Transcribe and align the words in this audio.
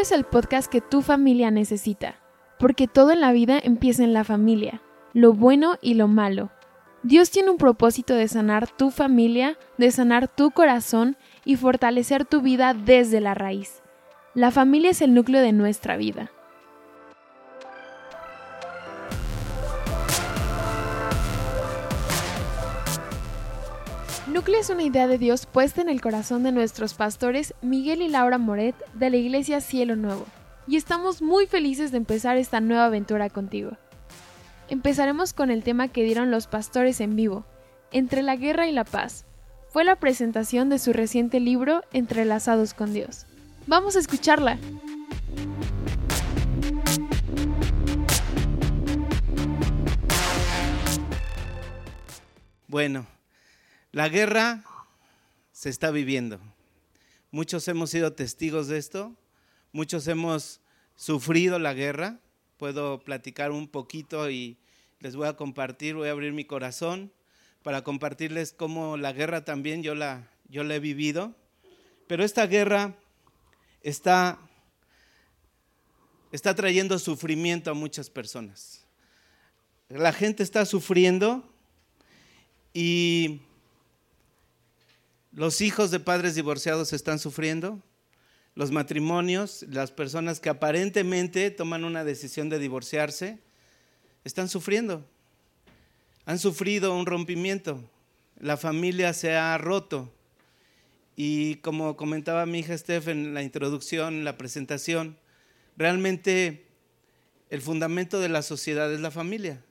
Es 0.00 0.12
el 0.12 0.22
podcast 0.22 0.70
que 0.70 0.80
tu 0.80 1.02
familia 1.02 1.50
necesita, 1.50 2.20
porque 2.60 2.86
todo 2.86 3.10
en 3.10 3.20
la 3.20 3.32
vida 3.32 3.58
empieza 3.60 4.04
en 4.04 4.12
la 4.12 4.22
familia, 4.22 4.80
lo 5.12 5.32
bueno 5.32 5.76
y 5.82 5.94
lo 5.94 6.06
malo. 6.06 6.52
Dios 7.02 7.32
tiene 7.32 7.50
un 7.50 7.56
propósito 7.56 8.14
de 8.14 8.28
sanar 8.28 8.68
tu 8.68 8.92
familia, 8.92 9.58
de 9.76 9.90
sanar 9.90 10.28
tu 10.28 10.52
corazón 10.52 11.16
y 11.44 11.56
fortalecer 11.56 12.24
tu 12.24 12.42
vida 12.42 12.74
desde 12.74 13.20
la 13.20 13.34
raíz. 13.34 13.82
La 14.34 14.52
familia 14.52 14.90
es 14.90 15.02
el 15.02 15.14
núcleo 15.14 15.42
de 15.42 15.52
nuestra 15.52 15.96
vida. 15.96 16.30
Es 24.56 24.70
una 24.70 24.82
idea 24.82 25.06
de 25.06 25.18
Dios 25.18 25.46
puesta 25.46 25.80
en 25.80 25.88
el 25.88 26.00
corazón 26.00 26.42
de 26.42 26.50
nuestros 26.50 26.92
pastores 26.92 27.54
Miguel 27.62 28.02
y 28.02 28.08
Laura 28.08 28.38
Moret 28.38 28.74
de 28.92 29.08
la 29.08 29.16
Iglesia 29.16 29.60
Cielo 29.60 29.94
Nuevo, 29.94 30.26
y 30.66 30.76
estamos 30.76 31.22
muy 31.22 31.46
felices 31.46 31.92
de 31.92 31.96
empezar 31.96 32.36
esta 32.36 32.60
nueva 32.60 32.86
aventura 32.86 33.30
contigo. 33.30 33.78
Empezaremos 34.68 35.32
con 35.32 35.50
el 35.52 35.62
tema 35.62 35.88
que 35.88 36.02
dieron 36.02 36.32
los 36.32 36.48
pastores 36.48 37.00
en 37.00 37.14
vivo, 37.14 37.46
Entre 37.92 38.20
la 38.20 38.34
Guerra 38.34 38.66
y 38.66 38.72
la 38.72 38.84
Paz. 38.84 39.24
Fue 39.68 39.84
la 39.84 39.94
presentación 39.96 40.68
de 40.68 40.80
su 40.80 40.92
reciente 40.92 41.38
libro 41.38 41.82
Entrelazados 41.92 42.74
con 42.74 42.92
Dios. 42.92 43.26
Vamos 43.68 43.94
a 43.94 44.00
escucharla. 44.00 44.58
Bueno, 52.66 53.06
la 53.92 54.08
guerra 54.08 54.64
se 55.52 55.70
está 55.70 55.90
viviendo. 55.90 56.40
Muchos 57.30 57.66
hemos 57.68 57.90
sido 57.90 58.12
testigos 58.12 58.68
de 58.68 58.78
esto, 58.78 59.14
muchos 59.72 60.06
hemos 60.08 60.60
sufrido 60.96 61.58
la 61.58 61.74
guerra. 61.74 62.20
Puedo 62.58 63.00
platicar 63.00 63.50
un 63.50 63.68
poquito 63.68 64.30
y 64.30 64.58
les 65.00 65.16
voy 65.16 65.28
a 65.28 65.36
compartir, 65.36 65.94
voy 65.94 66.08
a 66.08 66.12
abrir 66.12 66.32
mi 66.32 66.44
corazón 66.44 67.12
para 67.62 67.82
compartirles 67.82 68.52
cómo 68.52 68.96
la 68.96 69.12
guerra 69.12 69.44
también 69.44 69.82
yo 69.82 69.94
la, 69.94 70.28
yo 70.48 70.64
la 70.64 70.74
he 70.74 70.80
vivido. 70.80 71.34
Pero 72.06 72.24
esta 72.24 72.46
guerra 72.46 72.96
está, 73.82 74.38
está 76.32 76.54
trayendo 76.54 76.98
sufrimiento 76.98 77.70
a 77.70 77.74
muchas 77.74 78.10
personas. 78.10 78.86
La 79.88 80.12
gente 80.12 80.42
está 80.42 80.64
sufriendo 80.66 81.44
y 82.74 83.40
los 85.38 85.60
hijos 85.60 85.92
de 85.92 86.00
padres 86.00 86.34
divorciados 86.34 86.92
están 86.92 87.20
sufriendo, 87.20 87.80
los 88.56 88.72
matrimonios, 88.72 89.64
las 89.68 89.92
personas 89.92 90.40
que 90.40 90.48
aparentemente 90.48 91.52
toman 91.52 91.84
una 91.84 92.02
decisión 92.02 92.48
de 92.48 92.58
divorciarse, 92.58 93.38
están 94.24 94.48
sufriendo. 94.48 95.06
Han 96.24 96.40
sufrido 96.40 96.92
un 96.92 97.06
rompimiento, 97.06 97.88
la 98.40 98.56
familia 98.56 99.12
se 99.12 99.36
ha 99.36 99.56
roto. 99.58 100.12
Y 101.14 101.54
como 101.58 101.96
comentaba 101.96 102.44
mi 102.44 102.58
hija 102.58 102.76
Steph 102.76 103.06
en 103.06 103.32
la 103.32 103.44
introducción, 103.44 104.14
en 104.14 104.24
la 104.24 104.36
presentación, 104.38 105.18
realmente 105.76 106.66
el 107.48 107.62
fundamento 107.62 108.18
de 108.18 108.28
la 108.28 108.42
sociedad 108.42 108.92
es 108.92 108.98
la 108.98 109.12
familia. 109.12 109.64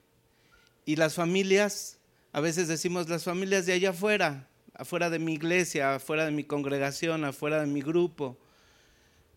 Y 0.85 0.95
las 0.95 1.15
familias, 1.15 1.97
a 2.31 2.39
veces 2.39 2.69
decimos 2.69 3.09
las 3.09 3.25
familias 3.25 3.65
de 3.65 3.73
allá 3.73 3.89
afuera, 3.89 4.47
afuera 4.77 5.09
de 5.09 5.19
mi 5.19 5.33
iglesia, 5.33 5.95
afuera 5.95 6.25
de 6.25 6.31
mi 6.31 6.43
congregación, 6.43 7.25
afuera 7.25 7.61
de 7.61 7.67
mi 7.67 7.81
grupo. 7.81 8.37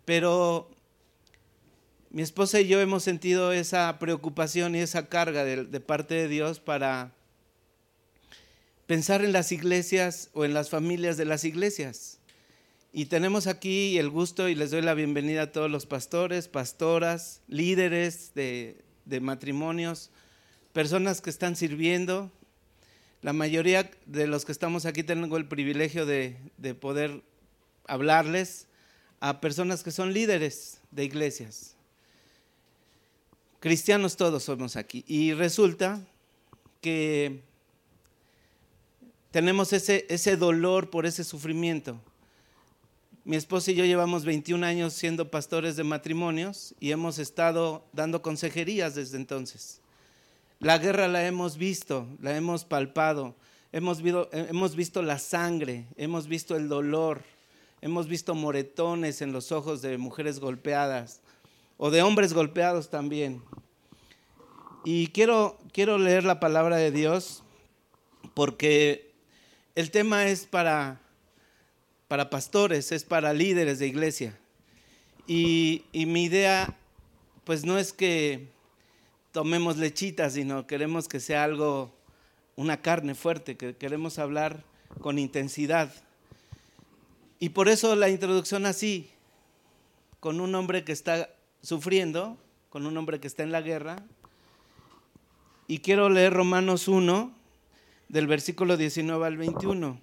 Pero 0.04 0.70
mi 2.10 2.22
esposa 2.22 2.60
y 2.60 2.66
yo 2.66 2.80
hemos 2.80 3.04
sentido 3.04 3.52
esa 3.52 3.98
preocupación 3.98 4.74
y 4.74 4.80
esa 4.80 5.08
carga 5.08 5.44
de, 5.44 5.80
parte 5.80 6.14
de 6.14 6.28
Dios 6.28 6.58
para 6.60 7.12
pensar 8.86 9.24
en 9.24 9.32
las 9.32 9.52
iglesias 9.52 10.30
o 10.32 10.44
en 10.44 10.52
las 10.52 10.70
familias 10.70 11.16
de 11.16 11.24
las 11.24 11.44
iglesias. 11.44 12.18
Y 12.92 13.06
tenemos 13.06 13.46
aquí 13.46 13.96
el 13.98 14.10
gusto 14.10 14.48
y 14.48 14.56
les 14.56 14.72
doy 14.72 14.82
la 14.82 14.94
bienvenida 14.94 15.42
a 15.42 15.52
todos 15.52 15.70
los 15.70 15.86
pastores, 15.86 16.48
pastoras, 16.48 17.42
líderes 17.46 18.32
de, 18.34 18.82
de 19.04 19.20
matrimonios, 19.20 20.10
personas 20.72 21.20
que 21.20 21.30
están 21.30 21.54
sirviendo, 21.54 22.32
la 23.22 23.32
mayoría 23.32 23.90
de 24.06 24.26
los 24.26 24.44
que 24.44 24.52
estamos 24.52 24.86
aquí 24.86 25.02
tengo 25.02 25.36
el 25.36 25.46
privilegio 25.46 26.06
de, 26.06 26.36
de, 26.56 26.74
poder 26.74 27.22
hablarles 27.86 28.66
a 29.20 29.40
personas 29.40 29.82
que 29.82 29.90
son 29.90 30.12
líderes 30.12 30.80
de 30.90 31.04
iglesias. 31.04 31.76
Cristianos 33.60 34.16
todos 34.16 34.44
somos 34.44 34.76
aquí. 34.76 35.04
Y 35.06 35.34
resulta 35.34 36.00
que 36.80 37.42
tenemos 39.30 39.72
ese, 39.74 40.06
ese 40.08 40.36
dolor 40.36 40.88
por 40.88 41.04
ese 41.04 41.24
sufrimiento. 41.24 42.00
Mi 43.24 43.36
esposa 43.36 43.70
y 43.70 43.74
yo 43.74 43.84
llevamos 43.84 44.24
21 44.24 44.64
años 44.64 44.94
siendo 44.94 45.30
pastores 45.30 45.76
de 45.76 45.84
matrimonios 45.84 46.74
y 46.80 46.90
hemos 46.90 47.18
estado 47.18 47.86
dando 47.92 48.22
consejerías 48.22 48.94
desde 48.94 49.18
entonces. 49.18 49.82
La 50.60 50.76
guerra 50.76 51.08
la 51.08 51.26
hemos 51.26 51.56
visto, 51.56 52.06
la 52.20 52.36
hemos 52.36 52.66
palpado, 52.66 53.34
hemos 53.72 54.02
visto, 54.02 54.28
hemos 54.30 54.76
visto 54.76 55.00
la 55.00 55.18
sangre, 55.18 55.86
hemos 55.96 56.28
visto 56.28 56.54
el 56.54 56.68
dolor, 56.68 57.22
hemos 57.80 58.08
visto 58.08 58.34
moretones 58.34 59.22
en 59.22 59.32
los 59.32 59.52
ojos 59.52 59.80
de 59.80 59.96
mujeres 59.96 60.38
golpeadas 60.38 61.22
o 61.78 61.90
de 61.90 62.02
hombres 62.02 62.34
golpeados 62.34 62.90
también. 62.90 63.42
Y 64.84 65.06
quiero, 65.08 65.58
quiero 65.72 65.96
leer 65.96 66.24
la 66.24 66.40
palabra 66.40 66.76
de 66.76 66.90
Dios 66.90 67.42
porque 68.34 69.14
el 69.74 69.90
tema 69.90 70.26
es 70.26 70.44
para, 70.44 71.00
para 72.06 72.28
pastores, 72.28 72.92
es 72.92 73.04
para 73.04 73.32
líderes 73.32 73.78
de 73.78 73.86
iglesia. 73.86 74.38
Y, 75.26 75.84
y 75.92 76.04
mi 76.04 76.24
idea, 76.24 76.76
pues 77.44 77.64
no 77.64 77.78
es 77.78 77.94
que 77.94 78.59
tomemos 79.32 79.76
lechitas, 79.76 80.34
sino 80.34 80.66
queremos 80.66 81.08
que 81.08 81.20
sea 81.20 81.44
algo, 81.44 81.94
una 82.56 82.82
carne 82.82 83.14
fuerte, 83.14 83.56
que 83.56 83.76
queremos 83.76 84.18
hablar 84.18 84.64
con 85.00 85.18
intensidad. 85.18 85.92
Y 87.38 87.50
por 87.50 87.68
eso 87.68 87.94
la 87.96 88.08
introducción 88.08 88.66
así, 88.66 89.10
con 90.18 90.40
un 90.40 90.54
hombre 90.54 90.84
que 90.84 90.92
está 90.92 91.30
sufriendo, 91.62 92.36
con 92.68 92.86
un 92.86 92.96
hombre 92.96 93.20
que 93.20 93.26
está 93.26 93.42
en 93.42 93.52
la 93.52 93.62
guerra. 93.62 93.96
Y 95.66 95.78
quiero 95.78 96.08
leer 96.08 96.32
Romanos 96.32 96.88
1, 96.88 97.32
del 98.08 98.26
versículo 98.26 98.76
19 98.76 99.24
al 99.26 99.36
21. 99.36 100.00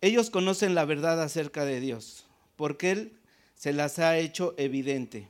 Ellos 0.00 0.30
conocen 0.30 0.74
la 0.76 0.84
verdad 0.84 1.20
acerca 1.20 1.64
de 1.64 1.80
Dios, 1.80 2.24
porque 2.56 2.92
Él 2.92 3.12
se 3.56 3.72
las 3.72 3.98
ha 3.98 4.16
hecho 4.16 4.54
evidente 4.56 5.28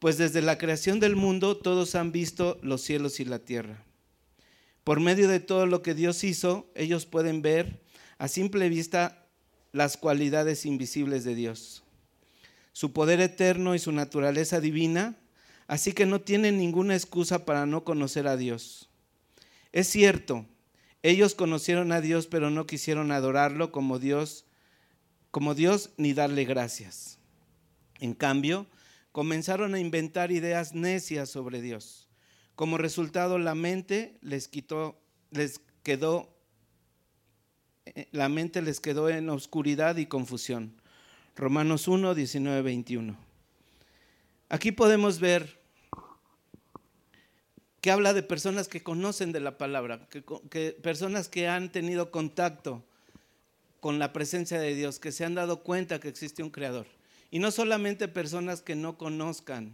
pues 0.00 0.16
desde 0.16 0.42
la 0.42 0.58
creación 0.58 0.98
del 0.98 1.14
mundo 1.14 1.56
todos 1.56 1.94
han 1.94 2.10
visto 2.10 2.58
los 2.62 2.80
cielos 2.80 3.20
y 3.20 3.26
la 3.26 3.38
tierra. 3.38 3.84
Por 4.82 4.98
medio 4.98 5.28
de 5.28 5.40
todo 5.40 5.66
lo 5.66 5.82
que 5.82 5.94
Dios 5.94 6.24
hizo, 6.24 6.72
ellos 6.74 7.06
pueden 7.06 7.42
ver 7.42 7.82
a 8.18 8.26
simple 8.26 8.68
vista 8.70 9.26
las 9.72 9.98
cualidades 9.98 10.64
invisibles 10.66 11.22
de 11.22 11.34
Dios, 11.34 11.84
su 12.72 12.92
poder 12.92 13.20
eterno 13.20 13.74
y 13.74 13.78
su 13.78 13.92
naturaleza 13.92 14.58
divina, 14.60 15.16
así 15.68 15.92
que 15.92 16.06
no 16.06 16.22
tienen 16.22 16.56
ninguna 16.56 16.94
excusa 16.94 17.44
para 17.44 17.66
no 17.66 17.84
conocer 17.84 18.26
a 18.26 18.38
Dios. 18.38 18.88
Es 19.70 19.86
cierto, 19.86 20.46
ellos 21.02 21.34
conocieron 21.34 21.92
a 21.92 22.00
Dios, 22.00 22.26
pero 22.26 22.50
no 22.50 22.66
quisieron 22.66 23.12
adorarlo 23.12 23.70
como 23.70 23.98
Dios, 23.98 24.46
como 25.30 25.54
Dios 25.54 25.90
ni 25.98 26.14
darle 26.14 26.44
gracias. 26.46 27.18
En 28.00 28.14
cambio, 28.14 28.66
comenzaron 29.12 29.74
a 29.74 29.80
inventar 29.80 30.30
ideas 30.32 30.74
necias 30.74 31.28
sobre 31.30 31.60
Dios. 31.60 32.08
Como 32.54 32.78
resultado, 32.78 33.38
la 33.38 33.54
mente 33.54 34.18
les 34.20 34.48
quitó, 34.48 35.00
les 35.30 35.60
quedó, 35.82 36.36
eh, 37.86 38.08
la 38.12 38.28
mente 38.28 38.62
les 38.62 38.80
quedó 38.80 39.08
en 39.08 39.28
oscuridad 39.30 39.96
y 39.96 40.06
confusión. 40.06 40.80
Romanos 41.36 41.88
1, 41.88 42.14
19, 42.14 42.62
21. 42.62 43.16
Aquí 44.48 44.72
podemos 44.72 45.20
ver 45.20 45.58
que 47.80 47.90
habla 47.90 48.12
de 48.12 48.22
personas 48.22 48.68
que 48.68 48.82
conocen 48.82 49.32
de 49.32 49.40
la 49.40 49.56
palabra, 49.56 50.06
que, 50.10 50.22
que, 50.50 50.72
personas 50.72 51.28
que 51.28 51.48
han 51.48 51.72
tenido 51.72 52.10
contacto 52.10 52.84
con 53.80 53.98
la 53.98 54.12
presencia 54.12 54.60
de 54.60 54.74
Dios, 54.74 55.00
que 55.00 55.12
se 55.12 55.24
han 55.24 55.34
dado 55.34 55.62
cuenta 55.62 55.98
que 55.98 56.08
existe 56.08 56.42
un 56.42 56.50
creador. 56.50 56.86
Y 57.30 57.38
no 57.38 57.50
solamente 57.50 58.08
personas 58.08 58.60
que 58.60 58.74
no 58.74 58.98
conozcan 58.98 59.72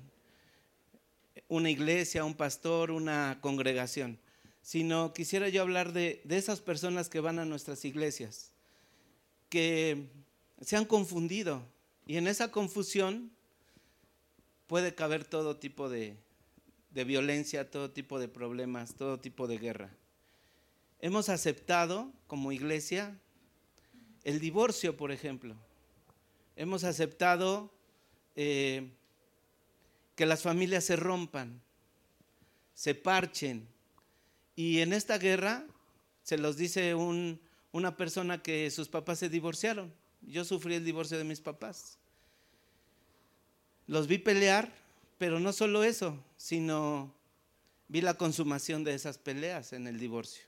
una 1.48 1.70
iglesia, 1.70 2.24
un 2.24 2.34
pastor, 2.34 2.90
una 2.90 3.38
congregación, 3.40 4.18
sino 4.62 5.12
quisiera 5.12 5.48
yo 5.48 5.62
hablar 5.62 5.92
de, 5.92 6.20
esas 6.28 6.60
personas 6.60 7.08
que 7.08 7.20
van 7.20 7.38
a 7.38 7.44
nuestras 7.44 7.84
iglesias, 7.84 8.50
que 9.48 10.08
se 10.60 10.76
han 10.76 10.84
confundido 10.84 11.62
y 12.06 12.16
en 12.16 12.26
esa 12.26 12.50
confusión 12.50 13.30
puede 14.66 14.94
caber 14.94 15.24
todo 15.24 15.56
tipo 15.56 15.88
de 15.88 16.16
violencia, 16.92 17.70
todo 17.70 17.90
tipo 17.90 18.18
de 18.18 18.28
problemas, 18.28 18.94
todo 18.94 19.20
tipo 19.20 19.46
de 19.46 19.58
guerra. 19.58 19.90
Hemos 20.98 21.28
aceptado 21.28 22.10
como 22.26 22.52
iglesia 22.52 23.16
el 24.24 24.40
divorcio, 24.40 24.96
por 24.96 25.12
ejemplo. 25.12 25.54
Hemos 26.56 26.84
aceptado 26.84 27.70
eh, 28.34 28.90
que 30.14 30.26
las 30.26 30.42
familias 30.42 30.84
se 30.84 30.96
rompan, 30.96 31.60
se 32.74 32.94
parchen. 32.94 33.68
Y 34.56 34.80
en 34.80 34.92
esta 34.92 35.18
guerra 35.18 35.66
se 36.22 36.38
los 36.38 36.56
dice 36.56 36.94
una 36.94 37.96
persona 37.96 38.42
que 38.42 38.70
sus 38.70 38.88
papás 38.88 39.18
se 39.18 39.28
divorciaron. 39.28 39.92
Yo 40.22 40.44
sufrí 40.44 40.74
el 40.74 40.84
divorcio 40.84 41.18
de 41.18 41.24
mis 41.24 41.40
papás. 41.40 41.98
Los 43.86 44.06
vi 44.08 44.18
pelear, 44.18 44.74
pero 45.18 45.38
no 45.38 45.52
solo 45.52 45.84
eso, 45.84 46.18
sino 46.36 47.14
vi 47.88 48.00
la 48.00 48.14
consumación 48.14 48.82
de 48.82 48.94
esas 48.94 49.18
peleas 49.18 49.72
en 49.72 49.86
el 49.86 49.98
divorcio. 49.98 50.44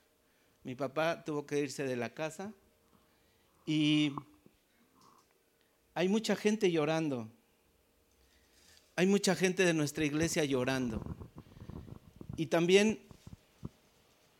Mi 0.63 0.75
papá 0.75 1.23
tuvo 1.23 1.45
que 1.45 1.59
irse 1.59 1.83
de 1.83 1.95
la 1.95 2.13
casa 2.13 2.51
y 3.65 4.11
hay 5.99 6.07
mucha 6.07 6.37
gente 6.37 6.71
llorando. 6.71 7.27
Hay 8.95 9.05
mucha 9.05 9.35
gente 9.35 9.65
de 9.65 9.73
nuestra 9.73 10.05
iglesia 10.05 10.45
llorando. 10.45 11.03
Y 12.37 12.45
también 12.45 13.01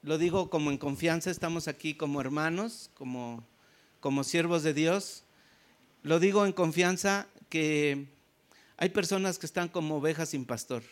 lo 0.02 0.18
digo 0.18 0.50
como 0.50 0.72
en 0.72 0.78
confianza, 0.78 1.30
estamos 1.30 1.68
aquí 1.68 1.96
como 1.96 2.22
hermanos, 2.22 2.92
como, 2.94 3.46
como 4.00 4.24
siervos 4.24 4.64
de 4.64 4.74
Dios. 4.74 5.26
Lo 6.02 6.22
digo 6.22 6.46
en 6.46 6.54
confianza 6.54 7.28
que 7.50 8.08
hay 8.78 8.88
personas 8.88 9.38
que 9.38 9.46
están 9.46 9.68
como 9.68 9.98
ovejas 9.98 10.30
sin 10.30 10.46
pastor, 10.46 10.84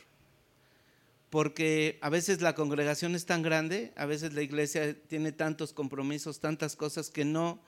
porque 1.30 1.98
a 2.02 2.10
veces 2.10 2.42
la 2.42 2.56
congregación 2.56 3.16
es 3.16 3.26
tan 3.26 3.42
grande, 3.42 3.94
a 3.96 4.06
veces 4.06 4.34
la 4.34 4.42
iglesia 4.42 5.02
tiene 5.08 5.32
tantos 5.32 5.72
compromisos, 5.72 6.42
tantas 6.42 6.76
cosas 6.76 7.10
que 7.10 7.24
no, 7.24 7.62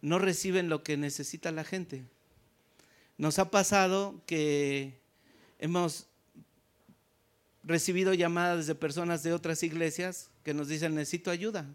no 0.00 0.18
reciben 0.18 0.68
lo 0.68 0.82
que 0.82 0.96
necesita 0.96 1.52
la 1.52 1.64
gente. 1.64 2.04
Nos 3.18 3.38
ha 3.38 3.50
pasado 3.50 4.22
que 4.26 5.00
hemos 5.58 6.06
recibido 7.62 8.14
llamadas 8.14 8.66
de 8.66 8.74
personas 8.74 9.22
de 9.22 9.32
otras 9.32 9.62
iglesias 9.62 10.30
que 10.44 10.54
nos 10.54 10.68
dicen, 10.68 10.94
necesito 10.94 11.30
ayuda. 11.30 11.66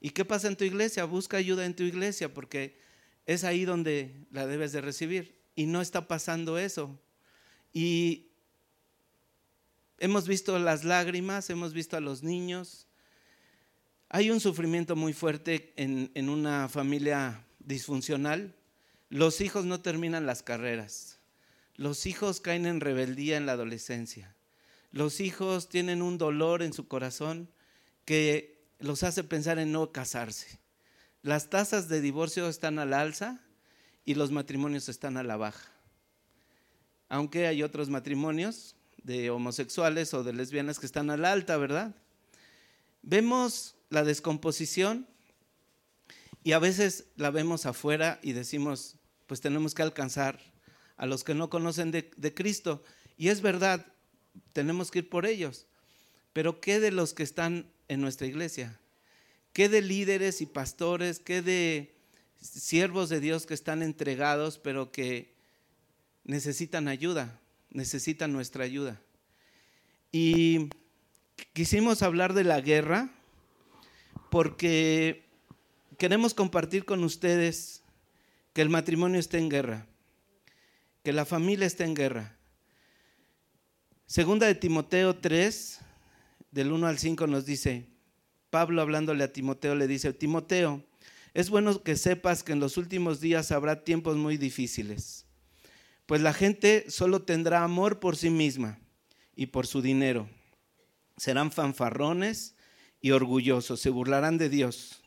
¿Y 0.00 0.10
qué 0.10 0.24
pasa 0.24 0.48
en 0.48 0.56
tu 0.56 0.64
iglesia? 0.64 1.04
Busca 1.04 1.36
ayuda 1.36 1.64
en 1.64 1.74
tu 1.74 1.84
iglesia 1.84 2.32
porque 2.32 2.76
es 3.26 3.44
ahí 3.44 3.64
donde 3.64 4.14
la 4.30 4.46
debes 4.46 4.72
de 4.72 4.80
recibir 4.80 5.36
y 5.54 5.66
no 5.66 5.80
está 5.80 6.08
pasando 6.08 6.58
eso. 6.58 6.98
Y 7.72 8.28
hemos 9.98 10.26
visto 10.26 10.58
las 10.58 10.84
lágrimas, 10.84 11.50
hemos 11.50 11.72
visto 11.72 11.96
a 11.96 12.00
los 12.00 12.22
niños. 12.22 12.85
Hay 14.16 14.30
un 14.30 14.40
sufrimiento 14.40 14.96
muy 14.96 15.12
fuerte 15.12 15.74
en, 15.76 16.10
en 16.14 16.30
una 16.30 16.70
familia 16.70 17.44
disfuncional. 17.58 18.54
Los 19.10 19.42
hijos 19.42 19.66
no 19.66 19.82
terminan 19.82 20.24
las 20.24 20.42
carreras. 20.42 21.18
Los 21.74 22.06
hijos 22.06 22.40
caen 22.40 22.64
en 22.64 22.80
rebeldía 22.80 23.36
en 23.36 23.44
la 23.44 23.52
adolescencia. 23.52 24.34
Los 24.90 25.20
hijos 25.20 25.68
tienen 25.68 26.00
un 26.00 26.16
dolor 26.16 26.62
en 26.62 26.72
su 26.72 26.88
corazón 26.88 27.50
que 28.06 28.64
los 28.78 29.02
hace 29.02 29.22
pensar 29.22 29.58
en 29.58 29.70
no 29.70 29.92
casarse. 29.92 30.60
Las 31.20 31.50
tasas 31.50 31.90
de 31.90 32.00
divorcio 32.00 32.48
están 32.48 32.78
al 32.78 32.94
alza 32.94 33.42
y 34.06 34.14
los 34.14 34.30
matrimonios 34.30 34.88
están 34.88 35.18
a 35.18 35.24
la 35.24 35.36
baja. 35.36 35.70
Aunque 37.10 37.46
hay 37.46 37.62
otros 37.62 37.90
matrimonios 37.90 38.76
de 38.96 39.28
homosexuales 39.28 40.14
o 40.14 40.24
de 40.24 40.32
lesbianas 40.32 40.78
que 40.78 40.86
están 40.86 41.10
a 41.10 41.18
la 41.18 41.32
alta, 41.32 41.58
¿verdad? 41.58 41.94
Vemos 43.02 43.75
la 43.90 44.04
descomposición 44.04 45.06
y 46.42 46.52
a 46.52 46.58
veces 46.58 47.06
la 47.16 47.30
vemos 47.30 47.66
afuera 47.66 48.20
y 48.22 48.32
decimos, 48.32 48.96
pues 49.26 49.40
tenemos 49.40 49.74
que 49.74 49.82
alcanzar 49.82 50.38
a 50.96 51.06
los 51.06 51.24
que 51.24 51.34
no 51.34 51.50
conocen 51.50 51.90
de, 51.90 52.34
Cristo. 52.34 52.84
Y 53.16 53.28
es 53.28 53.40
verdad, 53.40 53.86
tenemos 54.52 54.90
que 54.90 55.00
ir 55.00 55.08
por 55.08 55.26
ellos. 55.26 55.66
Pero 56.32 56.60
¿qué 56.60 56.80
de 56.80 56.92
los 56.92 57.14
que 57.14 57.22
están 57.22 57.70
en 57.88 58.00
nuestra 58.00 58.26
iglesia? 58.26 58.78
¿Qué 59.52 59.68
de 59.68 59.82
líderes 59.82 60.40
y 60.40 60.46
pastores? 60.46 61.18
¿Qué 61.18 61.42
de 61.42 61.96
siervos 62.40 63.08
de 63.08 63.20
Dios 63.20 63.46
que 63.46 63.54
están 63.54 63.82
entregados, 63.82 64.58
pero 64.58 64.92
que 64.92 65.34
necesitan 66.24 66.88
ayuda, 66.88 67.40
necesitan 67.70 68.32
nuestra 68.32 68.64
ayuda. 68.64 69.00
Y 70.12 70.70
quisimos 71.52 72.02
hablar 72.02 72.34
de 72.34 72.44
la 72.44 72.60
guerra 72.60 73.10
porque 74.30 75.26
queremos 75.98 76.34
compartir 76.34 76.84
con 76.84 77.04
ustedes 77.04 77.82
que 78.52 78.62
el 78.62 78.68
matrimonio 78.68 79.20
está 79.20 79.38
en 79.38 79.48
guerra, 79.48 79.86
que 81.02 81.12
la 81.12 81.24
familia 81.24 81.66
está 81.66 81.84
en 81.84 81.94
guerra. 81.94 82.36
Segunda 84.06 84.46
de 84.46 84.54
Timoteo 84.54 85.16
3, 85.16 85.80
del 86.50 86.72
1 86.72 86.86
al 86.86 86.98
5 86.98 87.26
nos 87.26 87.44
dice, 87.44 87.86
Pablo 88.50 88.80
hablándole 88.80 89.24
a 89.24 89.32
Timoteo 89.32 89.74
le 89.74 89.86
dice, 89.86 90.12
Timoteo, 90.12 90.82
es 91.34 91.50
bueno 91.50 91.82
que 91.82 91.96
sepas 91.96 92.42
que 92.42 92.52
en 92.52 92.60
los 92.60 92.78
últimos 92.78 93.20
días 93.20 93.52
habrá 93.52 93.84
tiempos 93.84 94.16
muy 94.16 94.38
difíciles, 94.38 95.26
pues 96.06 96.22
la 96.22 96.32
gente 96.32 96.86
solo 96.88 97.22
tendrá 97.22 97.62
amor 97.62 98.00
por 98.00 98.16
sí 98.16 98.30
misma 98.30 98.78
y 99.34 99.46
por 99.46 99.66
su 99.66 99.82
dinero. 99.82 100.28
Serán 101.18 101.52
fanfarrones 101.52 102.55
y 103.06 103.12
orgullosos, 103.12 103.78
se 103.78 103.90
burlarán 103.90 104.36
de 104.36 104.48
Dios. 104.48 105.00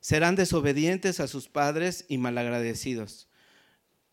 Serán 0.00 0.36
desobedientes 0.36 1.18
a 1.18 1.28
sus 1.28 1.48
padres 1.48 2.04
y 2.10 2.18
malagradecidos. 2.18 3.26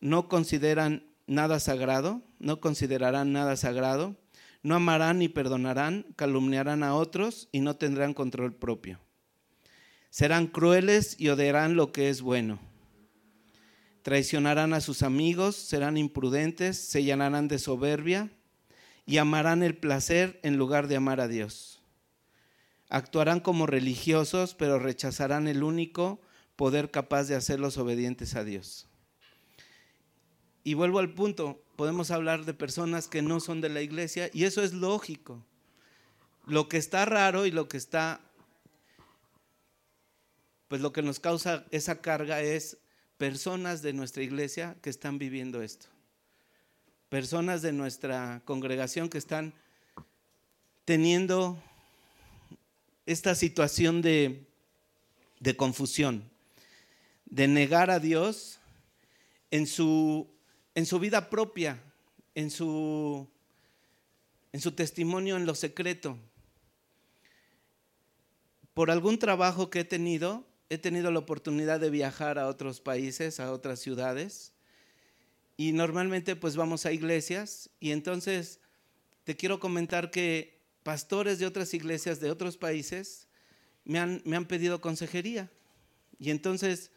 No 0.00 0.26
consideran 0.30 1.04
nada 1.26 1.60
sagrado, 1.60 2.22
no 2.38 2.62
considerarán 2.62 3.30
nada 3.30 3.56
sagrado, 3.56 4.16
no 4.62 4.74
amarán 4.74 5.18
ni 5.18 5.28
perdonarán, 5.28 6.06
calumniarán 6.16 6.82
a 6.82 6.94
otros 6.94 7.50
y 7.52 7.60
no 7.60 7.76
tendrán 7.76 8.14
control 8.14 8.54
propio 8.54 8.98
Serán 10.08 10.46
crueles 10.46 11.14
y 11.18 11.28
odiarán 11.28 11.76
lo 11.76 11.92
que 11.92 12.08
es 12.08 12.22
bueno. 12.22 12.58
Traicionarán 14.00 14.72
a 14.72 14.80
sus 14.80 15.02
amigos, 15.02 15.56
serán 15.56 15.98
imprudentes, 15.98 16.78
se 16.78 17.04
llenarán 17.04 17.48
de 17.48 17.58
soberbia 17.58 18.30
y 19.04 19.18
amarán 19.18 19.62
el 19.62 19.76
placer 19.76 20.40
en 20.42 20.56
lugar 20.56 20.88
de 20.88 20.96
amar 20.96 21.20
a 21.20 21.28
Dios. 21.28 21.73
Actuarán 22.88 23.40
como 23.40 23.66
religiosos, 23.66 24.54
pero 24.54 24.78
rechazarán 24.78 25.48
el 25.48 25.62
único 25.62 26.20
poder 26.56 26.90
capaz 26.90 27.24
de 27.24 27.34
hacerlos 27.34 27.78
obedientes 27.78 28.34
a 28.34 28.44
Dios. 28.44 28.86
Y 30.62 30.74
vuelvo 30.74 30.98
al 30.98 31.12
punto, 31.12 31.62
podemos 31.76 32.10
hablar 32.10 32.44
de 32.44 32.54
personas 32.54 33.08
que 33.08 33.22
no 33.22 33.40
son 33.40 33.60
de 33.60 33.68
la 33.68 33.82
iglesia 33.82 34.30
y 34.32 34.44
eso 34.44 34.62
es 34.62 34.72
lógico. 34.72 35.44
Lo 36.46 36.68
que 36.68 36.76
está 36.76 37.04
raro 37.04 37.46
y 37.46 37.50
lo 37.50 37.68
que 37.68 37.76
está 37.76 38.20
pues 40.68 40.80
lo 40.82 40.92
que 40.92 41.02
nos 41.02 41.20
causa 41.20 41.64
esa 41.70 42.00
carga 42.00 42.40
es 42.40 42.78
personas 43.16 43.82
de 43.82 43.92
nuestra 43.92 44.22
iglesia 44.22 44.76
que 44.82 44.90
están 44.90 45.18
viviendo 45.18 45.62
esto. 45.62 45.86
Personas 47.08 47.62
de 47.62 47.72
nuestra 47.72 48.42
congregación 48.44 49.08
que 49.08 49.18
están 49.18 49.54
teniendo 50.84 51.62
esta 53.06 53.34
situación 53.34 54.02
de, 54.02 54.46
de 55.40 55.56
confusión, 55.56 56.30
de 57.26 57.48
negar 57.48 57.90
a 57.90 58.00
Dios 58.00 58.60
en 59.50 59.66
su, 59.66 60.28
en 60.74 60.86
su 60.86 60.98
vida 60.98 61.30
propia, 61.30 61.82
en 62.34 62.50
su, 62.50 63.28
en 64.52 64.60
su 64.60 64.72
testimonio 64.72 65.36
en 65.36 65.46
lo 65.46 65.54
secreto. 65.54 66.18
Por 68.72 68.90
algún 68.90 69.18
trabajo 69.18 69.70
que 69.70 69.80
he 69.80 69.84
tenido, 69.84 70.44
he 70.68 70.78
tenido 70.78 71.12
la 71.12 71.20
oportunidad 71.20 71.78
de 71.78 71.90
viajar 71.90 72.38
a 72.38 72.48
otros 72.48 72.80
países, 72.80 73.38
a 73.38 73.52
otras 73.52 73.80
ciudades, 73.80 74.52
y 75.56 75.72
normalmente 75.72 76.34
pues 76.34 76.56
vamos 76.56 76.84
a 76.84 76.92
iglesias, 76.92 77.70
y 77.78 77.92
entonces 77.92 78.58
te 79.22 79.36
quiero 79.36 79.60
comentar 79.60 80.10
que 80.10 80.53
pastores 80.84 81.40
de 81.40 81.46
otras 81.46 81.74
iglesias 81.74 82.20
de 82.20 82.30
otros 82.30 82.56
países 82.56 83.26
me 83.84 83.98
han, 83.98 84.22
me 84.24 84.36
han 84.36 84.46
pedido 84.46 84.80
consejería, 84.80 85.50
y 86.18 86.30
entonces 86.30 86.92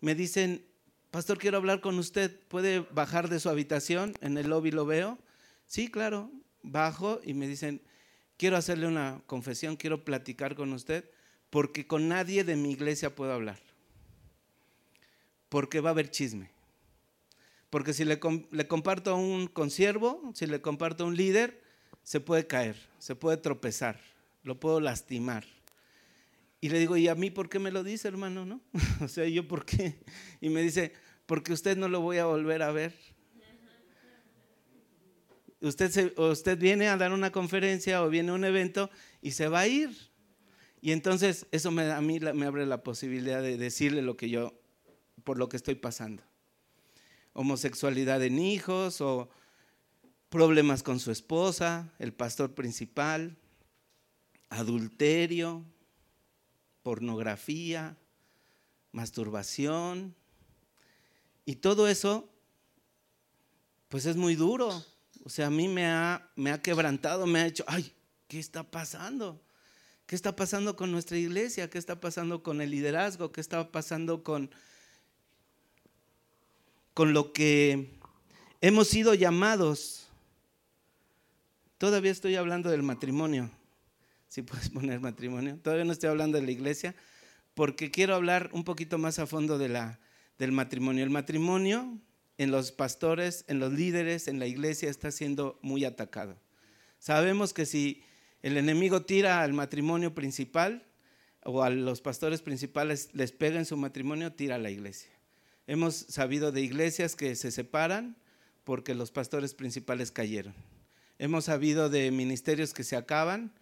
me 0.00 0.14
dicen, 0.14 0.66
pastor, 1.10 1.38
quiero 1.38 1.58
hablar 1.58 1.80
con 1.80 1.98
usted, 1.98 2.40
¿puede 2.48 2.80
bajar 2.80 3.28
de 3.28 3.38
su 3.38 3.48
habitación? 3.48 4.14
En 4.20 4.38
el 4.38 4.48
lobby 4.48 4.70
lo 4.70 4.86
veo. 4.86 5.18
Sí, 5.66 5.88
claro, 5.88 6.30
bajo 6.62 7.20
y 7.22 7.34
me 7.34 7.46
dicen, 7.46 7.82
quiero 8.36 8.56
hacerle 8.56 8.86
una 8.86 9.22
confesión, 9.26 9.76
quiero 9.76 10.04
platicar 10.04 10.56
con 10.56 10.72
usted 10.72 11.08
porque 11.50 11.86
con 11.86 12.08
nadie 12.08 12.44
de 12.44 12.56
mi 12.56 12.72
iglesia 12.72 13.14
puedo 13.14 13.32
hablar. 13.32 13.60
Porque 15.48 15.80
va 15.80 15.90
a 15.90 15.92
haber 15.92 16.10
chisme. 16.10 16.50
Porque 17.68 17.92
si 17.92 18.04
le, 18.04 18.18
le 18.50 18.66
comparto 18.66 19.10
a 19.12 19.14
un 19.14 19.46
consiervo, 19.48 20.32
si 20.34 20.46
le 20.46 20.62
comparto 20.62 21.04
a 21.04 21.06
un 21.06 21.16
líder, 21.16 21.61
se 22.02 22.20
puede 22.20 22.46
caer, 22.46 22.76
se 22.98 23.14
puede 23.14 23.36
tropezar, 23.36 24.00
lo 24.42 24.58
puedo 24.58 24.80
lastimar. 24.80 25.44
Y 26.60 26.68
le 26.68 26.78
digo, 26.78 26.96
¿y 26.96 27.08
a 27.08 27.14
mí 27.14 27.30
por 27.30 27.48
qué 27.48 27.58
me 27.58 27.72
lo 27.72 27.82
dice, 27.82 28.08
hermano? 28.08 28.44
¿No? 28.46 28.60
o 29.00 29.08
sea, 29.08 29.26
¿yo 29.26 29.48
por 29.48 29.64
qué? 29.64 29.98
Y 30.40 30.48
me 30.48 30.62
dice, 30.62 30.92
porque 31.26 31.52
usted 31.52 31.76
no 31.76 31.88
lo 31.88 32.00
voy 32.00 32.18
a 32.18 32.24
volver 32.24 32.62
a 32.62 32.70
ver. 32.70 32.94
Usted, 35.60 36.18
usted 36.18 36.58
viene 36.58 36.88
a 36.88 36.96
dar 36.96 37.12
una 37.12 37.30
conferencia 37.30 38.02
o 38.02 38.08
viene 38.08 38.30
a 38.30 38.34
un 38.34 38.44
evento 38.44 38.90
y 39.20 39.32
se 39.32 39.46
va 39.46 39.60
a 39.60 39.68
ir. 39.68 39.90
Y 40.80 40.90
entonces 40.90 41.46
eso 41.52 41.70
me, 41.70 41.90
a 41.92 42.00
mí 42.00 42.18
me 42.18 42.46
abre 42.46 42.66
la 42.66 42.82
posibilidad 42.82 43.40
de 43.40 43.56
decirle 43.56 44.02
lo 44.02 44.16
que 44.16 44.28
yo, 44.28 44.60
por 45.22 45.38
lo 45.38 45.48
que 45.48 45.56
estoy 45.56 45.76
pasando. 45.76 46.24
Homosexualidad 47.32 48.22
en 48.24 48.40
hijos 48.40 49.00
o 49.00 49.30
problemas 50.32 50.82
con 50.82 50.98
su 50.98 51.12
esposa, 51.12 51.92
el 51.98 52.14
pastor 52.14 52.54
principal, 52.54 53.36
adulterio, 54.48 55.62
pornografía, 56.82 57.98
masturbación. 58.92 60.14
Y 61.44 61.56
todo 61.56 61.86
eso, 61.86 62.30
pues 63.90 64.06
es 64.06 64.16
muy 64.16 64.34
duro. 64.34 64.82
O 65.22 65.28
sea, 65.28 65.48
a 65.48 65.50
mí 65.50 65.68
me 65.68 65.86
ha, 65.86 66.26
me 66.34 66.50
ha 66.50 66.62
quebrantado, 66.62 67.26
me 67.26 67.40
ha 67.40 67.46
hecho, 67.46 67.64
ay, 67.66 67.92
¿qué 68.26 68.38
está 68.38 68.62
pasando? 68.62 69.38
¿Qué 70.06 70.16
está 70.16 70.34
pasando 70.34 70.76
con 70.76 70.90
nuestra 70.90 71.18
iglesia? 71.18 71.68
¿Qué 71.68 71.76
está 71.76 72.00
pasando 72.00 72.42
con 72.42 72.62
el 72.62 72.70
liderazgo? 72.70 73.32
¿Qué 73.32 73.42
está 73.42 73.70
pasando 73.70 74.22
con, 74.22 74.50
con 76.94 77.12
lo 77.12 77.34
que 77.34 77.98
hemos 78.62 78.88
sido 78.88 79.12
llamados? 79.12 80.01
Todavía 81.82 82.12
estoy 82.12 82.36
hablando 82.36 82.70
del 82.70 82.84
matrimonio. 82.84 83.50
Si 84.28 84.42
puedes 84.42 84.68
poner 84.70 85.00
matrimonio. 85.00 85.58
Todavía 85.60 85.84
no 85.84 85.90
estoy 85.90 86.10
hablando 86.10 86.38
de 86.38 86.46
la 86.46 86.52
iglesia 86.52 86.94
porque 87.54 87.90
quiero 87.90 88.14
hablar 88.14 88.50
un 88.52 88.62
poquito 88.62 88.98
más 88.98 89.18
a 89.18 89.26
fondo 89.26 89.58
de 89.58 89.68
la, 89.68 89.98
del 90.38 90.52
matrimonio. 90.52 91.02
El 91.02 91.10
matrimonio 91.10 91.98
en 92.38 92.52
los 92.52 92.70
pastores, 92.70 93.44
en 93.48 93.58
los 93.58 93.72
líderes, 93.72 94.28
en 94.28 94.38
la 94.38 94.46
iglesia 94.46 94.90
está 94.90 95.10
siendo 95.10 95.58
muy 95.60 95.84
atacado. 95.84 96.38
Sabemos 97.00 97.52
que 97.52 97.66
si 97.66 98.04
el 98.42 98.58
enemigo 98.58 99.02
tira 99.02 99.42
al 99.42 99.52
matrimonio 99.52 100.14
principal 100.14 100.86
o 101.42 101.64
a 101.64 101.70
los 101.70 102.00
pastores 102.00 102.42
principales 102.42 103.10
les 103.12 103.32
pega 103.32 103.58
en 103.58 103.66
su 103.66 103.76
matrimonio, 103.76 104.32
tira 104.32 104.54
a 104.54 104.58
la 104.58 104.70
iglesia. 104.70 105.10
Hemos 105.66 105.96
sabido 105.96 106.52
de 106.52 106.60
iglesias 106.60 107.16
que 107.16 107.34
se 107.34 107.50
separan 107.50 108.16
porque 108.62 108.94
los 108.94 109.10
pastores 109.10 109.52
principales 109.54 110.12
cayeron. 110.12 110.54
Hemos 111.22 111.44
sabido 111.44 111.88
de 111.88 112.10
ministerios 112.10 112.74
que 112.74 112.82
se 112.82 112.96
acaban 112.96 113.52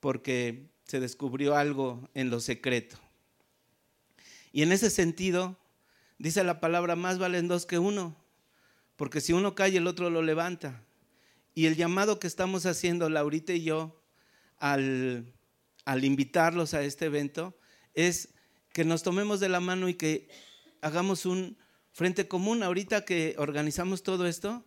porque 0.00 0.70
se 0.84 1.00
descubrió 1.00 1.54
algo 1.54 2.08
en 2.14 2.30
lo 2.30 2.40
secreto. 2.40 2.96
Y 4.52 4.62
en 4.62 4.72
ese 4.72 4.88
sentido, 4.88 5.58
dice 6.16 6.42
la 6.44 6.60
palabra, 6.60 6.96
más 6.96 7.18
valen 7.18 7.46
dos 7.46 7.66
que 7.66 7.78
uno, 7.78 8.16
porque 8.96 9.20
si 9.20 9.34
uno 9.34 9.54
cae, 9.54 9.76
el 9.76 9.86
otro 9.86 10.08
lo 10.08 10.22
levanta. 10.22 10.82
Y 11.54 11.66
el 11.66 11.76
llamado 11.76 12.18
que 12.18 12.26
estamos 12.26 12.64
haciendo, 12.64 13.10
Laurita 13.10 13.52
y 13.52 13.64
yo, 13.64 14.02
al, 14.56 15.30
al 15.84 16.04
invitarlos 16.06 16.72
a 16.72 16.82
este 16.84 17.04
evento, 17.04 17.54
es 17.92 18.30
que 18.72 18.86
nos 18.86 19.02
tomemos 19.02 19.40
de 19.40 19.50
la 19.50 19.60
mano 19.60 19.90
y 19.90 19.94
que 19.94 20.26
hagamos 20.80 21.26
un 21.26 21.58
frente 21.92 22.26
común. 22.28 22.62
Ahorita 22.62 23.04
que 23.04 23.34
organizamos 23.36 24.02
todo 24.02 24.26
esto, 24.26 24.64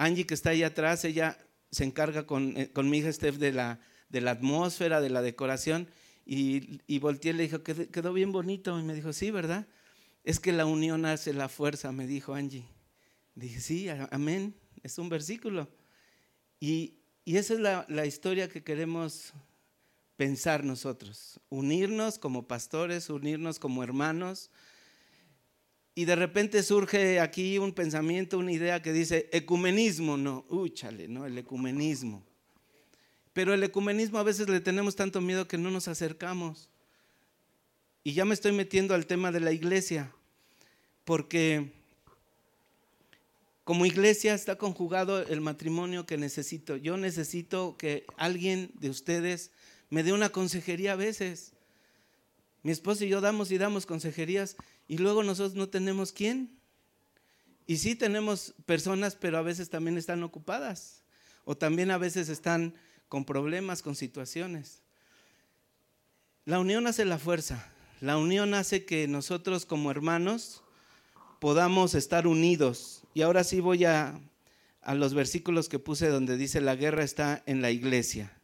Angie 0.00 0.26
que 0.26 0.32
está 0.32 0.50
ahí 0.50 0.62
atrás, 0.62 1.04
ella 1.04 1.36
se 1.70 1.84
encarga 1.84 2.26
con, 2.26 2.56
eh, 2.56 2.72
con 2.72 2.88
mi 2.88 2.98
hija 2.98 3.12
Steph 3.12 3.36
de 3.36 3.52
la, 3.52 3.80
de 4.08 4.22
la 4.22 4.30
atmósfera, 4.30 5.02
de 5.02 5.10
la 5.10 5.20
decoración, 5.20 5.88
y, 6.24 6.80
y 6.86 6.98
volteé 7.00 7.34
le 7.34 7.42
dijo, 7.42 7.62
quedó 7.62 8.14
bien 8.14 8.32
bonito, 8.32 8.80
y 8.80 8.82
me 8.82 8.94
dijo, 8.94 9.12
sí, 9.12 9.30
¿verdad? 9.30 9.68
Es 10.24 10.40
que 10.40 10.52
la 10.52 10.64
unión 10.64 11.04
hace 11.04 11.34
la 11.34 11.50
fuerza, 11.50 11.92
me 11.92 12.06
dijo 12.06 12.34
Angie. 12.34 12.64
Dije, 13.34 13.60
sí, 13.60 13.88
amén, 14.10 14.54
es 14.82 14.96
un 14.96 15.10
versículo. 15.10 15.68
Y, 16.58 16.94
y 17.26 17.36
esa 17.36 17.54
es 17.54 17.60
la, 17.60 17.84
la 17.88 18.06
historia 18.06 18.48
que 18.48 18.64
queremos 18.64 19.34
pensar 20.16 20.64
nosotros, 20.64 21.40
unirnos 21.50 22.18
como 22.18 22.48
pastores, 22.48 23.10
unirnos 23.10 23.58
como 23.58 23.82
hermanos. 23.82 24.50
Y 25.94 26.04
de 26.04 26.16
repente 26.16 26.62
surge 26.62 27.20
aquí 27.20 27.58
un 27.58 27.72
pensamiento, 27.72 28.38
una 28.38 28.52
idea 28.52 28.80
que 28.80 28.92
dice 28.92 29.28
ecumenismo, 29.32 30.16
no, 30.16 30.44
úchale, 30.48 31.08
¿no? 31.08 31.26
El 31.26 31.36
ecumenismo. 31.36 32.22
Pero 33.32 33.54
el 33.54 33.62
ecumenismo 33.62 34.18
a 34.18 34.22
veces 34.22 34.48
le 34.48 34.60
tenemos 34.60 34.96
tanto 34.96 35.20
miedo 35.20 35.48
que 35.48 35.58
no 35.58 35.70
nos 35.70 35.88
acercamos. 35.88 36.68
Y 38.02 38.12
ya 38.12 38.24
me 38.24 38.34
estoy 38.34 38.52
metiendo 38.52 38.94
al 38.94 39.06
tema 39.06 39.30
de 39.30 39.40
la 39.40 39.52
iglesia, 39.52 40.12
porque 41.04 41.72
como 43.64 43.86
iglesia 43.86 44.34
está 44.34 44.56
conjugado 44.56 45.22
el 45.26 45.40
matrimonio 45.40 46.06
que 46.06 46.16
necesito. 46.16 46.76
Yo 46.76 46.96
necesito 46.96 47.76
que 47.76 48.04
alguien 48.16 48.70
de 48.74 48.90
ustedes 48.90 49.50
me 49.90 50.02
dé 50.02 50.12
una 50.12 50.30
consejería 50.30 50.92
a 50.92 50.96
veces. 50.96 51.52
Mi 52.62 52.72
esposo 52.72 53.04
y 53.04 53.08
yo 53.08 53.20
damos 53.20 53.52
y 53.52 53.58
damos 53.58 53.86
consejerías 53.86 54.56
y 54.90 54.98
luego 54.98 55.22
nosotros 55.22 55.54
no 55.54 55.68
tenemos 55.68 56.10
quién. 56.10 56.50
Y 57.64 57.76
sí 57.76 57.94
tenemos 57.94 58.54
personas, 58.66 59.14
pero 59.14 59.38
a 59.38 59.42
veces 59.42 59.70
también 59.70 59.96
están 59.96 60.24
ocupadas 60.24 61.04
o 61.44 61.56
también 61.56 61.92
a 61.92 61.96
veces 61.96 62.28
están 62.28 62.74
con 63.06 63.24
problemas, 63.24 63.82
con 63.82 63.94
situaciones. 63.94 64.82
La 66.44 66.58
unión 66.58 66.88
hace 66.88 67.04
la 67.04 67.18
fuerza. 67.18 67.72
La 68.00 68.18
unión 68.18 68.52
hace 68.52 68.84
que 68.84 69.06
nosotros 69.06 69.64
como 69.64 69.92
hermanos 69.92 70.64
podamos 71.38 71.94
estar 71.94 72.26
unidos. 72.26 73.04
Y 73.14 73.22
ahora 73.22 73.44
sí 73.44 73.60
voy 73.60 73.84
a, 73.84 74.18
a 74.82 74.94
los 74.96 75.14
versículos 75.14 75.68
que 75.68 75.78
puse 75.78 76.08
donde 76.08 76.36
dice 76.36 76.60
la 76.60 76.74
guerra 76.74 77.04
está 77.04 77.44
en 77.46 77.62
la 77.62 77.70
iglesia. 77.70 78.36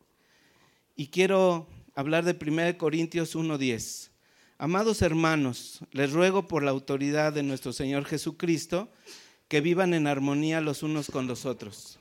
Y 0.95 1.09
quiero 1.09 1.67
hablar 1.97 2.25
de 2.25 2.39
1 2.41 2.79
Corintios 2.79 3.35
1.10. 3.35 4.11
Amados 4.59 5.03
hermanos, 5.03 5.81
les 5.93 6.13
ruego 6.13 6.49
por 6.49 6.63
la 6.63 6.71
autoridad 6.71 7.35
de 7.35 7.43
nuestro 7.43 7.75
Señor 7.75 8.07
Jesucristo 8.07 8.91
que 9.49 9.61
vivan 9.61 9.93
en 9.93 10.07
armonía 10.07 10.63
los 10.63 10.83
unos 10.83 11.11
con 11.11 11.27
los 11.27 11.45
otros. 11.45 11.99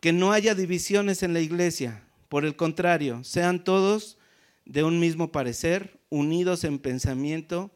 Que 0.00 0.12
no 0.12 0.32
haya 0.32 0.54
divisiones 0.54 1.22
en 1.22 1.32
la 1.32 1.40
iglesia, 1.40 2.06
por 2.28 2.44
el 2.44 2.54
contrario, 2.54 3.24
sean 3.24 3.64
todos 3.64 4.18
de 4.66 4.84
un 4.84 5.00
mismo 5.00 5.32
parecer, 5.32 5.98
unidos 6.10 6.64
en 6.64 6.80
pensamiento 6.80 7.70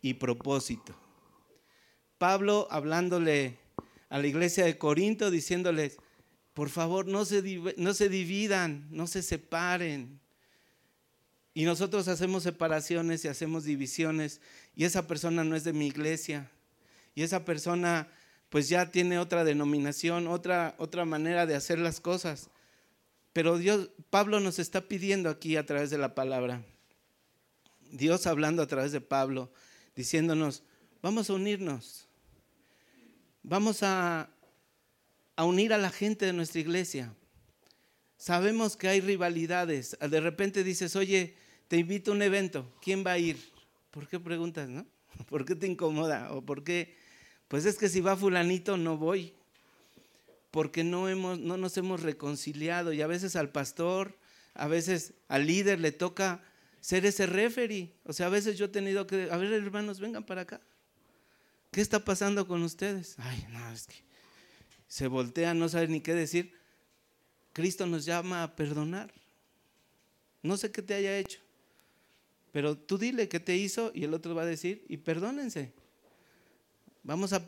y 0.00 0.14
propósito. 0.14 0.98
Pablo 2.16 2.66
hablándole 2.70 3.58
a 4.08 4.18
la 4.18 4.26
iglesia 4.26 4.64
de 4.64 4.78
Corinto, 4.78 5.30
diciéndoles, 5.30 5.98
por 6.54 6.70
favor, 6.70 7.06
no 7.06 7.26
se, 7.26 7.42
no 7.76 7.92
se 7.92 8.08
dividan, 8.08 8.88
no 8.90 9.06
se 9.06 9.22
separen. 9.22 10.19
Y 11.52 11.64
nosotros 11.64 12.06
hacemos 12.08 12.44
separaciones 12.44 13.24
y 13.24 13.28
hacemos 13.28 13.64
divisiones 13.64 14.40
y 14.76 14.84
esa 14.84 15.06
persona 15.06 15.42
no 15.44 15.56
es 15.56 15.64
de 15.64 15.72
mi 15.72 15.86
iglesia. 15.86 16.50
Y 17.14 17.22
esa 17.22 17.44
persona 17.44 18.08
pues 18.50 18.68
ya 18.68 18.90
tiene 18.90 19.18
otra 19.18 19.44
denominación, 19.44 20.26
otra, 20.26 20.74
otra 20.78 21.04
manera 21.04 21.46
de 21.46 21.54
hacer 21.54 21.78
las 21.78 22.00
cosas. 22.00 22.50
Pero 23.32 23.58
Dios, 23.58 23.90
Pablo 24.10 24.40
nos 24.40 24.58
está 24.58 24.82
pidiendo 24.82 25.30
aquí 25.30 25.56
a 25.56 25.64
través 25.64 25.90
de 25.90 25.98
la 25.98 26.14
palabra, 26.14 26.62
Dios 27.92 28.26
hablando 28.26 28.62
a 28.62 28.66
través 28.66 28.92
de 28.92 29.00
Pablo, 29.00 29.52
diciéndonos, 29.94 30.64
vamos 31.00 31.30
a 31.30 31.34
unirnos, 31.34 32.08
vamos 33.42 33.82
a, 33.84 34.30
a 35.36 35.44
unir 35.44 35.72
a 35.72 35.78
la 35.78 35.90
gente 35.90 36.26
de 36.26 36.32
nuestra 36.32 36.60
iglesia. 36.60 37.14
Sabemos 38.20 38.76
que 38.76 38.86
hay 38.86 39.00
rivalidades. 39.00 39.96
De 39.98 40.20
repente 40.20 40.62
dices, 40.62 40.94
oye, 40.94 41.34
te 41.68 41.78
invito 41.78 42.10
a 42.10 42.14
un 42.14 42.20
evento, 42.20 42.70
¿quién 42.82 43.02
va 43.02 43.12
a 43.12 43.18
ir? 43.18 43.38
¿Por 43.90 44.08
qué 44.08 44.20
preguntas, 44.20 44.68
no? 44.68 44.84
¿Por 45.30 45.46
qué 45.46 45.54
te 45.54 45.66
incomoda? 45.66 46.30
¿O 46.34 46.42
por 46.42 46.62
qué? 46.62 46.94
Pues 47.48 47.64
es 47.64 47.78
que 47.78 47.88
si 47.88 48.02
va 48.02 48.18
fulanito 48.18 48.76
no 48.76 48.98
voy 48.98 49.32
porque 50.50 50.84
no, 50.84 51.08
hemos, 51.08 51.38
no 51.38 51.56
nos 51.56 51.78
hemos 51.78 52.02
reconciliado 52.02 52.92
y 52.92 53.00
a 53.00 53.06
veces 53.06 53.36
al 53.36 53.48
pastor, 53.48 54.18
a 54.52 54.68
veces 54.68 55.14
al 55.28 55.46
líder 55.46 55.80
le 55.80 55.90
toca 55.90 56.42
ser 56.82 57.06
ese 57.06 57.24
referee. 57.24 57.94
O 58.04 58.12
sea, 58.12 58.26
a 58.26 58.30
veces 58.30 58.58
yo 58.58 58.66
he 58.66 58.68
tenido 58.68 59.06
que, 59.06 59.30
a 59.30 59.38
ver 59.38 59.50
hermanos, 59.50 59.98
vengan 59.98 60.24
para 60.24 60.42
acá. 60.42 60.60
¿Qué 61.70 61.80
está 61.80 62.04
pasando 62.04 62.46
con 62.46 62.62
ustedes? 62.64 63.14
Ay, 63.16 63.46
no, 63.48 63.72
es 63.72 63.86
que 63.86 64.04
se 64.88 65.06
voltean, 65.06 65.58
no 65.58 65.70
saben 65.70 65.92
ni 65.92 66.02
qué 66.02 66.12
decir. 66.12 66.59
Cristo 67.52 67.86
nos 67.86 68.04
llama 68.04 68.42
a 68.42 68.54
perdonar. 68.54 69.12
No 70.42 70.56
sé 70.56 70.70
qué 70.70 70.82
te 70.82 70.94
haya 70.94 71.18
hecho, 71.18 71.40
pero 72.52 72.76
tú 72.76 72.98
dile 72.98 73.28
qué 73.28 73.40
te 73.40 73.56
hizo 73.56 73.90
y 73.94 74.04
el 74.04 74.14
otro 74.14 74.34
va 74.34 74.42
a 74.42 74.46
decir, 74.46 74.84
y 74.88 74.96
perdónense. 74.96 75.72
Vamos 77.02 77.32
a, 77.32 77.44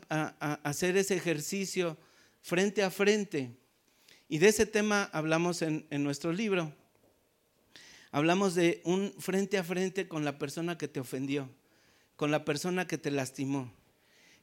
hacer 0.63 0.97
ese 0.97 1.15
ejercicio 1.15 1.97
frente 2.41 2.83
a 2.83 2.89
frente. 2.89 3.51
Y 4.27 4.39
de 4.39 4.47
ese 4.47 4.65
tema 4.65 5.09
hablamos 5.13 5.61
en, 5.61 5.85
nuestro 5.91 6.33
libro. 6.33 6.73
Hablamos 8.11 8.55
de 8.55 8.81
un 8.83 9.13
frente 9.19 9.57
a 9.57 9.63
frente 9.63 10.07
con 10.07 10.25
la 10.25 10.37
persona 10.37 10.77
que 10.77 10.87
te 10.87 10.99
ofendió, 10.99 11.49
con 12.15 12.31
la 12.31 12.45
persona 12.45 12.87
que 12.87 12.97
te 12.97 13.11
lastimó. 13.11 13.71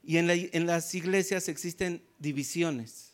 Y 0.03 0.17
en, 0.17 0.29
en 0.29 0.65
las 0.65 0.93
iglesias 0.95 1.47
existen 1.47 2.03
divisiones. 2.19 3.10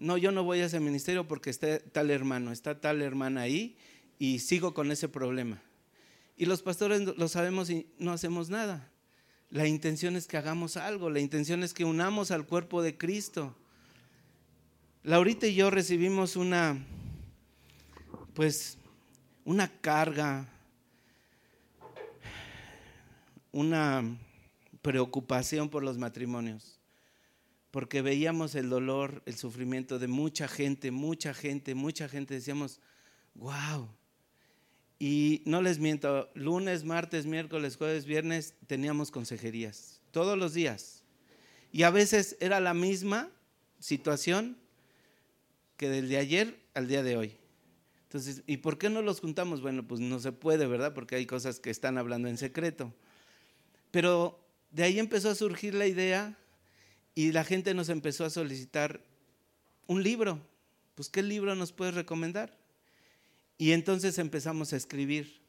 No, 0.00 0.16
yo 0.16 0.32
no 0.32 0.44
voy 0.44 0.60
a 0.60 0.64
ese 0.64 0.80
ministerio 0.80 1.28
porque 1.28 1.50
está 1.50 1.78
tal 1.78 2.10
hermano, 2.10 2.52
está 2.52 2.80
tal 2.80 3.02
hermana 3.02 3.42
ahí 3.42 3.76
y 4.18 4.38
sigo 4.38 4.72
con 4.72 4.90
ese 4.90 5.10
problema. 5.10 5.60
Y 6.38 6.46
los 6.46 6.62
pastores 6.62 7.02
lo 7.02 7.28
sabemos 7.28 7.68
y 7.68 7.86
no 7.98 8.10
hacemos 8.12 8.48
nada. 8.48 8.90
La 9.50 9.68
intención 9.68 10.16
es 10.16 10.26
que 10.26 10.38
hagamos 10.38 10.78
algo, 10.78 11.10
la 11.10 11.20
intención 11.20 11.62
es 11.62 11.74
que 11.74 11.84
unamos 11.84 12.30
al 12.30 12.46
cuerpo 12.46 12.80
de 12.80 12.96
Cristo. 12.96 13.54
Laurita 15.02 15.46
y 15.46 15.54
yo 15.54 15.68
recibimos 15.68 16.34
una, 16.34 16.78
pues, 18.32 18.78
una 19.44 19.68
carga, 19.82 20.48
una 23.52 24.02
preocupación 24.80 25.68
por 25.68 25.82
los 25.82 25.98
matrimonios, 25.98 26.79
porque 27.70 28.02
veíamos 28.02 28.54
el 28.54 28.68
dolor, 28.68 29.22
el 29.26 29.36
sufrimiento 29.36 29.98
de 29.98 30.08
mucha 30.08 30.48
gente, 30.48 30.90
mucha 30.90 31.34
gente, 31.34 31.74
mucha 31.74 32.08
gente. 32.08 32.34
Decíamos, 32.34 32.80
wow, 33.34 33.88
y 35.02 35.42
no 35.46 35.62
les 35.62 35.78
miento, 35.78 36.30
lunes, 36.34 36.84
martes, 36.84 37.24
miércoles, 37.24 37.76
jueves, 37.76 38.04
viernes 38.04 38.54
teníamos 38.66 39.10
consejerías, 39.10 40.02
todos 40.10 40.36
los 40.36 40.52
días. 40.52 41.04
Y 41.72 41.84
a 41.84 41.90
veces 41.90 42.36
era 42.38 42.60
la 42.60 42.74
misma 42.74 43.30
situación 43.78 44.58
que 45.78 45.88
del 45.88 46.10
de 46.10 46.18
ayer 46.18 46.60
al 46.74 46.86
día 46.86 47.02
de 47.02 47.16
hoy. 47.16 47.36
Entonces, 48.02 48.42
¿y 48.46 48.58
por 48.58 48.76
qué 48.76 48.90
no 48.90 49.00
los 49.00 49.20
juntamos? 49.20 49.62
Bueno, 49.62 49.88
pues 49.88 50.00
no 50.00 50.20
se 50.20 50.32
puede, 50.32 50.66
¿verdad? 50.66 50.92
Porque 50.92 51.14
hay 51.14 51.24
cosas 51.24 51.60
que 51.60 51.70
están 51.70 51.96
hablando 51.96 52.28
en 52.28 52.36
secreto. 52.36 52.92
Pero 53.90 54.38
de 54.70 54.82
ahí 54.82 54.98
empezó 54.98 55.30
a 55.30 55.34
surgir 55.34 55.74
la 55.74 55.86
idea 55.86 56.36
y 57.14 57.32
la 57.32 57.44
gente 57.44 57.74
nos 57.74 57.88
empezó 57.88 58.24
a 58.24 58.30
solicitar 58.30 59.02
un 59.86 60.02
libro. 60.02 60.40
Pues, 60.94 61.08
¿qué 61.08 61.22
libro 61.22 61.54
nos 61.54 61.72
puedes 61.72 61.94
recomendar? 61.94 62.56
Y 63.58 63.72
entonces 63.72 64.18
empezamos 64.18 64.72
a 64.72 64.76
escribir 64.76 65.40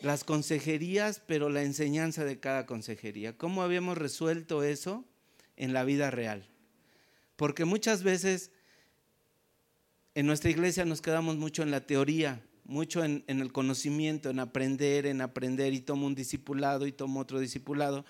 las 0.00 0.24
consejerías, 0.24 1.20
pero 1.26 1.48
la 1.48 1.62
enseñanza 1.62 2.24
de 2.24 2.38
cada 2.38 2.66
consejería. 2.66 3.36
¿Cómo 3.36 3.62
habíamos 3.62 3.98
resuelto 3.98 4.62
eso 4.62 5.04
en 5.56 5.72
la 5.72 5.84
vida 5.84 6.10
real? 6.10 6.46
Porque 7.36 7.64
muchas 7.64 8.02
veces 8.02 8.52
en 10.14 10.26
nuestra 10.26 10.50
iglesia 10.50 10.84
nos 10.84 11.00
quedamos 11.00 11.36
mucho 11.36 11.62
en 11.62 11.70
la 11.70 11.86
teoría, 11.86 12.42
mucho 12.64 13.04
en, 13.04 13.24
el 13.26 13.52
conocimiento, 13.52 14.30
en 14.30 14.40
aprender, 14.40 15.06
en 15.06 15.20
aprender, 15.20 15.72
y 15.72 15.80
tomo 15.80 16.06
un 16.06 16.14
discipulado 16.14 16.86
y 16.86 16.92
tomo 16.92 17.20
otro 17.20 17.40
discipulado, 17.40 18.04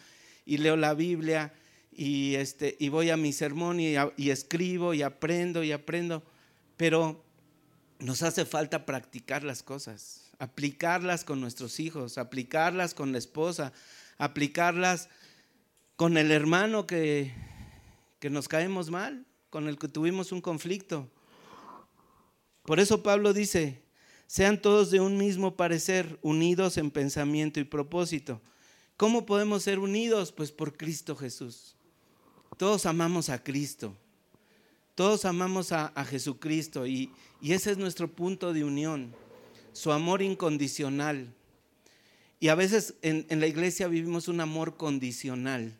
y 0.44 0.58
leo 0.58 0.76
la 0.76 0.94
Biblia, 0.94 1.52
y, 1.90 2.36
este, 2.36 2.76
y 2.78 2.88
voy 2.88 3.10
a 3.10 3.16
mi 3.16 3.32
sermón 3.32 3.80
y, 3.80 3.96
escribo 4.30 4.94
y 4.94 5.02
aprendo 5.02 5.64
y 5.64 5.72
aprendo, 5.72 6.22
pero 6.76 7.24
nos 7.98 8.22
hace 8.22 8.44
falta 8.44 8.86
practicar 8.86 9.42
las 9.42 9.62
cosas, 9.62 10.30
aplicarlas 10.38 11.24
con 11.24 11.40
nuestros 11.40 11.80
hijos, 11.80 12.18
aplicarlas 12.18 12.94
con 12.94 13.12
la 13.12 13.18
esposa, 13.18 13.72
aplicarlas 14.16 15.08
con 15.96 16.16
el 16.16 16.30
hermano 16.30 16.86
que, 16.86 17.32
que 18.20 18.30
nos 18.30 18.46
caemos 18.46 18.90
mal, 18.90 19.26
con 19.50 19.66
el 19.66 19.78
que 19.78 19.88
tuvimos 19.88 20.30
un 20.30 20.40
conflicto. 20.40 21.10
Por 22.64 22.78
eso 22.78 23.02
Pablo 23.02 23.32
dice, 23.32 23.82
sean 24.28 24.60
todos 24.60 24.90
de 24.90 25.00
un 25.00 25.16
mismo 25.16 25.56
parecer, 25.56 26.18
unidos 26.20 26.76
en 26.76 26.90
pensamiento 26.90 27.60
y 27.60 27.64
propósito. 27.64 28.42
¿Cómo 28.98 29.24
podemos 29.24 29.62
ser 29.62 29.78
unidos? 29.78 30.32
Pues 30.32 30.52
por 30.52 30.76
Cristo 30.76 31.16
Jesús. 31.16 31.77
Todos 32.58 32.86
amamos 32.86 33.30
a 33.30 33.42
Cristo. 33.42 33.96
Todos 34.96 35.24
amamos 35.24 35.70
a, 35.70 35.92
Jesucristo 36.04 36.84
y, 36.84 37.12
ese 37.40 37.70
es 37.70 37.78
nuestro 37.78 38.10
punto 38.10 38.52
de 38.52 38.64
unión, 38.64 39.14
su 39.72 39.92
amor 39.92 40.22
incondicional. 40.22 41.32
Y 42.40 42.48
a 42.48 42.56
veces 42.56 42.94
en, 43.02 43.26
la 43.38 43.46
iglesia 43.46 43.86
vivimos 43.86 44.26
un 44.26 44.40
amor 44.40 44.76
condicional. 44.76 45.72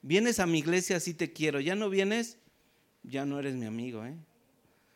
Vienes 0.00 0.40
a 0.40 0.46
mi 0.46 0.60
iglesia, 0.60 0.98
sí 1.00 1.12
te 1.12 1.34
quiero. 1.34 1.60
Ya 1.60 1.74
no 1.74 1.90
vienes, 1.90 2.38
ya 3.02 3.26
no 3.26 3.38
eres 3.38 3.56
mi 3.56 3.66
amigo. 3.66 4.06
¿eh? 4.06 4.14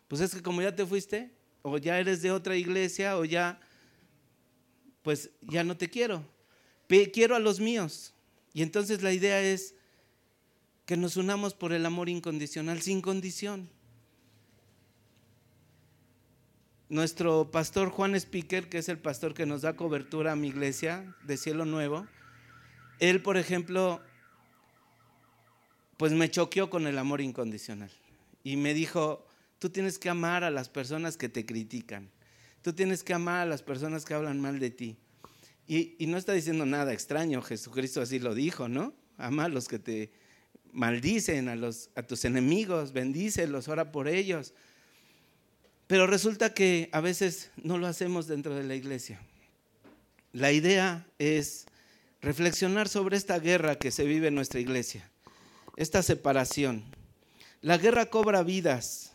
Pues 0.09 0.23
es 0.23 0.35
que 0.35 0.41
como 0.41 0.63
ya 0.63 0.75
te 0.75 0.87
fuiste, 0.87 1.31
o 1.61 1.77
ya 1.77 1.99
eres 1.99 2.23
de 2.23 2.33
otra 2.33 2.57
iglesia, 2.57 3.19
o 3.19 3.27
ya, 3.27 3.61
pues 5.03 5.29
ya 5.43 5.65
no 5.65 5.77
te 5.77 5.91
quiero. 5.91 6.25
Quiero 7.13 7.37
a 7.37 7.41
los 7.41 7.61
míos. 7.61 8.15
Y 8.55 8.63
entonces 8.63 9.03
la 9.03 9.13
idea 9.13 9.43
es 9.43 9.75
que 10.91 10.97
nos 10.97 11.17
unamos 11.17 11.55
por 11.55 11.73
el 11.73 11.87
amor 11.87 12.09
incondicional, 12.09 12.83
sin 12.83 13.01
condición. 13.01 13.71
Nuestro 16.89 17.53
pastor 17.53 17.91
Juan 17.91 18.17
Speaker, 18.17 18.69
que 18.69 18.79
es 18.79 18.89
el 18.89 18.99
pastor 18.99 19.33
que 19.33 19.47
nos 19.47 19.63
da 19.63 19.77
cobertura 19.77 20.33
a 20.33 20.35
mi 20.35 20.49
iglesia 20.49 21.15
de 21.23 21.37
Cielo 21.37 21.65
Nuevo, 21.65 22.09
él, 22.99 23.23
por 23.23 23.37
ejemplo, 23.37 24.01
pues 25.97 26.11
me 26.11 26.29
choqueó 26.29 26.71
con 26.71 26.89
el 26.89 26.99
amor 26.99 27.21
incondicional 27.21 27.93
y 28.43 28.57
me 28.57 28.75
dijo, 28.75 29.25
tú 29.61 29.71
tienes 29.71 29.97
que 29.97 30.09
amar 30.09 30.43
a 30.43 30.51
las 30.51 30.69
personas 30.69 31.17
que 31.17 31.29
te 31.29 31.47
critican, 31.47 32.11
tú 32.63 32.73
tienes 32.73 33.05
que 33.05 33.15
amar 33.15 33.43
a 33.43 33.47
las 33.47 33.63
personas 33.63 34.05
que 34.05 34.15
hablan 34.15 34.41
mal 34.41 34.59
de 34.59 34.71
ti. 34.71 34.97
Y, 35.69 35.95
y 36.01 36.09
no 36.09 36.17
está 36.17 36.33
diciendo 36.33 36.67
nada 36.67 36.93
extraño, 36.93 37.43
Jesucristo 37.43 38.01
así 38.01 38.19
lo 38.19 38.35
dijo, 38.35 38.69
¿no? 38.69 38.93
Ama 39.19 39.45
a 39.45 39.49
los 39.49 39.69
que 39.69 39.79
te 39.79 40.20
maldicen 40.73 41.49
a, 41.49 42.03
tus 42.03 42.25
enemigos, 42.25 42.93
bendícelos, 42.93 43.69
ora 43.69 43.93
por 43.93 44.09
ellos. 44.09 44.55
Pero 45.87 46.07
resulta 46.07 46.55
que 46.55 46.89
a 46.93 47.01
veces 47.01 47.51
no 47.57 47.79
lo 47.79 47.87
hacemos 47.87 48.27
dentro 48.27 48.55
de 48.55 48.65
la 48.65 48.75
iglesia. 48.75 49.21
La 50.33 50.53
idea 50.53 51.07
es 51.19 51.67
reflexionar 52.21 52.89
sobre 52.89 53.17
esta 53.17 53.39
guerra 53.39 53.77
que 53.77 53.91
se 53.91 54.05
vive 54.05 54.29
en 54.29 54.35
nuestra 54.35 54.61
iglesia, 54.61 55.11
esta 55.77 56.03
separación. 56.03 56.85
La 57.61 57.79
guerra 57.79 58.07
cobra 58.07 58.43
vidas. 58.43 59.13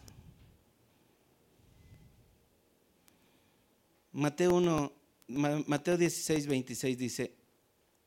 Mateo 4.12 4.56
1, 4.56 4.94
Mateo 5.28 5.98
16, 5.98 6.48
26 6.48 6.98
dice, 6.98 7.34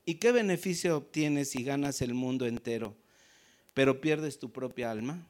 ¿y 0.05 0.15
qué 0.15 0.33
beneficio 0.33 0.97
obtienes 0.97 1.51
si 1.51 1.63
ganas 1.63 2.01
el 2.03 2.15
mundo 2.15 2.47
entero? 2.47 2.97
Pero 3.79 4.01
pierdes 4.01 4.41
tu 4.41 4.51
propia 4.51 4.91
alma. 4.91 5.25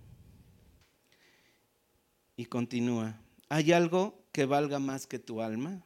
Y 2.35 2.47
continúa, 2.47 3.21
¿hay 3.51 3.73
algo 3.73 4.25
que 4.33 4.47
valga 4.47 4.79
más 4.79 5.07
que 5.07 5.19
tu 5.19 5.43
alma? 5.43 5.85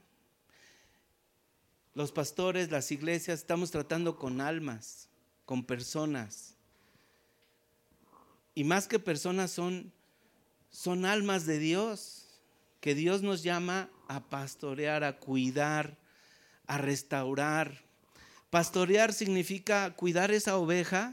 Los 1.92 2.12
pastores, 2.12 2.70
las 2.70 2.92
iglesias, 2.92 3.40
estamos 3.40 3.72
tratando 3.72 4.16
con 4.16 4.40
almas, 4.40 5.08
con 5.44 5.64
personas. 5.64 6.54
Y 8.54 8.62
más 8.62 8.86
que 8.86 9.00
personas 9.00 9.50
son, 9.50 9.92
son 10.70 11.04
almas 11.04 11.46
de 11.46 11.58
Dios, 11.58 12.28
que 12.80 12.94
Dios 12.94 13.22
nos 13.22 13.42
llama 13.42 13.90
a 14.06 14.20
pastorear, 14.20 15.02
a 15.02 15.18
cuidar, 15.18 15.98
a 16.68 16.78
restaurar. 16.78 17.82
Pastorear 18.50 19.12
significa 19.12 19.96
cuidar 19.96 20.30
esa 20.30 20.56
oveja 20.58 21.12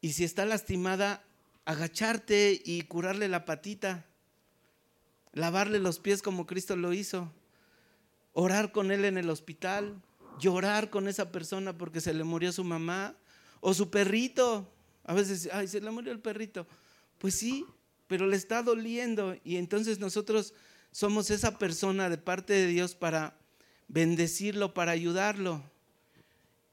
y 0.00 0.12
si 0.12 0.24
está 0.24 0.44
lastimada, 0.44 1.24
agacharte 1.64 2.60
y 2.64 2.82
curarle 2.82 3.28
la 3.28 3.44
patita, 3.44 4.06
lavarle 5.32 5.78
los 5.78 5.98
pies 5.98 6.22
como 6.22 6.46
Cristo 6.46 6.76
lo 6.76 6.92
hizo, 6.92 7.32
orar 8.32 8.72
con 8.72 8.90
él 8.90 9.04
en 9.04 9.18
el 9.18 9.28
hospital, 9.30 10.00
llorar 10.38 10.90
con 10.90 11.08
esa 11.08 11.32
persona 11.32 11.76
porque 11.76 12.00
se 12.00 12.14
le 12.14 12.24
murió 12.24 12.52
su 12.52 12.64
mamá 12.64 13.16
o 13.60 13.74
su 13.74 13.90
perrito. 13.90 14.70
A 15.04 15.14
veces, 15.14 15.48
ay, 15.52 15.68
se 15.68 15.80
le 15.80 15.90
murió 15.90 16.12
el 16.12 16.20
perrito. 16.20 16.66
Pues 17.18 17.34
sí, 17.34 17.64
pero 18.06 18.26
le 18.26 18.36
está 18.36 18.62
doliendo 18.62 19.36
y 19.44 19.56
entonces 19.56 19.98
nosotros 19.98 20.54
somos 20.90 21.30
esa 21.30 21.58
persona 21.58 22.08
de 22.08 22.18
parte 22.18 22.52
de 22.52 22.66
Dios 22.66 22.94
para 22.94 23.36
bendecirlo, 23.88 24.74
para 24.74 24.92
ayudarlo. 24.92 25.62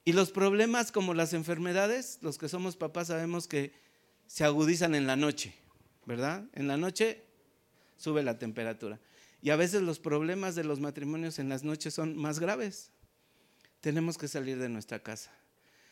Y 0.06 0.14
los 0.14 0.30
problemas 0.30 0.92
como 0.92 1.16
las 1.16 1.34
enfermedades, 1.34 2.20
los 2.22 2.38
que 2.38 2.48
somos 2.48 2.78
papás 2.78 3.08
sabemos 3.08 3.48
que 3.48 3.74
se 4.28 4.44
agudizan 4.44 4.94
en 4.94 5.08
la 5.08 5.16
noche, 5.16 5.56
¿verdad? 6.06 6.46
En 6.54 6.68
la 6.68 6.78
noche 6.78 7.24
sube 7.98 8.22
la 8.22 8.38
temperatura. 8.38 9.00
Y 9.42 9.50
a 9.50 9.56
veces 9.56 9.82
los 9.82 10.00
problemas 10.00 10.54
de 10.54 10.64
los 10.64 10.80
matrimonios 10.80 11.40
en 11.40 11.50
las 11.50 11.64
noches 11.64 11.96
son 11.96 12.16
más 12.16 12.40
graves. 12.40 12.92
Tenemos 13.82 14.18
que 14.18 14.28
salir 14.28 14.60
de 14.60 14.70
nuestra 14.70 15.00
casa. 15.00 15.32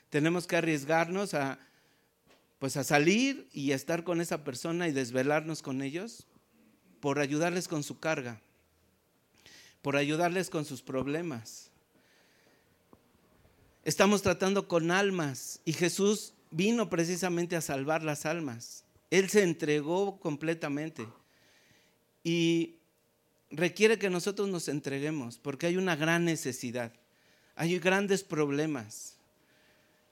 tenemos 0.09 0.45
que 0.45 0.57
arriesgarnos 0.57 1.33
a, 1.33 1.57
pues 2.59 2.77
a 2.77 2.83
salir 2.83 3.49
y 3.51 3.71
estar 3.71 4.03
con 4.03 4.21
esa 4.21 4.43
persona 4.43 4.87
y 4.87 4.91
desvelarnos 4.91 5.63
con 5.63 5.81
ellos 5.81 6.27
por 6.99 7.17
ayudarles 7.17 7.67
con 7.67 7.81
su 7.81 7.99
carga, 7.99 8.39
por 9.81 9.95
ayudarles 9.95 10.51
con 10.51 10.65
sus 10.65 10.83
problemas. 10.83 11.72
Estamos 13.83 14.21
tratando 14.21 14.69
con 14.69 14.91
almas 14.91 15.59
y 15.65 15.73
Jesús 15.73 16.33
vino 16.51 16.89
precisamente 16.89 17.57
a 17.57 17.61
salvar 17.61 18.01
las 18.01 18.25
almas. 18.25 18.85
Él 19.09 19.29
se 19.29 19.43
entregó 19.43 20.19
completamente 20.19 21.05
y 22.23 22.77
requiere 23.51 23.99
que 23.99 24.09
nosotros 24.09 24.47
nos 24.47 24.69
entreguemos 24.69 25.37
porque 25.37 25.67
hay 25.67 25.75
una 25.75 25.97
gran 25.97 26.23
necesidad, 26.23 26.93
hay 27.55 27.77
grandes 27.77 28.23
problemas, 28.23 29.17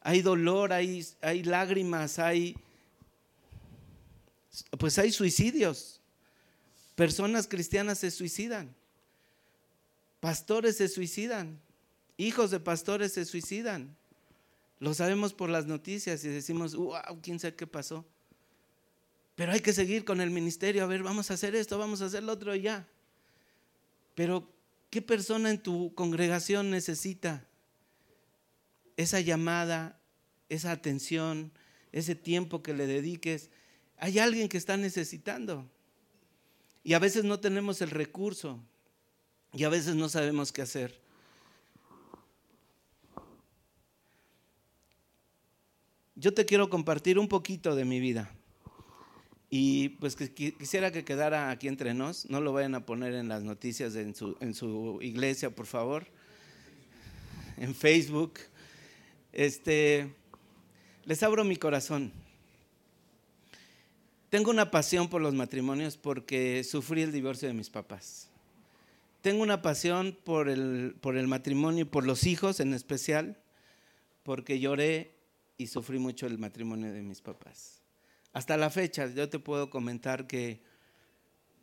hay 0.02 0.22
dolor, 0.22 0.74
hay, 0.74 1.06
lágrimas, 1.44 2.20
hay 2.20 2.58
pues 4.78 5.00
hay 5.00 5.14
suicidios. 5.14 6.02
Personas 6.96 7.48
cristianas 7.48 8.00
se 8.00 8.12
suicidan. 8.12 8.76
Pastores 10.20 10.76
se 10.76 10.90
suicidan. 10.90 11.58
Hijos 12.22 12.52
de 12.52 12.60
pastores 12.60 13.14
se 13.14 13.26
suicidan. 13.26 13.98
Lo 14.78 14.94
sabemos 14.94 15.34
por 15.34 15.50
las 15.50 15.66
noticias 15.66 16.24
y 16.24 16.28
decimos, 16.28 16.76
wow, 16.76 17.20
quién 17.20 17.40
sabe 17.40 17.56
qué 17.56 17.66
pasó. 17.66 18.06
Pero 19.34 19.54
hay 19.54 19.62
que 19.62 19.74
seguir 19.74 20.06
con 20.06 20.22
el 20.22 20.30
ministerio. 20.30 20.84
A 20.84 20.86
ver, 20.86 21.02
vamos 21.02 21.32
a 21.32 21.34
hacer 21.34 21.56
esto, 21.56 21.80
vamos 21.80 22.00
a 22.04 22.06
hacer 22.06 22.22
lo 22.22 22.34
otro 22.34 22.54
y 22.56 22.62
ya. 22.62 22.88
Pero, 24.14 24.54
¿qué 24.92 25.02
persona 25.02 25.50
en 25.50 25.64
tu 25.64 25.96
congregación 25.96 26.70
necesita 26.70 27.44
esa 28.98 29.20
llamada, 29.20 30.00
esa 30.48 30.72
atención, 30.74 31.52
ese 31.92 32.14
tiempo 32.14 32.62
que 32.62 32.76
le 32.76 32.86
dediques? 32.86 33.50
Hay 33.98 34.20
alguien 34.20 34.48
que 34.48 34.60
está 34.60 34.78
necesitando. 34.78 35.68
Y 36.84 36.94
a 36.94 37.00
veces 37.00 37.24
no 37.24 37.40
tenemos 37.40 37.82
el 37.82 37.90
recurso. 37.90 38.64
Y 39.54 39.64
a 39.64 39.70
veces 39.70 39.96
no 39.96 40.08
sabemos 40.08 40.52
qué 40.52 40.62
hacer. 40.62 41.02
Yo 46.16 46.34
te 46.34 46.46
quiero 46.46 46.70
compartir 46.70 47.18
un 47.18 47.28
poquito 47.28 47.76
de 47.76 47.86
mi 47.86 48.00
vida. 48.00 48.32
Y 49.50 49.90
pues 49.90 50.16
quisiera 50.16 50.92
que 50.92 51.04
quedara 51.04 51.50
aquí 51.50 51.68
entre 51.68 51.94
nos, 51.94 52.30
no 52.30 52.40
lo 52.40 52.54
vayan 52.54 52.74
a 52.74 52.86
poner 52.86 53.14
en 53.16 53.28
las 53.28 53.44
noticias 53.44 53.96
en 53.96 54.16
su, 54.16 54.38
en 54.40 54.54
su 54.54 55.00
iglesia, 55.02 55.50
por 55.50 55.66
favor, 55.66 56.08
en 57.58 57.76
Facebook. 57.76 58.40
Este, 59.34 60.14
les 61.04 61.22
abro 61.22 61.44
mi 61.44 61.58
corazón. 61.58 62.14
Tengo 64.30 64.50
una 64.50 64.72
pasión 64.72 65.10
por 65.10 65.22
los 65.22 65.34
matrimonios 65.34 65.98
porque 65.98 66.64
sufrí 66.64 67.02
el 67.02 67.12
divorcio 67.12 67.50
de 67.50 67.54
mis 67.54 67.70
papás. 67.70 68.30
Tengo 69.22 69.44
una 69.44 69.62
pasión 69.62 70.18
por 70.24 70.48
el, 70.48 70.96
por 71.02 71.18
el 71.18 71.28
matrimonio 71.28 71.82
y 71.82 71.86
por 71.86 72.06
los 72.06 72.26
hijos 72.26 72.62
en 72.62 72.74
especial, 72.74 73.38
porque 74.24 74.62
lloré 74.62 75.12
y 75.62 75.68
sufrí 75.68 76.00
mucho 76.00 76.26
el 76.26 76.40
matrimonio 76.40 76.92
de 76.92 77.04
mis 77.04 77.22
papás. 77.22 77.82
Hasta 78.34 78.58
la 78.58 78.72
fecha 78.72 79.06
yo 79.14 79.30
te 79.30 79.38
puedo 79.38 79.70
comentar 79.70 80.26
que 80.26 80.64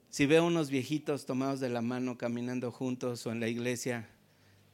si 0.08 0.24
veo 0.24 0.46
unos 0.46 0.70
viejitos 0.70 1.26
tomados 1.26 1.58
de 1.58 1.68
la 1.68 1.82
mano 1.82 2.16
caminando 2.16 2.70
juntos 2.70 3.26
o 3.26 3.32
en 3.32 3.40
la 3.40 3.48
iglesia, 3.48 4.08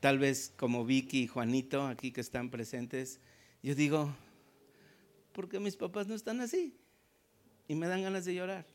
tal 0.00 0.18
vez 0.18 0.52
como 0.58 0.84
Vicky 0.84 1.22
y 1.22 1.26
Juanito 1.26 1.86
aquí 1.86 2.12
que 2.12 2.20
están 2.20 2.50
presentes, 2.50 3.18
yo 3.62 3.74
digo, 3.74 4.14
¿por 5.32 5.48
qué 5.48 5.58
mis 5.58 5.76
papás 5.76 6.06
no 6.06 6.14
están 6.14 6.42
así? 6.42 6.76
Y 7.66 7.74
me 7.74 7.88
dan 7.88 8.02
ganas 8.02 8.26
de 8.26 8.34
llorar. 8.34 8.66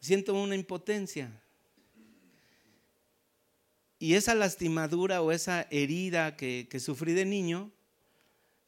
Siento 0.00 0.34
una 0.34 0.56
impotencia. 0.56 1.30
Y 4.00 4.14
esa 4.14 4.34
lastimadura 4.34 5.22
o 5.22 5.30
esa 5.30 5.68
herida 5.70 6.36
que, 6.36 6.66
que 6.68 6.80
sufrí 6.80 7.12
de 7.12 7.24
niño, 7.24 7.72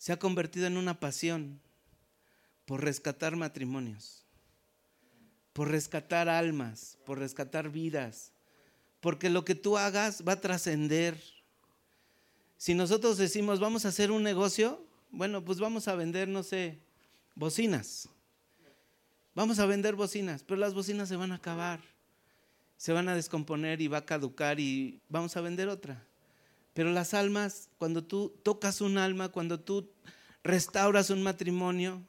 se 0.00 0.14
ha 0.14 0.18
convertido 0.18 0.66
en 0.66 0.78
una 0.78 0.98
pasión 0.98 1.60
por 2.64 2.82
rescatar 2.82 3.36
matrimonios, 3.36 4.24
por 5.52 5.70
rescatar 5.70 6.26
almas, 6.26 6.96
por 7.04 7.18
rescatar 7.18 7.68
vidas, 7.68 8.32
porque 9.00 9.28
lo 9.28 9.44
que 9.44 9.54
tú 9.54 9.76
hagas 9.76 10.24
va 10.26 10.32
a 10.32 10.40
trascender. 10.40 11.22
Si 12.56 12.74
nosotros 12.74 13.18
decimos, 13.18 13.60
vamos 13.60 13.84
a 13.84 13.88
hacer 13.88 14.10
un 14.10 14.22
negocio, 14.22 14.82
bueno, 15.10 15.44
pues 15.44 15.58
vamos 15.58 15.86
a 15.86 15.94
vender, 15.94 16.28
no 16.28 16.42
sé, 16.42 16.78
bocinas. 17.34 18.08
Vamos 19.34 19.58
a 19.58 19.66
vender 19.66 19.96
bocinas, 19.96 20.42
pero 20.44 20.58
las 20.58 20.72
bocinas 20.72 21.10
se 21.10 21.16
van 21.16 21.32
a 21.32 21.34
acabar, 21.34 21.78
se 22.78 22.94
van 22.94 23.10
a 23.10 23.14
descomponer 23.14 23.82
y 23.82 23.88
va 23.88 23.98
a 23.98 24.06
caducar 24.06 24.60
y 24.60 25.02
vamos 25.10 25.36
a 25.36 25.42
vender 25.42 25.68
otra. 25.68 26.10
Pero 26.74 26.90
las 26.92 27.14
almas, 27.14 27.68
cuando 27.78 28.04
tú 28.04 28.35
tocas 28.42 28.80
un 28.80 28.98
alma, 28.98 29.28
cuando 29.28 29.61
tú 29.61 29.90
restauras 30.42 31.11
un 31.11 31.22
matrimonio, 31.22 32.02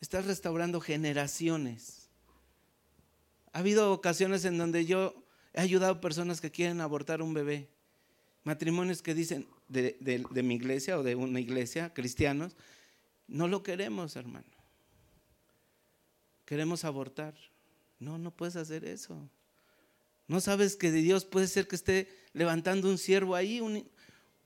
estás 0.00 0.26
restaurando 0.26 0.80
generaciones. 0.80 2.08
Ha 3.52 3.60
habido 3.60 3.92
ocasiones 3.92 4.44
en 4.44 4.58
donde 4.58 4.84
yo 4.84 5.14
he 5.52 5.60
ayudado 5.60 5.94
a 5.94 6.00
personas 6.00 6.40
que 6.40 6.50
quieren 6.50 6.80
abortar 6.80 7.22
un 7.22 7.34
bebé. 7.34 7.68
Matrimonios 8.44 9.02
que 9.02 9.14
dicen 9.14 9.46
de, 9.68 9.96
de 10.00 10.42
mi 10.42 10.54
iglesia 10.54 10.98
o 10.98 11.02
de 11.02 11.16
una 11.16 11.40
iglesia, 11.40 11.92
cristianos, 11.92 12.56
no 13.26 13.48
lo 13.48 13.62
queremos, 13.62 14.14
hermano. 14.14 14.46
Queremos 16.44 16.84
abortar. 16.84 17.34
No, 17.98 18.18
no 18.18 18.30
puedes 18.30 18.54
hacer 18.56 18.84
eso. 18.84 19.28
No 20.28 20.40
sabes 20.40 20.76
que 20.76 20.92
de 20.92 21.02
Dios 21.02 21.24
puede 21.24 21.48
ser 21.48 21.66
que 21.66 21.76
esté 21.76 22.08
levantando 22.32 22.88
un 22.88 22.98
siervo 22.98 23.34
ahí, 23.34 23.60
un, 23.60 23.88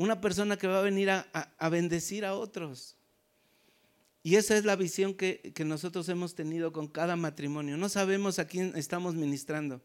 una 0.00 0.18
persona 0.18 0.56
que 0.56 0.66
va 0.66 0.78
a 0.78 0.82
venir 0.82 1.10
a, 1.10 1.68
bendecir 1.68 2.24
a 2.24 2.34
otros. 2.34 2.96
Y 4.22 4.36
esa 4.36 4.56
es 4.56 4.64
la 4.64 4.74
visión 4.74 5.12
que, 5.12 5.52
nosotros 5.66 6.08
hemos 6.08 6.34
tenido 6.34 6.72
con 6.72 6.88
cada 6.88 7.16
matrimonio. 7.16 7.76
No 7.76 7.90
sabemos 7.90 8.38
a 8.38 8.46
quién 8.46 8.72
estamos 8.76 9.14
ministrando. 9.14 9.82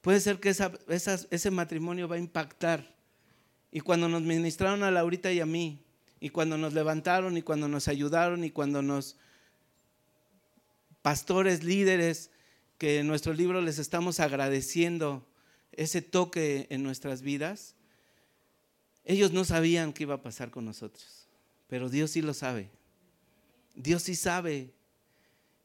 Puede 0.00 0.20
ser 0.20 0.38
que 0.38 0.50
ese 0.50 1.50
matrimonio 1.50 2.06
va 2.06 2.14
a 2.14 2.20
impactar. 2.20 2.94
Y 3.72 3.80
cuando 3.80 4.08
nos 4.08 4.22
ministraron 4.22 4.84
a 4.84 4.92
Laurita 4.92 5.32
y 5.32 5.40
a 5.40 5.46
mí, 5.46 5.84
y 6.20 6.28
cuando 6.28 6.56
nos 6.56 6.72
levantaron, 6.72 7.36
y 7.36 7.42
cuando 7.42 7.66
nos 7.66 7.88
ayudaron, 7.88 8.44
y 8.44 8.52
cuando 8.52 8.80
nos 8.80 9.16
pastores, 11.02 11.64
líderes, 11.64 12.30
que 12.78 13.00
en 13.00 13.08
nuestro 13.08 13.34
libro 13.34 13.60
les 13.60 13.80
estamos 13.80 14.20
agradeciendo 14.20 15.26
ese 15.72 16.00
toque 16.00 16.68
en 16.70 16.84
nuestras 16.84 17.22
vidas, 17.22 17.75
ellos 19.06 19.32
no 19.32 19.44
sabían 19.44 19.92
qué 19.92 20.02
iba 20.02 20.16
a 20.16 20.22
pasar 20.22 20.50
con 20.50 20.64
nosotros, 20.64 21.28
pero 21.68 21.88
Dios 21.88 22.10
sí 22.10 22.22
lo 22.22 22.34
sabe. 22.34 22.70
Dios 23.76 24.02
sí 24.02 24.16
sabe 24.16 24.72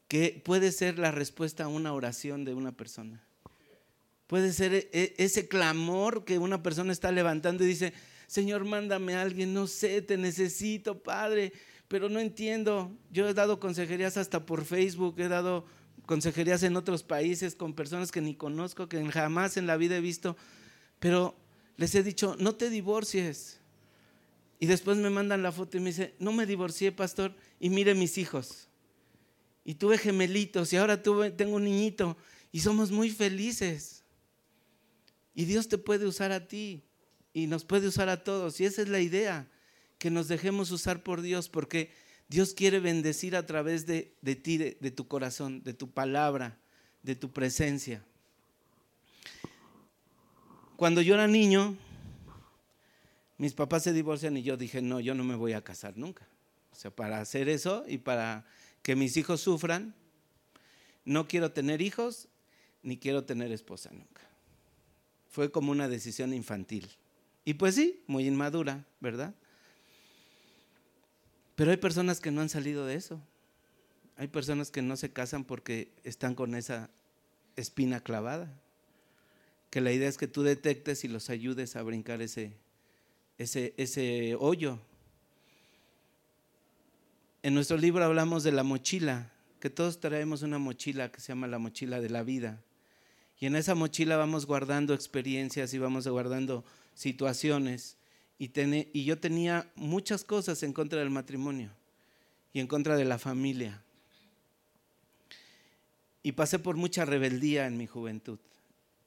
que 0.06 0.40
puede 0.44 0.70
ser 0.70 0.98
la 0.98 1.10
respuesta 1.10 1.64
a 1.64 1.68
una 1.68 1.92
oración 1.92 2.44
de 2.44 2.54
una 2.54 2.72
persona. 2.72 3.20
Puede 4.28 4.52
ser 4.52 4.72
e, 4.74 4.90
e, 4.92 5.14
ese 5.18 5.48
clamor 5.48 6.24
que 6.24 6.38
una 6.38 6.62
persona 6.62 6.92
está 6.92 7.10
levantando 7.10 7.64
y 7.64 7.66
dice, 7.66 7.92
Señor, 8.28 8.64
mándame 8.64 9.14
a 9.14 9.22
alguien, 9.22 9.52
no 9.52 9.66
sé, 9.66 10.00
te 10.02 10.16
necesito, 10.16 11.02
Padre, 11.02 11.52
pero 11.88 12.08
no 12.08 12.20
entiendo. 12.20 12.96
Yo 13.10 13.28
he 13.28 13.34
dado 13.34 13.58
consejerías 13.58 14.16
hasta 14.16 14.46
por 14.46 14.64
Facebook, 14.64 15.18
he 15.18 15.28
dado 15.28 15.66
consejerías 16.06 16.62
en 16.62 16.76
otros 16.76 17.02
países 17.02 17.56
con 17.56 17.74
personas 17.74 18.12
que 18.12 18.20
ni 18.20 18.34
conozco, 18.34 18.88
que 18.88 19.04
jamás 19.10 19.56
en 19.56 19.66
la 19.66 19.76
vida 19.76 19.96
he 19.96 20.00
visto, 20.00 20.36
pero 21.00 21.36
les 21.82 21.96
he 21.96 22.04
dicho, 22.04 22.36
no 22.38 22.54
te 22.54 22.70
divorcies. 22.70 23.58
Y 24.60 24.66
después 24.66 24.98
me 24.98 25.10
mandan 25.10 25.42
la 25.42 25.50
foto 25.50 25.76
y 25.76 25.80
me 25.80 25.90
dice, 25.90 26.14
no 26.20 26.30
me 26.30 26.46
divorcié, 26.46 26.92
pastor, 26.92 27.34
y 27.58 27.70
mire 27.70 27.96
mis 27.96 28.18
hijos. 28.18 28.68
Y 29.64 29.74
tuve 29.74 29.98
gemelitos 29.98 30.72
y 30.72 30.76
ahora 30.76 31.02
tuve, 31.02 31.32
tengo 31.32 31.56
un 31.56 31.64
niñito 31.64 32.16
y 32.52 32.60
somos 32.60 32.92
muy 32.92 33.10
felices. 33.10 34.04
Y 35.34 35.44
Dios 35.46 35.66
te 35.66 35.76
puede 35.76 36.06
usar 36.06 36.30
a 36.30 36.46
ti 36.46 36.84
y 37.32 37.48
nos 37.48 37.64
puede 37.64 37.88
usar 37.88 38.08
a 38.08 38.22
todos. 38.22 38.60
Y 38.60 38.64
esa 38.64 38.82
es 38.82 38.88
la 38.88 39.00
idea, 39.00 39.50
que 39.98 40.12
nos 40.12 40.28
dejemos 40.28 40.70
usar 40.70 41.02
por 41.02 41.20
Dios, 41.20 41.48
porque 41.48 41.90
Dios 42.28 42.54
quiere 42.54 42.78
bendecir 42.78 43.34
a 43.34 43.44
través 43.44 43.86
de, 43.86 44.14
de 44.20 44.36
ti, 44.36 44.56
de 44.56 44.90
tu 44.92 45.08
corazón, 45.08 45.64
de 45.64 45.74
tu 45.74 45.90
palabra, 45.90 46.60
de 47.02 47.16
tu 47.16 47.32
presencia. 47.32 48.04
Cuando 50.76 51.00
yo 51.00 51.14
era 51.14 51.26
niño, 51.28 51.76
mis 53.38 53.54
papás 53.54 53.82
se 53.82 53.92
divorcian 53.92 54.36
y 54.36 54.42
yo 54.42 54.56
dije, 54.56 54.82
no, 54.82 55.00
yo 55.00 55.14
no 55.14 55.24
me 55.24 55.34
voy 55.34 55.52
a 55.52 55.62
casar 55.62 55.96
nunca. 55.96 56.26
O 56.72 56.74
sea, 56.74 56.90
para 56.90 57.20
hacer 57.20 57.48
eso 57.48 57.84
y 57.86 57.98
para 57.98 58.46
que 58.82 58.96
mis 58.96 59.16
hijos 59.16 59.40
sufran, 59.40 59.94
no 61.04 61.28
quiero 61.28 61.52
tener 61.52 61.82
hijos 61.82 62.28
ni 62.82 62.98
quiero 62.98 63.24
tener 63.24 63.52
esposa 63.52 63.90
nunca. 63.92 64.22
Fue 65.28 65.50
como 65.50 65.72
una 65.72 65.88
decisión 65.88 66.34
infantil. 66.34 66.88
Y 67.44 67.54
pues 67.54 67.74
sí, 67.74 68.02
muy 68.06 68.26
inmadura, 68.26 68.84
¿verdad? 69.00 69.34
Pero 71.54 71.70
hay 71.70 71.76
personas 71.76 72.20
que 72.20 72.30
no 72.30 72.40
han 72.40 72.48
salido 72.48 72.86
de 72.86 72.94
eso. 72.94 73.20
Hay 74.16 74.28
personas 74.28 74.70
que 74.70 74.82
no 74.82 74.96
se 74.96 75.12
casan 75.12 75.44
porque 75.44 75.92
están 76.04 76.34
con 76.34 76.54
esa 76.54 76.90
espina 77.56 78.00
clavada. 78.00 78.52
Que 79.72 79.80
la 79.80 79.90
idea 79.90 80.10
es 80.10 80.18
que 80.18 80.28
tú 80.28 80.42
detectes 80.42 81.02
y 81.02 81.08
los 81.08 81.30
ayudes 81.30 81.76
a 81.76 81.82
brincar 81.82 82.20
ese, 82.20 82.58
ese, 83.38 83.72
ese 83.78 84.36
hoyo. 84.38 84.78
En 87.42 87.54
nuestro 87.54 87.78
libro 87.78 88.04
hablamos 88.04 88.44
de 88.44 88.52
la 88.52 88.64
mochila, 88.64 89.32
que 89.60 89.70
todos 89.70 89.98
traemos 89.98 90.42
una 90.42 90.58
mochila 90.58 91.10
que 91.10 91.22
se 91.22 91.28
llama 91.28 91.46
la 91.46 91.58
mochila 91.58 92.02
de 92.02 92.10
la 92.10 92.22
vida. 92.22 92.62
Y 93.40 93.46
en 93.46 93.56
esa 93.56 93.74
mochila 93.74 94.18
vamos 94.18 94.44
guardando 94.44 94.92
experiencias 94.92 95.72
y 95.72 95.78
vamos 95.78 96.06
guardando 96.06 96.66
situaciones. 96.94 97.96
Y, 98.38 98.50
y 98.92 99.04
yo 99.06 99.20
tenía 99.20 99.72
muchas 99.74 100.22
cosas 100.22 100.62
en 100.64 100.74
contra 100.74 100.98
del 100.98 101.08
matrimonio 101.08 101.70
y 102.52 102.60
en 102.60 102.66
contra 102.66 102.94
de 102.94 103.06
la 103.06 103.18
familia. 103.18 103.82
Y 106.22 106.32
pasé 106.32 106.58
por 106.58 106.76
mucha 106.76 107.06
rebeldía 107.06 107.66
en 107.66 107.78
mi 107.78 107.86
juventud. 107.86 108.38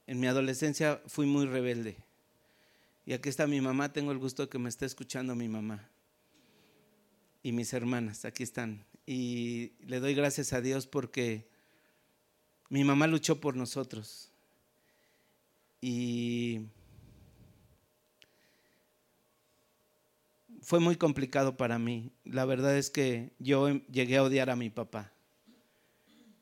En 0.07 0.19
mi 0.19 0.27
adolescencia 0.27 1.01
fui 1.07 1.25
muy 1.25 1.45
rebelde. 1.45 1.97
Y 3.05 3.13
aquí 3.13 3.29
está 3.29 3.47
mi 3.47 3.61
mamá, 3.61 3.93
tengo 3.93 4.11
el 4.11 4.17
gusto 4.17 4.43
de 4.43 4.49
que 4.49 4.59
me 4.59 4.69
esté 4.69 4.85
escuchando 4.85 5.35
mi 5.35 5.47
mamá. 5.47 5.87
Y 7.43 7.51
mis 7.51 7.73
hermanas, 7.73 8.25
aquí 8.25 8.43
están. 8.43 8.83
Y 9.05 9.73
le 9.85 9.99
doy 9.99 10.15
gracias 10.15 10.53
a 10.53 10.61
Dios 10.61 10.87
porque 10.87 11.47
mi 12.69 12.83
mamá 12.83 13.05
luchó 13.05 13.39
por 13.39 13.55
nosotros. 13.55 14.31
Y 15.81 16.61
fue 20.61 20.79
muy 20.79 20.95
complicado 20.95 21.57
para 21.57 21.77
mí. 21.77 22.11
La 22.23 22.45
verdad 22.45 22.75
es 22.75 22.89
que 22.89 23.31
yo 23.37 23.69
llegué 23.91 24.17
a 24.17 24.23
odiar 24.23 24.49
a 24.49 24.55
mi 24.55 24.71
papá. 24.71 25.11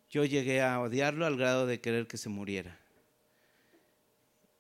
Yo 0.10 0.23
llegué 0.23 0.62
a 0.62 0.80
odiarlo 0.80 1.26
al 1.26 1.36
grado 1.36 1.65
de 1.65 1.82
querer 1.82 2.08
que 2.08 2.17
se 2.17 2.30
muriera. 2.30 2.80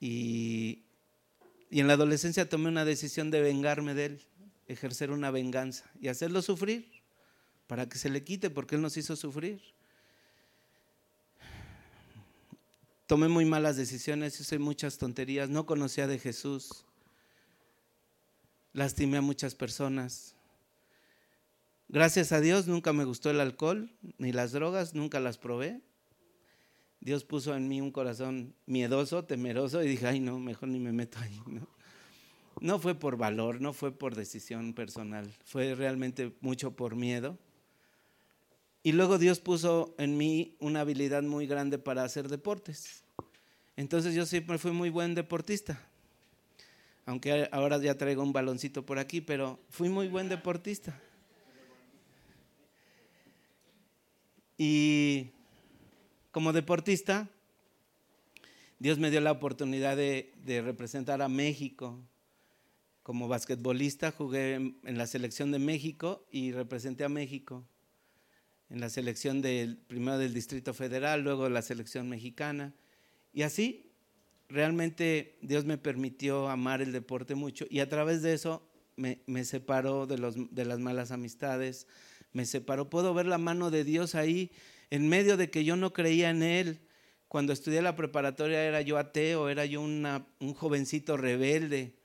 Y, 0.05 0.83
en 1.71 1.87
la 1.87 1.93
adolescencia 1.93 2.49
tomé 2.49 2.67
una 2.67 2.83
decisión 2.83 3.31
de 3.31 3.39
vengarme 3.39 3.93
de 3.93 4.05
él, 4.07 4.21
ejercer 4.67 5.11
una 5.11 5.31
venganza 5.31 5.89
y 6.01 6.09
hacerlo 6.09 6.41
sufrir 6.41 6.91
para 7.67 7.87
que 7.87 7.97
se 7.97 8.09
le 8.09 8.21
quite 8.21 8.49
porque 8.49 8.75
él 8.75 8.81
nos 8.81 8.97
hizo 8.97 9.15
sufrir. 9.15 9.61
Tomé 13.07 13.29
muy 13.29 13.45
malas 13.45 13.77
decisiones, 13.77 14.37
hice 14.41 14.59
muchas 14.59 14.97
tonterías, 14.97 15.49
no 15.49 15.65
conocía 15.65 16.05
de 16.05 16.19
Jesús, 16.19 16.83
lastimé 18.73 19.17
a 19.17 19.21
muchas 19.21 19.55
personas. 19.55 20.35
Gracias 21.87 22.33
a 22.33 22.41
Dios 22.41 22.67
nunca 22.67 22.91
me 22.91 23.05
gustó 23.05 23.29
el 23.29 23.39
alcohol 23.39 23.89
ni 24.17 24.33
las 24.33 24.51
drogas, 24.51 24.95
nunca 24.95 25.21
las 25.21 25.37
probé. 25.37 25.79
Dios 27.03 27.25
puso 27.25 27.53
en 27.53 27.67
mí 27.67 27.81
un 27.81 27.91
corazón 27.91 28.53
miedoso, 28.65 29.25
temeroso 29.25 29.83
y 29.83 29.89
dije, 29.89 30.07
ay 30.07 30.21
no, 30.21 30.39
mejor 30.39 30.69
ni 30.69 30.79
me 30.79 30.93
meto 30.93 31.19
ahí. 31.19 31.37
No, 32.61 32.79
fue 32.79 32.95
por 32.95 33.17
valor, 33.17 33.59
no 33.59 33.73
fue 33.73 33.91
por 33.91 34.15
decisión 34.15 34.73
personal, 34.73 35.29
fue 35.43 35.75
realmente 35.75 36.33
mucho 36.39 36.77
por 36.77 36.95
miedo. 36.95 37.37
Y 38.83 38.93
luego 38.93 39.17
Dios 39.17 39.41
puso 39.41 39.93
en 39.97 40.15
mí 40.15 40.55
una 40.59 40.79
habilidad 40.79 41.23
muy 41.23 41.45
grande 41.45 41.77
para 41.77 42.05
hacer 42.05 42.29
deportes. 42.29 43.03
Entonces 43.75 44.15
yo 44.15 44.25
siempre 44.25 44.57
fui 44.57 44.71
muy 44.71 44.89
buen 44.89 45.13
deportista. 45.13 45.81
Aunque 47.05 47.49
ahora 47.51 47.79
ya 47.79 47.97
traigo 47.97 48.23
un 48.23 48.31
baloncito 48.31 48.85
por 48.85 48.97
aquí, 48.97 49.19
pero 49.19 49.59
fui 49.69 49.89
muy 49.89 50.07
buen 50.07 50.29
deportista. 50.29 50.97
Y 54.57 55.32
como 56.33 56.51
deportista, 56.51 57.29
Dios 58.79 58.97
me 58.97 59.11
dio 59.11 59.21
la 59.21 59.31
oportunidad 59.31 59.95
de, 59.95 60.33
representar 60.65 61.21
a 61.21 61.29
México. 61.29 62.01
Como 63.03 63.27
basquetbolista 63.27 64.11
jugué 64.11 64.55
en 64.55 64.97
la 64.97 65.05
selección 65.05 65.51
de 65.51 65.59
México 65.59 66.25
y 66.31 66.51
representé 66.51 67.03
a 67.03 67.09
México 67.09 67.63
en 68.71 68.79
la 68.79 68.89
selección 68.89 69.43
del 69.43 69.77
primero 69.77 70.17
del 70.17 70.33
Distrito 70.33 70.73
Federal, 70.73 71.21
luego 71.21 71.47
la 71.49 71.61
selección 71.61 72.09
mexicana. 72.09 72.73
Y 73.31 73.43
así 73.43 73.91
realmente 74.49 75.37
Dios 75.43 75.65
me 75.65 75.77
permitió 75.77 76.49
amar 76.49 76.81
el 76.81 76.93
deporte 76.93 77.35
mucho 77.35 77.67
y 77.69 77.79
a 77.79 77.89
través 77.89 78.23
de 78.23 78.33
eso 78.33 78.67
me, 78.95 79.45
separó 79.45 80.07
de, 80.07 80.17
las 80.17 80.79
malas 80.79 81.11
amistades, 81.11 81.85
me 82.31 82.47
separó. 82.47 82.89
Puedo 82.89 83.13
ver 83.13 83.27
la 83.27 83.37
mano 83.37 83.69
de 83.69 83.83
Dios 83.83 84.15
ahí 84.15 84.51
en 84.93 85.09
medio 85.09 85.37
de 85.37 85.49
que 85.49 85.63
yo 85.63 85.75
no 85.75 85.91
creía 85.91 86.29
en 86.29 86.43
Él. 86.43 86.79
Cuando 87.27 87.51
estudié 87.51 87.81
la 87.81 87.95
preparatoria 87.95 88.63
era 88.63 88.79
yo 88.81 88.99
ateo, 88.99 89.49
era 89.49 89.65
yo 89.65 89.81
un 89.81 90.53
jovencito 90.53 91.17
rebelde, 91.17 91.95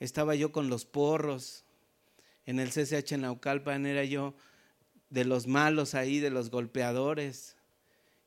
estaba 0.00 0.34
yo 0.34 0.50
con 0.50 0.68
los 0.68 0.84
porros. 0.84 1.64
En 2.44 2.58
el 2.58 2.70
CCH 2.70 3.12
Naucalpan 3.16 3.86
era 3.86 4.02
yo 4.02 4.34
de 5.08 5.24
los 5.24 5.46
malos 5.46 5.94
ahí, 5.94 6.18
de 6.18 6.30
los 6.30 6.50
golpeadores. 6.50 7.54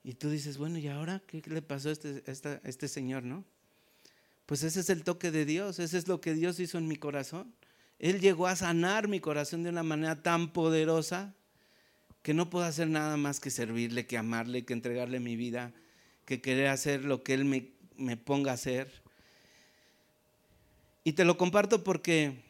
Y 0.02 0.14
tú 0.14 0.30
dices, 0.30 0.58
bueno, 0.58 0.80
¿y 0.80 0.88
ahora 0.88 1.22
qué 1.28 1.42
le 1.46 1.62
pasó 1.62 1.90
a 1.90 1.92
este, 1.92 2.24
este 2.64 2.88
señor, 2.88 3.24
no? 3.24 3.44
Pues 4.46 4.64
ese 4.64 4.80
es 4.80 4.90
el 4.90 5.04
toque 5.04 5.30
de 5.30 5.44
Dios, 5.44 5.78
ese 5.80 5.98
es 5.98 6.08
lo 6.08 6.22
que 6.22 6.34
Dios 6.34 6.58
hizo 6.62 6.78
en 6.78 6.88
mi 6.88 6.96
corazón. 6.96 7.54
Él 8.00 8.22
llegó 8.22 8.48
a 8.48 8.56
sanar 8.56 9.10
mi 9.10 9.20
corazón 9.20 9.64
de 9.64 9.72
una 9.72 9.84
manera 9.84 10.24
tan 10.24 10.54
poderosa 10.54 11.35
que 12.26 12.34
no 12.34 12.50
puedo 12.50 12.66
hacer 12.66 12.88
nada 12.88 13.18
más 13.18 13.40
que 13.40 13.52
servirle, 13.52 14.08
que 14.08 14.18
amarle, 14.18 14.66
que 14.66 14.74
entregarle 14.74 15.20
mi 15.20 15.36
vida, 15.36 15.74
que 16.26 16.42
querer 16.42 16.70
hacer 16.70 17.06
lo 17.06 17.22
que 17.22 17.36
Él 17.36 17.46
me, 17.46 17.70
me 17.98 18.18
ponga 18.18 18.50
a 18.50 18.56
hacer. 18.56 18.92
Y 21.04 21.14
te 21.14 21.24
lo 21.24 21.38
comparto 21.38 21.84
porque 21.84 22.42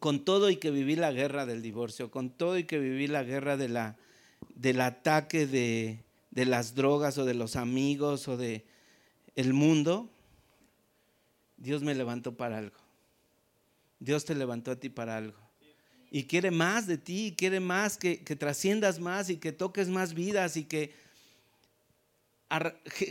con 0.00 0.24
todo 0.24 0.50
y 0.50 0.56
que 0.56 0.72
viví 0.72 0.96
la 0.96 1.12
guerra 1.12 1.46
del 1.46 1.62
divorcio, 1.62 2.10
con 2.10 2.30
todo 2.30 2.58
y 2.58 2.64
que 2.64 2.80
viví 2.80 3.06
la 3.06 3.22
guerra 3.22 3.56
de 3.56 3.68
la, 3.68 3.98
del 4.56 4.80
ataque 4.80 5.46
de, 5.46 6.02
de 6.32 6.44
las 6.44 6.74
drogas 6.74 7.18
o 7.18 7.24
de 7.24 7.34
los 7.34 7.54
amigos 7.54 8.26
o 8.26 8.36
de 8.36 8.66
el 9.36 9.52
mundo, 9.52 10.10
Dios 11.56 11.84
me 11.84 11.94
levantó 11.94 12.36
para 12.36 12.58
algo. 12.58 12.80
Dios 14.00 14.24
te 14.24 14.34
levantó 14.34 14.72
a 14.72 14.80
ti 14.80 14.88
para 14.88 15.18
algo. 15.18 15.41
Y 16.14 16.24
quiere 16.24 16.50
más 16.50 16.86
de 16.86 16.98
ti, 16.98 17.34
quiere 17.38 17.58
más 17.58 17.96
que, 17.96 18.22
que 18.22 18.36
trasciendas 18.36 19.00
más 19.00 19.30
y 19.30 19.38
que 19.38 19.50
toques 19.50 19.88
más 19.88 20.12
vidas 20.12 20.58
y 20.58 20.64
que 20.64 20.92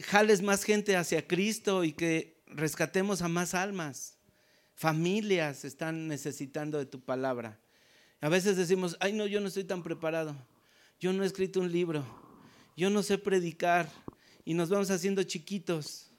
jales 0.05 0.43
más 0.43 0.63
gente 0.63 0.95
hacia 0.95 1.27
Cristo 1.27 1.83
y 1.83 1.93
que 1.93 2.37
rescatemos 2.45 3.23
a 3.23 3.27
más 3.27 3.55
almas. 3.55 4.19
Familias 4.75 5.65
están 5.65 6.07
necesitando 6.07 6.77
de 6.77 6.85
tu 6.85 7.01
palabra. 7.01 7.59
A 8.21 8.29
veces 8.29 8.55
decimos, 8.55 8.95
ay 8.99 9.13
no, 9.13 9.25
yo 9.25 9.41
no 9.41 9.47
estoy 9.47 9.63
tan 9.63 9.81
preparado. 9.81 10.35
Yo 10.99 11.11
no 11.11 11.23
he 11.23 11.25
escrito 11.25 11.59
un 11.59 11.71
libro. 11.71 12.05
Yo 12.77 12.91
no 12.91 13.01
sé 13.01 13.17
predicar. 13.17 13.91
Y 14.45 14.53
nos 14.53 14.69
vamos 14.69 14.91
haciendo 14.91 15.23
chiquitos. 15.23 16.11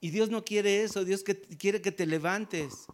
Y 0.00 0.10
Dios 0.10 0.28
no 0.28 0.44
quiere 0.44 0.82
eso. 0.82 1.04
Dios 1.04 1.22
quiere 1.22 1.80
que 1.80 1.92
te 1.92 2.04
levantes. 2.04 2.86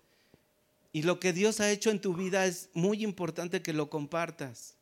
Y 0.97 1.03
lo 1.03 1.21
que 1.21 1.35
Dios 1.35 1.61
ha 1.61 1.71
hecho 1.71 1.91
en 1.91 2.01
tu 2.01 2.15
vida 2.15 2.47
es 2.47 2.71
muy 2.73 3.05
importante 3.05 3.61
que 3.61 3.75
lo 3.75 3.91
compartas. 3.91 4.77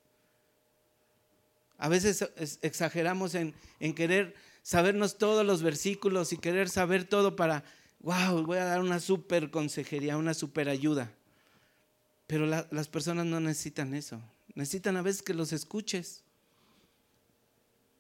A 1.77 1.89
veces 1.89 2.25
exageramos 2.63 3.35
en, 3.35 3.53
querer 3.97 4.37
sabernos 4.63 5.19
todos 5.19 5.45
los 5.45 5.61
versículos 5.61 6.33
y 6.33 6.37
querer 6.37 6.69
saber 6.69 7.03
todo 7.05 7.35
para 7.35 7.65
wow, 7.99 8.47
voy 8.47 8.59
a 8.59 8.65
dar 8.65 8.81
una 8.81 9.01
super 9.01 9.51
consejería, 9.51 10.17
una 10.17 10.35
super 10.35 10.69
ayuda. 10.69 11.11
Pero 12.29 12.47
las 12.47 12.87
personas 12.87 13.27
no 13.27 13.41
necesitan 13.41 13.93
eso. 13.93 14.23
Necesitan 14.55 14.97
a 14.97 15.03
veces 15.03 15.21
que 15.21 15.35
los 15.35 15.53
escuches. 15.53 16.23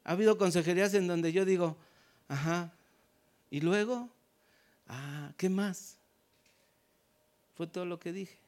Ha 0.05 0.13
habido 0.13 0.39
consejerías 0.39 0.95
en 0.95 1.09
donde 1.09 1.33
yo 1.33 1.45
digo, 1.45 1.77
ajá, 2.29 2.73
y 3.51 3.61
luego, 3.61 4.09
ah, 4.87 5.33
¿qué 5.37 5.49
más? 5.49 5.97
Fue 7.55 7.67
todo 7.67 7.85
lo 7.85 7.99
que 7.99 8.13
dije. 8.13 8.39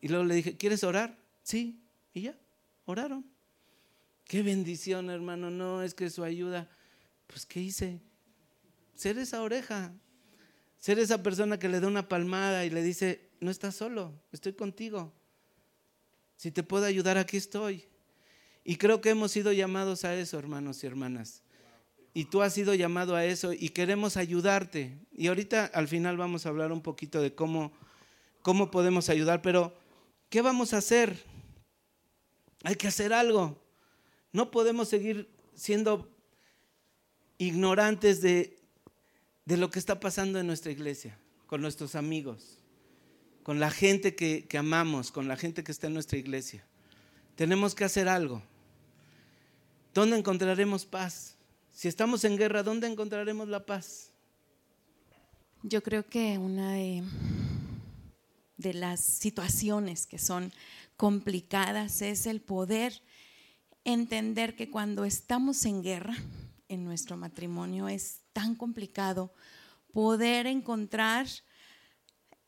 Y 0.00 0.08
luego 0.08 0.24
le 0.24 0.34
dije, 0.34 0.56
¿quieres 0.56 0.84
orar? 0.84 1.16
Sí, 1.42 1.80
y 2.14 2.22
ya, 2.22 2.38
oraron. 2.86 3.24
Qué 4.24 4.42
bendición, 4.42 5.10
hermano. 5.10 5.50
No, 5.50 5.82
es 5.82 5.94
que 5.94 6.08
su 6.10 6.22
ayuda, 6.22 6.68
pues, 7.26 7.46
¿qué 7.46 7.60
hice? 7.60 8.00
ser 8.98 9.16
esa 9.16 9.42
oreja, 9.42 9.92
ser 10.76 10.98
esa 10.98 11.22
persona 11.22 11.56
que 11.56 11.68
le 11.68 11.78
da 11.78 11.86
una 11.86 12.08
palmada 12.08 12.64
y 12.64 12.70
le 12.70 12.82
dice, 12.82 13.30
no 13.38 13.48
estás 13.48 13.76
solo, 13.76 14.12
estoy 14.32 14.54
contigo. 14.54 15.12
Si 16.36 16.50
te 16.50 16.64
puedo 16.64 16.84
ayudar, 16.84 17.16
aquí 17.16 17.36
estoy. 17.36 17.84
Y 18.64 18.74
creo 18.74 19.00
que 19.00 19.10
hemos 19.10 19.30
sido 19.30 19.52
llamados 19.52 20.04
a 20.04 20.16
eso, 20.16 20.36
hermanos 20.36 20.82
y 20.82 20.88
hermanas. 20.88 21.44
Y 22.14 22.24
tú 22.24 22.42
has 22.42 22.54
sido 22.54 22.74
llamado 22.74 23.14
a 23.14 23.24
eso 23.24 23.52
y 23.52 23.68
queremos 23.70 24.16
ayudarte. 24.16 24.98
Y 25.12 25.28
ahorita 25.28 25.66
al 25.66 25.88
final 25.88 26.16
vamos 26.16 26.46
a 26.46 26.48
hablar 26.48 26.72
un 26.72 26.82
poquito 26.82 27.20
de 27.20 27.34
cómo, 27.34 27.72
cómo 28.42 28.70
podemos 28.70 29.08
ayudar, 29.08 29.42
pero 29.42 29.76
¿qué 30.28 30.42
vamos 30.42 30.74
a 30.74 30.78
hacer? 30.78 31.24
Hay 32.64 32.76
que 32.76 32.88
hacer 32.88 33.12
algo. 33.12 33.62
No 34.32 34.50
podemos 34.50 34.88
seguir 34.88 35.28
siendo 35.54 36.10
ignorantes 37.38 38.20
de, 38.20 38.58
de 39.44 39.56
lo 39.56 39.70
que 39.70 39.78
está 39.78 40.00
pasando 40.00 40.38
en 40.38 40.46
nuestra 40.46 40.72
iglesia, 40.72 41.18
con 41.46 41.62
nuestros 41.62 41.94
amigos, 41.94 42.58
con 43.42 43.60
la 43.60 43.70
gente 43.70 44.14
que, 44.14 44.46
que 44.46 44.58
amamos, 44.58 45.12
con 45.12 45.28
la 45.28 45.36
gente 45.36 45.64
que 45.64 45.72
está 45.72 45.86
en 45.86 45.94
nuestra 45.94 46.18
iglesia. 46.18 46.66
Tenemos 47.36 47.74
que 47.74 47.84
hacer 47.84 48.08
algo. 48.08 48.42
¿Dónde 49.94 50.18
encontraremos 50.18 50.84
paz? 50.84 51.37
Si 51.78 51.86
estamos 51.86 52.24
en 52.24 52.36
guerra, 52.36 52.64
¿dónde 52.64 52.88
encontraremos 52.88 53.46
la 53.46 53.64
paz? 53.64 54.10
Yo 55.62 55.80
creo 55.80 56.04
que 56.04 56.36
una 56.36 56.72
de, 56.72 57.04
las 58.56 58.98
situaciones 58.98 60.04
que 60.08 60.18
son 60.18 60.52
complicadas 60.96 62.02
es 62.02 62.26
el 62.26 62.40
poder 62.40 63.00
entender 63.84 64.56
que 64.56 64.72
cuando 64.72 65.04
estamos 65.04 65.64
en 65.66 65.84
guerra 65.84 66.16
en 66.66 66.82
nuestro 66.82 67.16
matrimonio 67.16 67.86
es 67.86 68.22
tan 68.32 68.56
complicado 68.56 69.32
poder 69.92 70.48
encontrar 70.48 71.28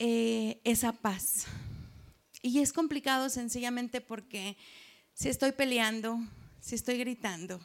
eh, 0.01 0.61
esa 0.65 0.93
paz. 0.93 1.47
Y 2.43 2.59
es 2.59 2.73
complicado 2.73 3.31
sencillamente 3.31 4.01
porque 4.01 4.57
si 5.15 5.29
estoy 5.29 5.53
peleando, 5.53 6.19
si 6.59 6.75
estoy 6.75 6.99
gritando, 6.99 7.61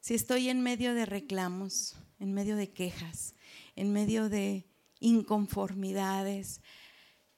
si 0.00 0.14
estoy 0.14 0.48
en 0.48 0.62
medio 0.62 0.94
de 0.94 1.06
reclamos, 1.06 1.96
en 2.18 2.32
medio 2.32 2.56
de 2.56 2.70
quejas, 2.70 3.34
en 3.76 3.92
medio 3.92 4.28
de 4.28 4.66
inconformidades, 5.00 6.60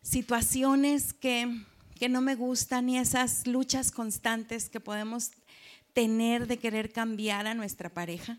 situaciones 0.03 1.13
que, 1.13 1.65
que 1.99 2.09
no 2.09 2.21
me 2.21 2.35
gustan 2.35 2.89
y 2.89 2.99
esas 2.99 3.47
luchas 3.47 3.93
constantes 3.93 4.71
que 4.71 4.81
podemos 4.81 5.33
tener 5.93 6.47
de 6.47 6.59
querer 6.59 6.93
cambiar 6.93 7.47
a 7.47 7.55
nuestra 7.55 7.93
pareja 7.93 8.39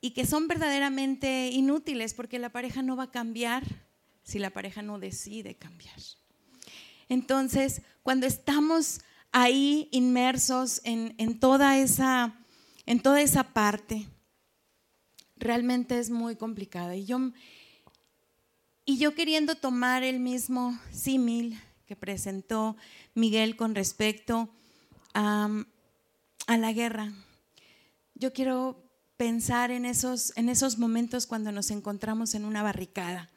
y 0.00 0.10
que 0.10 0.26
son 0.26 0.48
verdaderamente 0.48 1.48
inútiles 1.48 2.14
porque 2.14 2.38
la 2.38 2.50
pareja 2.50 2.82
no 2.82 2.96
va 2.96 3.04
a 3.04 3.10
cambiar 3.10 3.64
si 4.22 4.38
la 4.38 4.50
pareja 4.50 4.82
no 4.82 4.98
decide 4.98 5.54
cambiar. 5.56 5.96
Entonces, 7.08 7.82
cuando 8.02 8.26
estamos 8.26 9.00
ahí 9.32 9.88
inmersos 9.90 10.82
en, 10.84 11.14
en, 11.18 11.40
toda, 11.40 11.78
esa, 11.78 12.34
en 12.88 13.00
toda 13.00 13.20
esa 13.20 13.52
parte, 13.52 14.08
realmente 15.36 15.98
es 15.98 16.08
muy 16.08 16.36
complicada. 16.36 16.96
Y 16.96 17.04
yo, 17.04 17.18
y 18.86 18.96
yo 18.96 19.14
queriendo 19.14 19.56
tomar 19.56 20.02
el 20.02 20.20
mismo 20.20 20.80
símil 20.90 21.60
que 21.84 21.96
presentó 21.96 22.78
Miguel 23.14 23.56
con 23.56 23.74
respecto 23.74 24.48
a, 25.12 25.50
la 26.46 26.72
guerra, 26.72 27.12
yo 28.14 28.32
quiero 28.32 28.82
pensar 29.18 29.70
en 29.70 29.84
esos, 29.84 30.32
en 30.38 30.48
esos 30.48 30.78
momentos 30.78 31.26
cuando 31.26 31.52
nos 31.52 31.70
encontramos 31.70 32.34
en 32.34 32.46
una 32.46 32.62
barricada, 32.62 33.28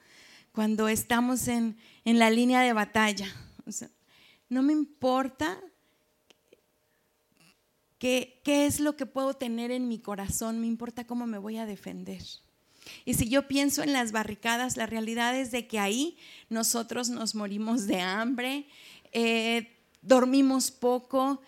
cuando 0.53 0.87
estamos 0.87 1.49
en, 1.49 1.77
en 2.05 2.19
la 2.19 2.29
línea 2.29 2.61
de 2.61 2.71
batalla. 2.71 3.27
no 4.47 4.63
me 4.63 4.71
importa 4.71 5.59
qué, 8.01 8.41
qué 8.43 8.65
es 8.65 8.79
lo 8.79 8.95
que 8.97 9.05
puedo 9.05 9.35
tener 9.35 9.69
en 9.69 9.87
mi 9.87 9.99
corazón, 9.99 10.59
me 10.59 10.65
importa 10.65 11.05
cómo 11.05 11.27
me 11.27 11.37
voy 11.37 11.59
a 11.59 11.67
defender. 11.67 12.23
Y 13.05 13.13
si 13.13 13.29
yo 13.29 13.47
pienso 13.47 13.83
en 13.83 13.93
las 13.93 14.11
barricadas, 14.11 14.75
la 14.75 14.87
realidad 14.87 15.39
es 15.39 15.51
de 15.51 15.67
que 15.67 15.77
ahí 15.77 16.17
nosotros 16.49 17.09
nos 17.09 17.35
morimos 17.35 17.85
de 17.85 18.01
hambre, 18.01 18.65
eh, 19.11 19.77
dormimos 20.01 20.71
poco, 20.71 21.43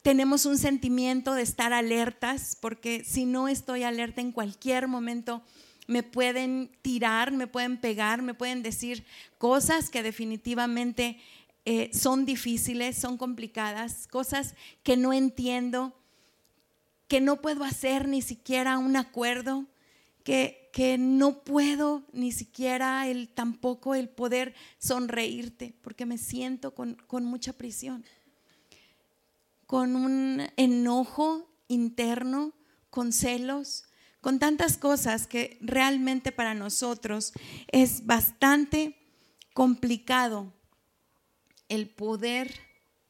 tenemos 0.00 0.46
un 0.46 0.56
sentimiento 0.56 1.34
de 1.34 1.42
estar 1.42 1.74
alertas, 1.74 2.56
porque 2.58 3.04
si 3.04 3.26
no 3.26 3.46
estoy 3.46 3.82
alerta 3.82 4.22
en 4.22 4.32
cualquier 4.32 4.88
momento, 4.88 5.42
me 5.86 6.02
pueden 6.02 6.70
tirar, 6.80 7.32
me 7.32 7.46
pueden 7.46 7.76
pegar, 7.76 8.22
me 8.22 8.32
pueden 8.32 8.62
decir 8.62 9.04
cosas 9.36 9.90
que 9.90 10.02
definitivamente 10.02 11.20
eh, 11.64 11.90
son 11.92 12.24
difíciles, 12.24 12.96
son 12.96 13.16
complicadas, 13.16 14.06
cosas 14.08 14.54
que 14.82 14.96
no 14.96 15.12
entiendo, 15.12 15.98
que 17.08 17.20
no 17.20 17.40
puedo 17.40 17.64
hacer 17.64 18.08
ni 18.08 18.22
siquiera 18.22 18.78
un 18.78 18.96
acuerdo, 18.96 19.66
que, 20.24 20.70
que 20.72 20.98
no 20.98 21.42
puedo 21.44 22.04
ni 22.12 22.32
siquiera 22.32 23.06
el, 23.08 23.28
tampoco 23.28 23.94
el 23.94 24.08
poder 24.08 24.54
sonreírte, 24.78 25.74
porque 25.82 26.06
me 26.06 26.18
siento 26.18 26.74
con, 26.74 26.94
con 27.06 27.24
mucha 27.24 27.52
prisión 27.52 28.04
con 29.72 29.96
un 29.96 30.42
enojo 30.58 31.50
interno, 31.66 32.52
con 32.90 33.10
celos, 33.10 33.84
con 34.20 34.38
tantas 34.38 34.76
cosas 34.76 35.26
que 35.26 35.56
realmente 35.62 36.30
para 36.30 36.52
nosotros 36.52 37.32
es 37.68 38.04
bastante 38.04 38.98
complicado 39.54 40.52
el 41.72 41.88
poder 41.88 42.52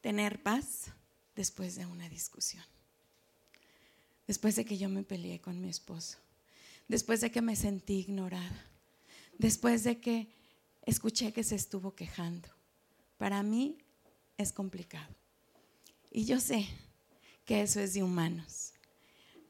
tener 0.03 0.40
paz 0.40 0.92
después 1.35 1.75
de 1.75 1.85
una 1.85 2.09
discusión, 2.09 2.62
después 4.29 4.55
de 4.55 4.64
que 4.64 4.79
yo 4.79 4.88
me 4.88 5.03
peleé 5.03 5.40
con 5.40 5.61
mi 5.61 5.68
esposo, 5.68 6.18
después 6.87 7.20
de 7.20 7.33
que 7.33 7.42
me 7.42 7.57
sentí 7.57 7.94
ignorada, 7.94 8.64
después 9.37 9.83
de 9.83 9.98
que 9.98 10.29
escuché 10.87 11.33
que 11.33 11.42
se 11.42 11.57
estuvo 11.57 11.96
quejando. 11.96 12.48
Para 13.18 13.42
mí 13.42 13.79
es 14.38 14.53
complicado. 14.53 15.12
Y 16.12 16.25
yo 16.25 16.38
sé 16.38 16.68
que 17.44 17.62
eso 17.62 17.81
es 17.81 17.94
de 17.94 18.05
humanos. 18.05 18.75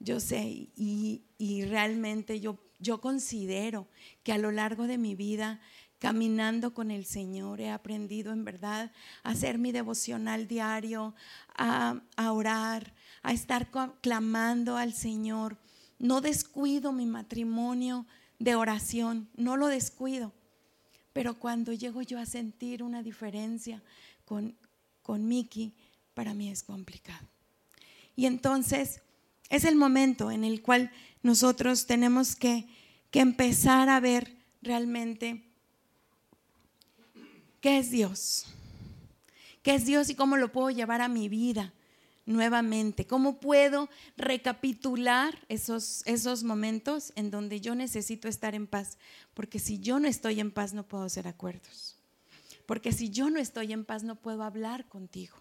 Yo 0.01 0.21
sé 0.21 0.71
y, 0.75 1.65
realmente 1.67 2.41
yo, 2.41 2.59
yo 2.79 3.03
considero 3.03 3.89
que 4.23 4.33
a 4.33 4.39
lo 4.39 4.53
largo 4.53 4.87
de 4.87 4.97
mi 4.97 5.15
vida, 5.15 5.61
caminando 6.03 6.75
con 6.75 6.91
el 6.91 7.05
Señor, 7.05 7.61
he 7.61 7.71
aprendido 7.71 8.33
en 8.33 8.45
verdad 8.45 8.91
a 9.23 9.31
hacer 9.31 9.57
mi 9.57 9.71
devocional 9.71 10.49
diario, 10.49 11.15
a, 11.55 12.03
orar, 12.33 12.93
a 13.23 13.33
estar 13.33 13.71
clamando 14.01 14.77
al 14.77 14.95
Señor. 14.95 15.59
No 16.01 16.21
descuido 16.21 16.91
mi 16.91 17.07
matrimonio 17.07 18.05
de 18.41 18.57
oración, 18.57 19.29
no 19.37 19.57
lo 19.57 19.69
descuido. 19.69 20.33
Pero 21.13 21.39
cuando 21.39 21.73
llego 21.73 22.03
yo 22.03 22.19
a 22.19 22.27
sentir 22.27 22.83
una 22.83 23.05
diferencia 23.05 23.81
con, 24.25 24.57
con 25.05 25.29
Miki, 25.29 25.73
para 26.15 26.35
mí 26.35 26.51
es 26.51 26.65
complicado. 26.65 27.29
Y 28.17 28.27
entonces 28.27 29.03
es 29.51 29.63
el 29.63 29.77
momento 29.77 30.33
en 30.33 30.43
el 30.43 30.63
cual 30.63 30.91
nosotros 31.23 31.87
tenemos 31.87 32.35
que, 32.35 32.67
que 33.13 33.21
empezar 33.21 33.89
a 33.89 34.01
ver 34.01 34.37
realmente 34.63 35.52
qué 37.63 37.79
es 37.79 37.91
Dios, 37.91 38.45
qué 39.63 39.75
es 39.75 39.87
Dios 39.87 40.11
y 40.11 40.15
cómo 40.15 40.37
lo 40.37 40.53
puedo 40.53 40.69
llevar 40.69 41.01
a 41.01 41.09
mi 41.09 41.31
vida 41.31 41.73
nuevamente, 42.27 43.07
cómo 43.07 43.41
puedo 43.41 43.89
recapitular 44.17 45.39
esos, 45.49 46.03
esos 46.05 46.45
momentos 46.45 47.13
en 47.17 47.31
donde 47.31 47.61
yo 47.61 47.75
necesito 47.75 48.29
estar 48.29 48.55
en 48.55 48.67
paz, 48.67 48.99
porque 49.33 49.59
si 49.59 49.79
yo 49.79 49.99
no 49.99 50.09
estoy 50.09 50.41
en 50.41 50.51
paz 50.51 50.75
no 50.75 50.87
puedo 50.87 51.05
hacer 51.05 51.27
acuerdos, 51.27 51.97
porque 52.67 52.93
si 52.93 53.09
yo 53.09 53.31
no 53.31 53.39
estoy 53.39 53.73
en 53.73 53.85
paz 53.87 54.03
no 54.03 54.17
puedo 54.17 54.43
hablar 54.43 54.87
contigo. 54.89 55.37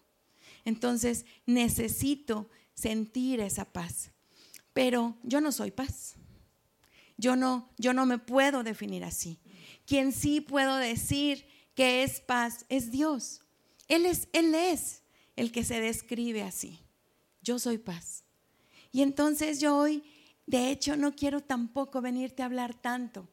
Entonces 0.63 1.25
necesito 1.45 2.49
sentir 2.73 3.39
esa 3.39 3.65
paz. 3.65 4.11
Pero 4.73 5.17
yo 5.23 5.41
no 5.41 5.51
soy 5.51 5.71
paz. 5.71 6.15
Yo 7.17 7.35
no, 7.35 7.69
yo 7.77 7.93
no 7.93 8.05
me 8.05 8.17
puedo 8.17 8.63
definir 8.63 9.03
así. 9.03 9.39
Quien 9.85 10.11
sí 10.11 10.41
puedo 10.41 10.77
decir 10.77 11.45
que 11.75 12.03
es 12.03 12.19
paz 12.21 12.65
es 12.69 12.91
Dios. 12.91 13.41
Él 13.87 14.05
es, 14.05 14.27
Él 14.33 14.53
es 14.55 15.03
el 15.35 15.51
que 15.51 15.63
se 15.63 15.79
describe 15.79 16.43
así. 16.43 16.79
Yo 17.41 17.59
soy 17.59 17.77
paz. 17.77 18.23
Y 18.91 19.01
entonces 19.01 19.59
yo 19.59 19.77
hoy, 19.77 20.03
de 20.45 20.69
hecho, 20.69 20.95
no 20.97 21.15
quiero 21.15 21.41
tampoco 21.41 22.01
venirte 22.01 22.43
a 22.43 22.45
hablar 22.45 22.73
tanto 22.73 23.27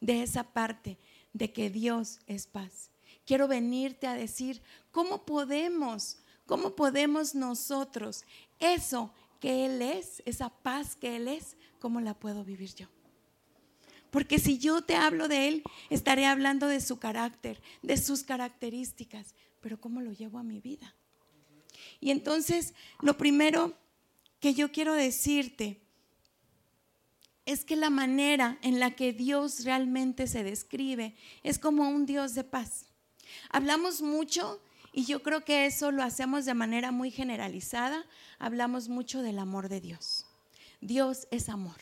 de 0.00 0.22
esa 0.22 0.52
parte 0.52 0.98
de 1.32 1.52
que 1.52 1.70
Dios 1.70 2.20
es 2.26 2.46
paz. 2.46 2.90
Quiero 3.24 3.48
venirte 3.48 4.06
a 4.06 4.14
decir 4.14 4.60
cómo 4.90 5.24
podemos 5.24 6.18
¿Cómo 6.46 6.76
podemos 6.76 7.34
nosotros 7.34 8.24
eso 8.58 9.10
que 9.40 9.66
Él 9.66 9.80
es, 9.80 10.22
esa 10.26 10.50
paz 10.50 10.94
que 10.94 11.16
Él 11.16 11.28
es, 11.28 11.56
cómo 11.78 12.00
la 12.00 12.14
puedo 12.14 12.44
vivir 12.44 12.74
yo? 12.74 12.86
Porque 14.14 14.38
si 14.38 14.58
yo 14.58 14.80
te 14.80 14.94
hablo 14.94 15.26
de 15.26 15.48
Él, 15.48 15.64
estaré 15.90 16.24
hablando 16.24 16.68
de 16.68 16.80
su 16.80 17.00
carácter, 17.00 17.60
de 17.82 17.96
sus 17.96 18.22
características, 18.22 19.34
pero 19.60 19.80
¿cómo 19.80 20.00
lo 20.02 20.12
llevo 20.12 20.38
a 20.38 20.44
mi 20.44 20.60
vida? 20.60 20.94
Y 21.98 22.12
entonces, 22.12 22.74
lo 23.00 23.18
primero 23.18 23.76
que 24.38 24.54
yo 24.54 24.70
quiero 24.70 24.94
decirte 24.94 25.80
es 27.44 27.64
que 27.64 27.74
la 27.74 27.90
manera 27.90 28.56
en 28.62 28.78
la 28.78 28.92
que 28.92 29.12
Dios 29.12 29.64
realmente 29.64 30.28
se 30.28 30.44
describe 30.44 31.16
es 31.42 31.58
como 31.58 31.88
un 31.88 32.06
Dios 32.06 32.36
de 32.36 32.44
paz. 32.44 32.86
Hablamos 33.50 34.00
mucho 34.00 34.60
Y 34.92 35.06
yo 35.06 35.24
creo 35.24 35.44
que 35.44 35.66
eso 35.66 35.90
lo 35.90 36.04
hacemos 36.04 36.44
de 36.44 36.54
manera 36.54 36.92
muy 36.92 37.10
generalizada. 37.10 38.06
Hablamos 38.38 38.88
mucho 38.88 39.22
del 39.22 39.40
amor 39.40 39.68
de 39.68 39.80
Dios. 39.80 40.24
Dios 40.80 41.26
es 41.32 41.48
amor. 41.48 41.80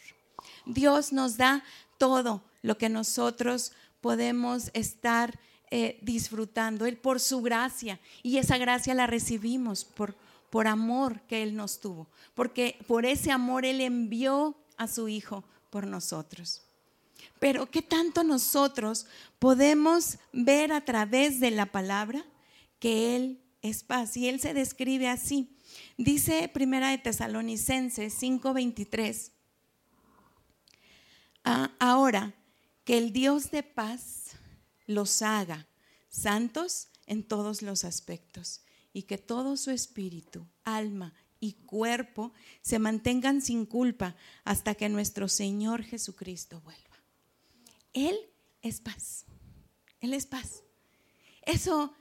Dios 0.67 1.13
nos 1.13 1.37
da 1.37 1.65
todo 1.99 2.43
lo 2.63 2.79
que 2.79 2.89
nosotros 2.89 3.73
podemos 4.01 4.71
estar 4.75 5.39
eh, 5.71 5.99
disfrutando. 6.03 6.85
Él 6.85 6.99
por 6.99 7.19
su 7.19 7.41
gracia. 7.41 7.99
Y 8.23 8.37
esa 8.37 8.59
gracia 8.59 8.95
la 8.95 9.07
recibimos 9.07 9.85
por, 9.85 10.15
por 10.51 10.67
amor 10.67 11.23
que 11.23 11.43
Él 11.43 11.57
nos 11.57 11.81
tuvo. 11.81 12.09
Porque 12.35 12.77
por 12.87 13.07
ese 13.07 13.31
amor 13.31 13.65
Él 13.65 13.81
envió 13.81 14.55
a 14.77 14.87
su 14.87 15.09
Hijo 15.09 15.45
por 15.71 15.87
nosotros. 15.87 16.61
Pero 17.39 17.71
¿qué 17.71 17.83
tanto 17.83 18.23
nosotros 18.23 19.07
podemos 19.39 20.19
ver 20.33 20.73
a 20.73 20.85
través 20.85 21.41
de 21.41 21.51
la 21.51 21.67
palabra 21.67 22.25
que 22.79 23.17
Él 23.17 23.41
es 23.63 23.83
paz? 23.83 24.17
Y 24.17 24.29
Él 24.29 24.41
se 24.41 24.55
describe 24.55 25.09
así. 25.09 25.49
Dice 25.97 26.51
Primera 26.53 26.91
de 26.91 26.99
Tesalonicenses 26.99 28.15
5:23. 28.21 29.31
Ah, 31.45 31.73
ahora, 31.79 32.35
que 32.85 32.99
el 32.99 33.13
Dios 33.13 33.51
de 33.51 33.63
paz 33.63 34.33
los 34.87 35.23
haga 35.23 35.67
santos 36.09 36.89
en 37.07 37.23
todos 37.23 37.63
los 37.63 37.85
aspectos 37.85 38.63
y 38.93 39.03
que 39.03 39.19
todo 39.19 39.57
su 39.57 39.71
espíritu, 39.71 40.47
alma 40.65 41.15
y 41.41 41.55
cuerpo 41.55 42.33
se 42.61 42.79
mantengan 42.79 43.41
sin 43.41 43.67
culpa 43.67 44.15
hasta 44.45 44.75
que 44.75 44.89
nuestro 44.89 45.29
Señor 45.29 45.83
Jesucristo 45.83 46.61
vuelva. 46.61 46.83
Él 47.93 48.17
es 48.61 48.81
paz. 48.81 49.25
Él 50.01 50.15
es 50.15 50.27
paz. 50.27 50.63
Eso 51.43 51.95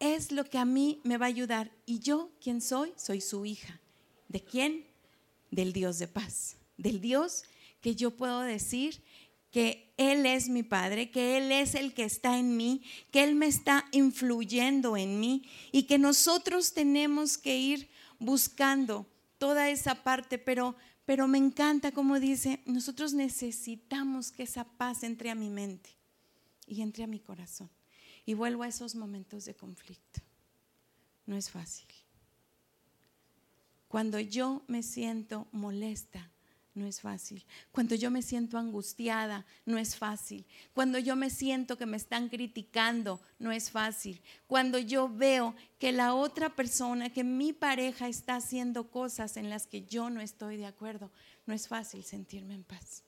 es 0.00 0.32
lo 0.32 0.44
que 0.44 0.58
a 0.58 0.64
mí 0.64 1.00
me 1.04 1.18
va 1.18 1.26
a 1.26 1.28
ayudar. 1.28 1.70
¿Y 1.86 2.00
yo 2.00 2.32
quién 2.40 2.60
soy? 2.60 2.92
Soy 2.96 3.20
su 3.20 3.44
hija. 3.44 3.80
¿De 4.28 4.42
quién? 4.42 4.86
Del 5.50 5.72
Dios 5.72 5.98
de 5.98 6.08
paz. 6.08 6.56
Del 6.76 7.00
Dios 7.00 7.44
que 7.80 7.94
yo 7.94 8.12
puedo 8.12 8.40
decir 8.40 9.02
que 9.50 9.92
Él 9.96 10.24
es 10.26 10.48
mi 10.48 10.62
Padre, 10.62 11.10
que 11.10 11.36
Él 11.36 11.52
es 11.52 11.74
el 11.74 11.94
que 11.94 12.04
está 12.04 12.38
en 12.38 12.56
mí, 12.56 12.82
que 13.10 13.22
Él 13.22 13.34
me 13.34 13.46
está 13.46 13.86
influyendo 13.92 14.96
en 14.96 15.20
mí 15.20 15.44
y 15.72 15.84
que 15.84 15.98
nosotros 15.98 16.72
tenemos 16.72 17.36
que 17.36 17.58
ir 17.58 17.90
buscando 18.18 19.06
toda 19.38 19.68
esa 19.68 20.02
parte, 20.02 20.38
pero 20.38 20.76
pero 21.04 21.26
me 21.26 21.38
encanta 21.38 21.92
como 21.92 22.20
dice, 22.20 22.62
nosotros 22.64 23.12
necesitamos 23.12 24.30
que 24.30 24.44
esa 24.44 24.64
paz 24.64 25.02
entre 25.02 25.30
a 25.30 25.34
mi 25.34 25.50
mente 25.50 25.90
y 26.66 26.82
entre 26.82 27.04
a 27.04 27.08
mi 27.08 27.18
corazón. 27.18 27.68
Y 28.24 28.34
vuelvo 28.34 28.62
a 28.62 28.68
esos 28.68 28.94
momentos 28.94 29.44
de 29.44 29.54
conflicto. 29.54 30.20
No 31.26 31.36
es 31.36 31.50
fácil. 31.50 31.88
Cuando 33.88 34.20
yo 34.20 34.62
me 34.68 34.82
siento 34.82 35.48
molesta, 35.50 36.30
no 36.74 36.86
es 36.86 37.00
fácil. 37.00 37.44
Cuando 37.70 37.94
yo 37.94 38.10
me 38.10 38.22
siento 38.22 38.58
angustiada, 38.58 39.44
no 39.66 39.78
es 39.78 39.96
fácil. 39.96 40.46
Cuando 40.72 40.98
yo 40.98 41.16
me 41.16 41.28
siento 41.28 41.76
que 41.76 41.86
me 41.86 41.96
están 41.96 42.28
criticando, 42.28 43.20
no 43.38 43.52
es 43.52 43.70
fácil. 43.70 44.20
Cuando 44.46 44.78
yo 44.78 45.08
veo 45.08 45.54
que 45.78 45.92
la 45.92 46.14
otra 46.14 46.56
persona, 46.56 47.10
que 47.10 47.24
mi 47.24 47.52
pareja 47.52 48.08
está 48.08 48.36
haciendo 48.36 48.90
cosas 48.90 49.36
en 49.36 49.50
las 49.50 49.66
que 49.66 49.84
yo 49.84 50.08
no 50.08 50.20
estoy 50.20 50.56
de 50.56 50.66
acuerdo, 50.66 51.10
no 51.46 51.54
es 51.54 51.68
fácil 51.68 52.04
sentirme 52.04 52.54
en 52.54 52.64
paz. 52.64 53.02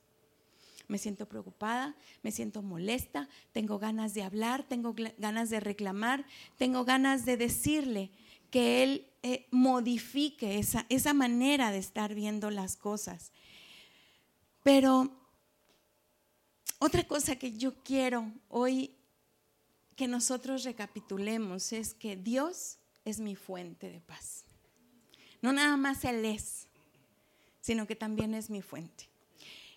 Me 0.87 0.99
siento 0.99 1.27
preocupada, 1.27 1.95
me 2.23 2.31
siento 2.31 2.61
molesta, 2.61 3.31
tengo 3.53 3.79
ganas 3.79 4.12
de 4.12 4.23
hablar, 4.23 4.65
tengo 4.65 4.95
ganas 5.17 5.49
de 5.49 5.61
reclamar, 5.61 6.27
tengo 6.59 6.85
ganas 6.85 7.25
de 7.25 7.39
decirle 7.39 8.11
que 8.51 8.83
él 8.83 9.07
eh, 9.23 9.47
modifique 9.51 10.59
esa, 10.59 10.85
esa 10.91 11.15
manera 11.15 11.71
de 11.71 11.79
estar 11.79 12.15
viendo 12.15 12.51
las 12.51 12.77
cosas. 12.77 13.33
Pero 14.65 15.11
otra 16.81 17.07
cosa 17.07 17.37
que 17.37 17.53
yo 17.53 17.75
quiero 17.85 18.33
hoy 18.49 18.91
que 19.95 20.09
nosotros 20.09 20.65
recapitulemos 20.65 21.73
es 21.73 21.95
que 21.95 22.17
Dios 22.17 22.79
es 23.05 23.21
mi 23.21 23.37
fuente 23.37 23.91
de 23.91 24.01
paz. 24.01 24.45
No 25.43 25.53
nada 25.53 25.77
más 25.77 26.05
Él 26.05 26.25
es, 26.25 26.67
sino 27.61 27.87
que 27.87 27.95
también 27.95 28.35
es 28.35 28.51
mi 28.51 28.62
fuente. 28.62 29.09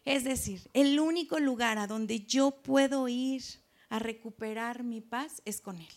Es 0.05 0.23
decir, 0.23 0.61
el 0.73 0.99
único 0.99 1.38
lugar 1.39 1.77
a 1.77 1.85
donde 1.85 2.21
yo 2.21 2.51
puedo 2.51 3.09
ir 3.09 3.43
a 3.89 3.99
recuperar 3.99 4.83
mi 4.83 5.01
paz 5.01 5.41
es 5.43 5.59
con 5.59 5.81
Él. 5.81 5.93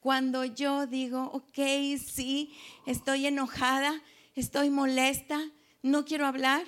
Cuando 0.00 0.44
yo 0.44 0.88
digo, 0.88 1.30
ok, 1.32 1.58
sí, 2.04 2.52
estoy 2.86 3.26
enojada, 3.26 4.02
estoy 4.34 4.68
molesta, 4.68 5.40
no 5.82 6.04
quiero 6.04 6.26
hablar, 6.26 6.64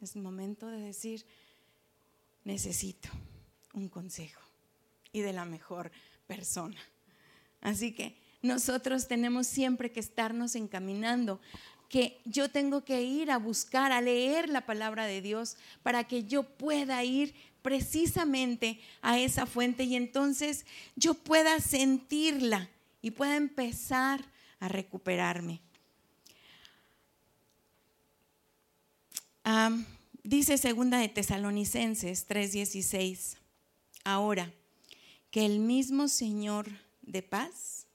es 0.00 0.16
momento 0.16 0.68
de 0.68 0.80
decir, 0.80 1.26
necesito 2.44 3.08
un 3.72 3.88
consejo 3.88 4.40
y 5.12 5.20
de 5.20 5.32
la 5.32 5.44
mejor 5.44 5.90
persona. 6.26 6.80
Así 7.60 7.92
que 7.92 8.16
nosotros 8.42 9.08
tenemos 9.08 9.46
siempre 9.46 9.92
que 9.92 10.00
estarnos 10.00 10.54
encaminando, 10.54 11.40
que 11.88 12.20
yo 12.24 12.50
tengo 12.50 12.84
que 12.84 13.02
ir 13.02 13.30
a 13.30 13.38
buscar, 13.38 13.92
a 13.92 14.00
leer 14.00 14.48
la 14.48 14.64
palabra 14.64 15.06
de 15.06 15.20
Dios 15.20 15.56
para 15.82 16.04
que 16.04 16.24
yo 16.24 16.44
pueda 16.44 17.02
ir 17.04 17.34
precisamente 17.62 18.80
a 19.02 19.18
esa 19.18 19.44
fuente 19.44 19.84
y 19.84 19.96
entonces 19.96 20.64
yo 20.96 21.14
pueda 21.14 21.60
sentirla 21.60 22.70
y 23.02 23.10
pueda 23.10 23.36
empezar 23.36 24.24
a 24.60 24.68
recuperarme. 24.68 25.60
Dice 30.22 30.58
segunda 30.58 30.98
de 30.98 31.08
Tesalonicenses 31.08 32.26
3:16, 32.28 33.36
ahora 34.04 34.52
que 35.30 35.44
el 35.44 35.60
mismo 35.60 36.08
Señor 36.08 36.68
de 37.02 37.22
paz, 37.22 37.86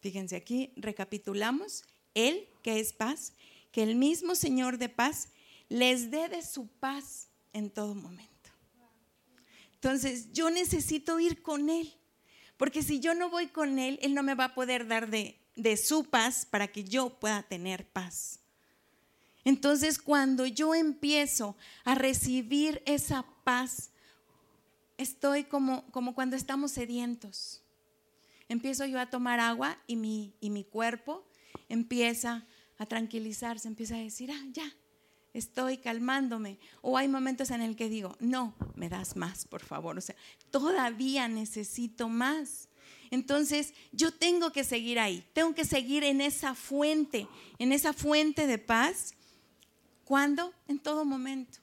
fíjense 0.00 0.36
aquí, 0.36 0.72
recapitulamos, 0.76 1.84
Él 2.14 2.48
que 2.62 2.80
es 2.80 2.92
paz, 2.92 3.32
que 3.72 3.82
el 3.82 3.94
mismo 3.94 4.34
Señor 4.34 4.78
de 4.78 4.88
paz 4.88 5.28
les 5.68 6.10
dé 6.10 6.28
de 6.28 6.42
su 6.42 6.66
paz 6.66 7.28
en 7.52 7.70
todo 7.70 7.94
momento. 7.94 8.30
Entonces 9.74 10.32
yo 10.32 10.50
necesito 10.50 11.18
ir 11.20 11.42
con 11.42 11.70
Él, 11.70 11.94
porque 12.56 12.82
si 12.82 13.00
yo 13.00 13.14
no 13.14 13.30
voy 13.30 13.46
con 13.46 13.78
Él, 13.78 13.98
Él 14.02 14.14
no 14.14 14.22
me 14.22 14.34
va 14.34 14.46
a 14.46 14.54
poder 14.54 14.86
dar 14.86 15.08
de, 15.08 15.38
de 15.56 15.76
su 15.76 16.04
paz 16.04 16.44
para 16.44 16.68
que 16.68 16.84
yo 16.84 17.18
pueda 17.18 17.42
tener 17.42 17.88
paz. 17.88 18.39
Entonces 19.44 19.98
cuando 19.98 20.46
yo 20.46 20.74
empiezo 20.74 21.56
a 21.84 21.94
recibir 21.94 22.82
esa 22.84 23.24
paz, 23.44 23.90
estoy 24.98 25.44
como, 25.44 25.84
como 25.92 26.14
cuando 26.14 26.36
estamos 26.36 26.72
sedientos. 26.72 27.62
Empiezo 28.48 28.84
yo 28.84 29.00
a 29.00 29.06
tomar 29.06 29.40
agua 29.40 29.78
y 29.86 29.96
mi, 29.96 30.34
y 30.40 30.50
mi 30.50 30.64
cuerpo 30.64 31.24
empieza 31.68 32.46
a 32.78 32.86
tranquilizarse, 32.86 33.68
empieza 33.68 33.94
a 33.94 33.98
decir, 33.98 34.30
ah, 34.30 34.44
ya, 34.52 34.74
estoy 35.32 35.78
calmándome. 35.78 36.58
O 36.82 36.98
hay 36.98 37.08
momentos 37.08 37.50
en 37.50 37.62
el 37.62 37.76
que 37.76 37.88
digo, 37.88 38.16
no, 38.20 38.54
me 38.74 38.88
das 38.88 39.16
más, 39.16 39.46
por 39.46 39.62
favor. 39.62 39.96
O 39.96 40.00
sea, 40.00 40.16
todavía 40.50 41.28
necesito 41.28 42.08
más. 42.08 42.68
Entonces, 43.10 43.74
yo 43.92 44.12
tengo 44.12 44.52
que 44.52 44.64
seguir 44.64 44.98
ahí, 44.98 45.24
tengo 45.32 45.54
que 45.54 45.64
seguir 45.64 46.04
en 46.04 46.20
esa 46.20 46.54
fuente, 46.54 47.26
en 47.58 47.72
esa 47.72 47.92
fuente 47.92 48.46
de 48.46 48.58
paz 48.58 49.14
¿Cuándo? 50.10 50.52
En 50.66 50.80
todo 50.80 51.04
momento. 51.04 51.60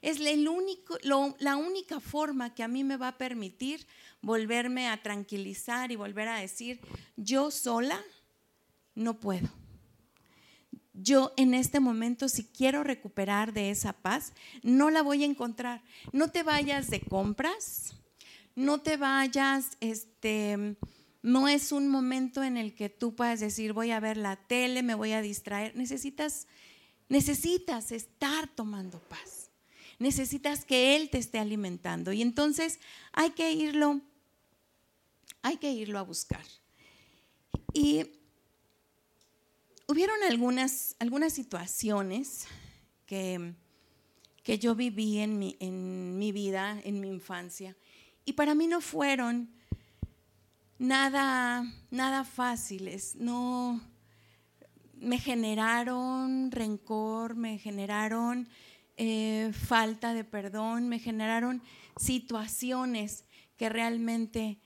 Es 0.00 0.18
el 0.18 0.48
único, 0.48 0.96
la 1.02 1.56
única 1.56 2.00
forma 2.00 2.54
que 2.54 2.62
a 2.62 2.68
mí 2.68 2.84
me 2.84 2.96
va 2.96 3.08
a 3.08 3.18
permitir 3.18 3.86
volverme 4.22 4.88
a 4.88 5.02
tranquilizar 5.02 5.92
y 5.92 5.96
volver 5.96 6.26
a 6.28 6.38
decir, 6.38 6.80
yo 7.18 7.50
sola 7.50 8.00
no 8.94 9.20
puedo. 9.20 9.46
Yo 10.94 11.34
en 11.36 11.52
este 11.52 11.80
momento, 11.80 12.30
si 12.30 12.44
quiero 12.44 12.82
recuperar 12.82 13.52
de 13.52 13.68
esa 13.68 13.92
paz, 13.92 14.32
no 14.62 14.88
la 14.88 15.02
voy 15.02 15.22
a 15.22 15.26
encontrar. 15.26 15.82
No 16.12 16.30
te 16.30 16.42
vayas 16.42 16.88
de 16.88 17.00
compras, 17.00 17.92
no 18.54 18.80
te 18.80 18.96
vayas, 18.96 19.76
este, 19.80 20.76
no 21.20 21.46
es 21.46 21.72
un 21.72 21.88
momento 21.88 22.42
en 22.42 22.56
el 22.56 22.74
que 22.74 22.88
tú 22.88 23.14
puedas 23.14 23.40
decir, 23.40 23.74
voy 23.74 23.90
a 23.90 24.00
ver 24.00 24.16
la 24.16 24.36
tele, 24.36 24.82
me 24.82 24.94
voy 24.94 25.12
a 25.12 25.20
distraer. 25.20 25.76
Necesitas 25.76 26.46
Necesitas 27.08 27.92
estar 27.92 28.48
tomando 28.48 28.98
paz. 29.00 29.50
Necesitas 29.98 30.64
que 30.64 30.96
Él 30.96 31.10
te 31.10 31.18
esté 31.18 31.38
alimentando. 31.38 32.12
Y 32.12 32.22
entonces 32.22 32.80
hay 33.12 33.30
que 33.30 33.52
irlo, 33.52 34.00
hay 35.42 35.58
que 35.58 35.70
irlo 35.70 35.98
a 35.98 36.02
buscar. 36.02 36.44
Y 37.72 38.06
hubieron 39.86 40.22
algunas, 40.24 40.96
algunas 40.98 41.32
situaciones 41.32 42.46
que, 43.06 43.54
que 44.42 44.58
yo 44.58 44.74
viví 44.74 45.18
en 45.18 45.38
mi, 45.38 45.56
en 45.60 46.18
mi 46.18 46.32
vida, 46.32 46.80
en 46.84 47.00
mi 47.00 47.08
infancia, 47.08 47.76
y 48.24 48.34
para 48.34 48.54
mí 48.54 48.66
no 48.66 48.80
fueron 48.80 49.50
nada, 50.78 51.64
nada 51.90 52.24
fáciles, 52.24 53.16
no 53.16 53.80
me 55.02 55.18
generaron 55.18 56.50
rencor, 56.50 57.34
me 57.34 57.58
generaron 57.58 58.48
eh, 58.96 59.52
falta 59.52 60.14
de 60.14 60.24
perdón, 60.24 60.88
me 60.88 60.98
generaron 60.98 61.62
situaciones 61.96 63.24
que 63.56 63.68
realmente 63.68 64.58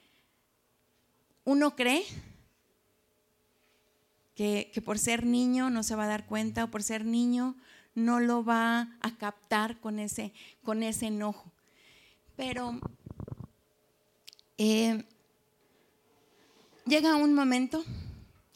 uno 1.43 1.75
cree 1.75 2.03
que, 4.35 4.69
que, 4.73 4.81
por 4.81 4.99
ser 4.99 5.25
niño 5.25 5.69
no 5.69 5.81
se 5.83 5.95
va 5.95 6.03
a 6.03 6.07
dar 6.07 6.25
cuenta 6.25 6.65
o 6.65 6.71
por 6.71 6.83
ser 6.83 7.05
niño 7.05 7.55
no 7.95 8.19
lo 8.19 8.45
va 8.45 8.95
a 9.01 9.17
captar 9.17 9.79
con 9.79 9.97
ese, 9.97 10.31
con 10.63 10.83
ese 10.83 11.07
enojo. 11.07 11.51
Pero 12.35 12.79
eh, 14.59 15.03
llega 16.85 17.15
un 17.15 17.33
momento 17.33 17.83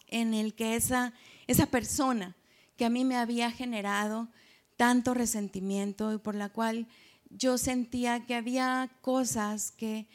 en 0.08 0.36
el 0.36 0.54
que 0.54 0.76
esa, 0.76 1.14
esa 1.48 1.66
persona 1.66 2.36
que 2.78 2.86
a 2.86 2.90
mí 2.90 3.06
me 3.06 3.18
había 3.18 3.52
generado 3.52 4.30
tanto 4.78 5.14
resentimiento 5.14 6.14
y 6.14 6.18
por 6.18 6.36
la 6.36 6.50
cual 6.50 6.88
yo 7.30 7.58
sentía 7.58 8.26
que 8.26 8.36
había 8.36 8.90
cosas 9.02 9.72
que, 9.72 10.08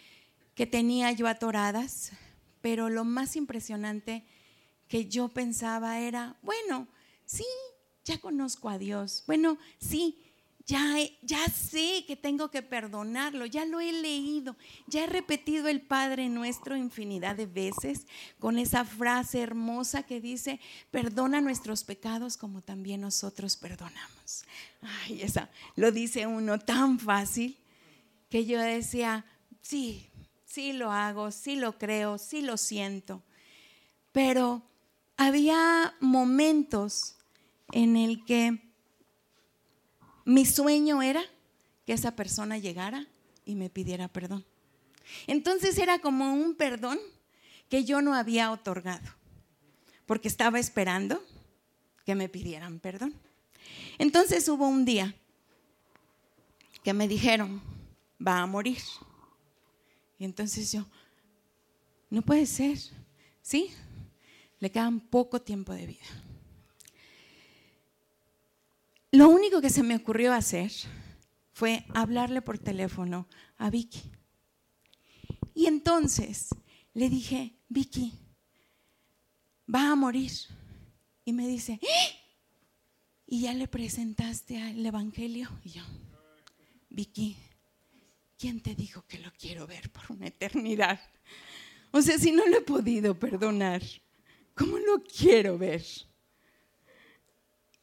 que 0.55 0.67
tenía 0.67 1.13
yo 1.13 1.29
atoradas, 1.29 2.13
pero 2.61 2.91
lo 2.91 3.05
más 3.05 3.37
impresionante 3.37 4.25
que 4.89 5.07
yo 5.07 5.29
pensaba 5.29 6.01
era, 6.01 6.37
bueno, 6.43 6.89
sí, 7.25 7.45
ya 8.05 8.19
conozco 8.19 8.69
a 8.69 8.79
Dios, 8.79 9.25
bueno, 9.27 9.59
sí, 9.79 10.26
ya, 10.67 10.97
ya 11.23 11.47
sé 11.47 12.05
que 12.07 12.17
tengo 12.17 12.51
que 12.51 12.61
perdonarlo, 12.61 13.47
ya 13.47 13.65
lo 13.65 13.79
he 13.79 13.93
leído, 13.93 14.57
ya 14.89 15.05
he 15.05 15.07
repetido 15.07 15.69
el 15.69 15.81
Padre 15.81 16.29
nuestro 16.29 16.77
infinidad 16.77 17.37
de 17.37 17.47
veces 17.47 18.07
con 18.41 18.59
esa 18.59 18.85
frase 18.85 19.41
hermosa 19.41 20.03
que 20.03 20.21
dice, 20.21 20.59
perdona 20.91 21.41
nuestros 21.41 21.85
pecados 21.85 22.37
como 22.37 22.63
también 22.63 23.03
nosotros 23.03 23.57
perdonamos. 23.57 24.45
Ay, 24.83 25.23
esa 25.23 25.49
lo 25.77 25.93
dice 25.93 26.27
uno 26.27 26.59
tan 26.59 26.99
fácil 26.99 27.57
que 28.29 28.45
yo 28.45 28.61
decía, 28.61 29.25
sí, 29.63 30.11
sí 30.45 30.73
lo 30.73 30.91
hago, 30.91 31.31
sí 31.31 31.55
lo 31.55 31.79
creo, 31.79 32.19
sí 32.19 32.43
lo 32.43 32.57
siento. 32.57 33.23
Pero 34.11 34.63
había 35.17 35.95
momentos 36.01 37.15
en 37.71 37.97
el 37.97 38.25
que 38.25 38.66
mi 40.27 40.45
sueño 40.45 41.03
era 41.03 41.23
que 41.87 41.93
esa 41.93 42.17
persona 42.17 42.59
llegara 42.59 43.07
y 43.45 43.55
me 43.55 43.71
pidiera 43.71 44.09
perdón. 44.09 44.45
Entonces 45.29 45.79
era 45.79 46.01
como 46.01 46.35
un 46.35 46.57
perdón 46.57 46.99
que 47.71 47.85
yo 47.85 48.03
no 48.03 48.13
había 48.13 48.51
otorgado, 48.51 49.09
porque 50.05 50.29
estaba 50.29 50.59
esperando 50.59 51.25
que 52.05 52.17
me 52.17 52.29
pidieran 52.29 52.81
perdón. 52.81 53.15
Entonces 53.99 54.49
hubo 54.49 54.67
un 54.67 54.85
día 54.85 55.15
que 56.83 56.93
me 56.93 57.07
dijeron, 57.07 57.63
va 58.25 58.41
a 58.41 58.47
morir. 58.47 58.83
Y 60.19 60.25
entonces 60.25 60.73
yo, 60.73 60.85
no 62.11 62.23
puede 62.23 62.47
ser, 62.47 62.79
¿sí? 63.43 63.71
Le 64.59 64.73
quedan 64.73 64.99
poco 64.99 65.41
tiempo 65.41 65.73
de 65.73 65.87
vida. 65.87 66.05
Lo 69.17 69.31
único 69.31 69.63
que 69.63 69.71
se 69.71 69.83
me 69.83 69.97
ocurrió 69.97 70.35
hacer 70.35 70.71
fue 71.55 71.87
hablarle 71.95 72.43
por 72.43 72.59
teléfono 72.59 73.27
a 73.57 73.71
Vicky. 73.71 74.13
Y 75.55 75.65
entonces 75.65 76.51
le 76.93 77.09
dije, 77.09 77.57
Vicky, 77.71 78.13
va 79.75 79.91
a 79.91 79.97
morir. 79.97 80.33
Y 81.25 81.33
me 81.33 81.49
dice, 81.49 81.81
¡Eh! 81.81 82.15
¿y 83.27 83.41
ya 83.41 83.55
le 83.55 83.69
presentaste 83.69 84.61
al 84.61 84.85
Evangelio? 84.85 85.49
Y 85.65 85.71
yo, 85.71 85.83
Vicky, 86.91 87.39
¿quién 88.37 88.61
te 88.61 88.75
dijo 88.75 89.07
que 89.09 89.19
lo 89.21 89.33
quiero 89.33 89.67
ver 89.67 89.91
por 89.93 90.13
una 90.15 90.27
eternidad? 90.27 91.01
O 91.91 92.03
sea, 92.03 92.19
si 92.19 92.33
no 92.33 92.47
lo 92.47 92.59
he 92.59 92.61
podido 92.61 93.19
perdonar, 93.19 93.81
¿cómo 94.55 94.77
lo 94.77 95.03
quiero 95.05 95.57
ver? 95.57 95.83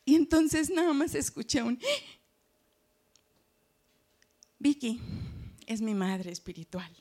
Y 0.05 0.15
entonces 0.15 0.69
nada 0.69 0.93
más 0.93 1.15
escuché 1.15 1.63
un... 1.63 1.79
Vicky 4.59 4.99
es 5.65 5.81
mi 5.81 5.93
madre 5.93 6.31
espiritual. 6.31 6.91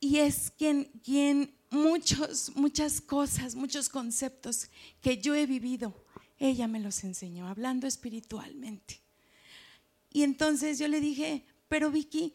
Y 0.00 0.18
es 0.18 0.50
quien, 0.50 0.84
quien 1.02 1.54
muchos, 1.70 2.54
muchas 2.56 3.00
cosas, 3.00 3.54
muchos 3.54 3.88
conceptos 3.88 4.68
que 5.00 5.18
yo 5.18 5.34
he 5.34 5.46
vivido, 5.46 5.94
ella 6.38 6.68
me 6.68 6.80
los 6.80 7.04
enseñó, 7.04 7.48
hablando 7.48 7.86
espiritualmente. 7.86 9.00
Y 10.10 10.22
entonces 10.22 10.78
yo 10.78 10.88
le 10.88 11.00
dije, 11.00 11.44
pero 11.68 11.90
Vicky, 11.90 12.34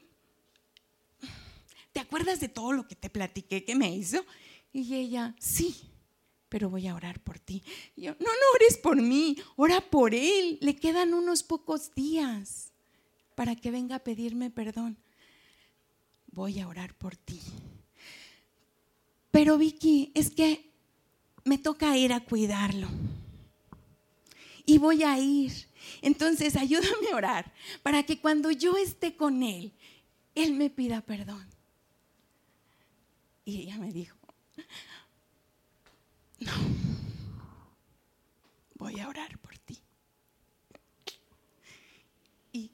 ¿te 1.91 1.99
acuerdas 1.99 2.39
de 2.39 2.49
todo 2.49 2.71
lo 2.71 2.87
que 2.87 2.95
te 2.95 3.09
platiqué 3.09 3.63
que 3.63 3.75
me 3.75 3.95
hizo? 3.95 4.25
Y 4.73 4.95
ella, 4.95 5.35
sí 5.39 5.88
pero 6.49 6.69
voy 6.69 6.87
a 6.87 6.95
orar 6.95 7.19
por 7.19 7.39
ti. 7.39 7.63
yo, 7.95 8.11
no, 8.19 8.25
no 8.25 8.51
ores 8.55 8.77
por 8.77 9.01
mí, 9.01 9.37
ora 9.55 9.81
por 9.81 10.13
él. 10.15 10.57
Le 10.61 10.75
quedan 10.75 11.13
unos 11.13 11.43
pocos 11.43 11.93
días 11.93 12.71
para 13.35 13.55
que 13.55 13.71
venga 13.71 13.97
a 13.97 14.03
pedirme 14.03 14.49
perdón. 14.49 14.97
Voy 16.31 16.59
a 16.59 16.67
orar 16.67 16.93
por 16.95 17.15
ti. 17.15 17.39
Pero 19.31 19.57
Vicky, 19.57 20.11
es 20.15 20.31
que 20.31 20.71
me 21.45 21.57
toca 21.57 21.95
ir 21.95 22.13
a 22.13 22.19
cuidarlo. 22.19 22.87
Y 24.65 24.77
voy 24.77 25.03
a 25.03 25.17
ir. 25.19 25.51
Entonces 26.01 26.55
ayúdame 26.55 27.11
a 27.13 27.15
orar 27.15 27.53
para 27.83 28.03
que 28.03 28.19
cuando 28.19 28.51
yo 28.51 28.75
esté 28.77 29.15
con 29.15 29.43
él, 29.43 29.71
él 30.35 30.53
me 30.53 30.69
pida 30.69 31.01
perdón. 31.01 31.47
Y 33.45 33.61
ella 33.61 33.77
me 33.77 33.91
dijo, 33.91 34.18
no, 36.39 36.51
voy 38.75 38.99
a 38.99 39.07
orar 39.07 39.37
por 39.39 39.57
ti. 39.59 39.77
Y 42.51 42.71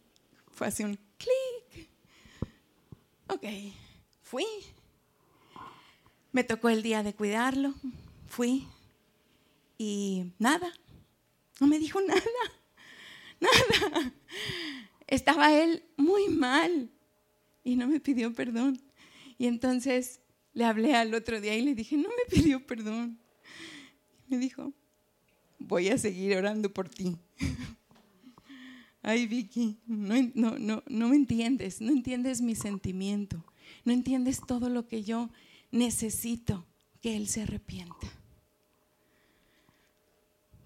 fue 0.52 0.68
así 0.68 0.84
un 0.84 0.98
clic. 1.18 1.90
Ok, 3.28 3.46
fui. 4.22 4.46
Me 6.32 6.44
tocó 6.44 6.70
el 6.70 6.84
día 6.84 7.02
de 7.02 7.14
cuidarlo. 7.14 7.74
Fui. 8.28 8.68
Y 9.78 10.32
nada, 10.38 10.72
no 11.60 11.68
me 11.68 11.80
dijo 11.80 12.00
nada. 12.08 12.22
Nada. 13.40 14.14
Estaba 15.08 15.54
él 15.54 15.84
muy 15.98 16.30
mal 16.30 16.90
y 17.64 17.76
no 17.76 17.88
me 17.88 18.00
pidió 18.00 18.34
perdón. 18.34 18.82
Y 19.38 19.48
entonces 19.48 20.22
le 20.54 20.66
hablé 20.66 20.96
al 20.96 21.14
otro 21.14 21.42
día 21.42 21.56
y 21.56 21.62
le 21.62 21.76
dije, 21.76 21.98
no 21.98 22.10
me 22.10 22.26
pidió 22.30 22.66
perdón 22.66 23.20
me 24.28 24.38
dijo, 24.38 24.74
voy 25.60 25.90
a 25.90 25.98
seguir 25.98 26.36
orando 26.38 26.72
por 26.72 26.90
ti. 26.90 27.18
Ay, 29.02 29.28
Vicky, 29.28 29.78
no, 29.86 30.16
no, 30.34 30.58
no, 30.58 30.84
no 30.88 31.10
me 31.10 31.16
entiendes, 31.16 31.80
no 31.80 31.92
entiendes 31.92 32.42
mi 32.42 32.56
sentimiento, 32.56 33.44
no 33.84 33.94
entiendes 33.94 34.42
todo 34.46 34.70
lo 34.70 34.88
que 34.88 35.04
yo 35.04 35.30
necesito 35.72 36.66
que 37.02 37.16
Él 37.16 37.28
se 37.28 37.44
arrepienta. 37.44 38.08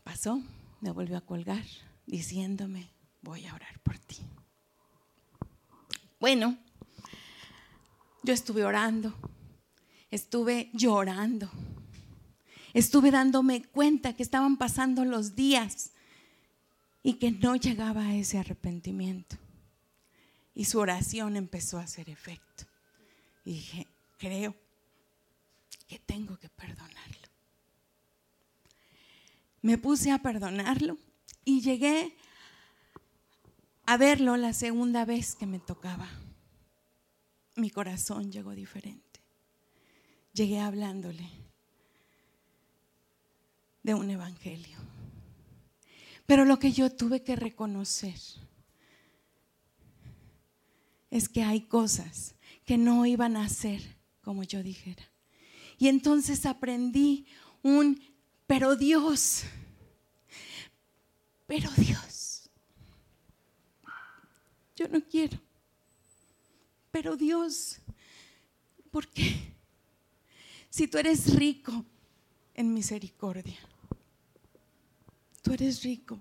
Pasó, 0.03 0.41
me 0.79 0.91
volvió 0.91 1.17
a 1.17 1.21
colgar 1.21 1.65
diciéndome, 2.05 2.89
voy 3.21 3.45
a 3.45 3.53
orar 3.53 3.79
por 3.81 3.99
ti. 3.99 4.17
Bueno, 6.19 6.57
yo 8.23 8.33
estuve 8.33 8.63
orando, 8.63 9.13
estuve 10.11 10.69
llorando 10.73 11.49
estuve 12.79 13.11
dándome 13.11 13.63
cuenta 13.63 14.13
que 14.13 14.23
estaban 14.23 14.57
pasando 14.57 15.05
los 15.05 15.35
días 15.35 15.91
y 17.03 17.13
que 17.13 17.31
no 17.31 17.55
llegaba 17.55 18.05
a 18.05 18.15
ese 18.15 18.37
arrepentimiento. 18.37 19.37
Y 20.53 20.65
su 20.65 20.79
oración 20.79 21.35
empezó 21.35 21.77
a 21.77 21.83
hacer 21.83 22.09
efecto. 22.09 22.65
Y 23.45 23.53
dije, 23.53 23.87
creo 24.17 24.55
que 25.87 25.99
tengo 25.99 26.37
que 26.37 26.49
perdonarlo. 26.49 27.27
Me 29.61 29.77
puse 29.77 30.11
a 30.11 30.19
perdonarlo 30.19 30.97
y 31.45 31.61
llegué 31.61 32.15
a 33.85 33.97
verlo 33.97 34.37
la 34.37 34.53
segunda 34.53 35.05
vez 35.05 35.35
que 35.35 35.45
me 35.45 35.59
tocaba. 35.59 36.07
Mi 37.55 37.69
corazón 37.71 38.31
llegó 38.31 38.51
diferente. 38.51 39.21
Llegué 40.33 40.59
hablándole 40.59 41.48
de 43.89 43.95
un 43.95 44.11
evangelio. 44.11 44.77
Pero 46.27 46.45
lo 46.45 46.59
que 46.59 46.71
yo 46.71 46.91
tuve 46.91 47.23
que 47.23 47.35
reconocer 47.35 48.19
es 51.09 51.27
que 51.27 51.41
hay 51.41 51.61
cosas 51.61 52.35
que 52.65 52.77
no 52.77 53.07
iban 53.07 53.35
a 53.35 53.49
ser 53.49 53.81
como 54.21 54.43
yo 54.43 54.61
dijera. 54.61 55.03
Y 55.79 55.87
entonces 55.87 56.45
aprendí 56.45 57.25
un, 57.63 57.99
pero 58.45 58.75
Dios, 58.75 59.41
pero 61.47 61.71
Dios, 61.75 62.47
yo 64.75 64.87
no 64.87 65.01
quiero, 65.03 65.39
pero 66.91 67.17
Dios, 67.17 67.79
¿por 68.91 69.07
qué? 69.07 69.35
Si 70.69 70.87
tú 70.87 70.99
eres 70.99 71.33
rico 71.33 71.83
en 72.53 72.71
misericordia, 72.71 73.57
tú 75.41 75.53
eres 75.53 75.83
rico. 75.83 76.19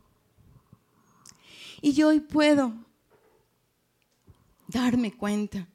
Y 1.81 1.93
yo 1.93 2.09
hoy 2.09 2.21
puedo 2.21 2.75
darme 4.67 5.13
cuenta 5.13 5.67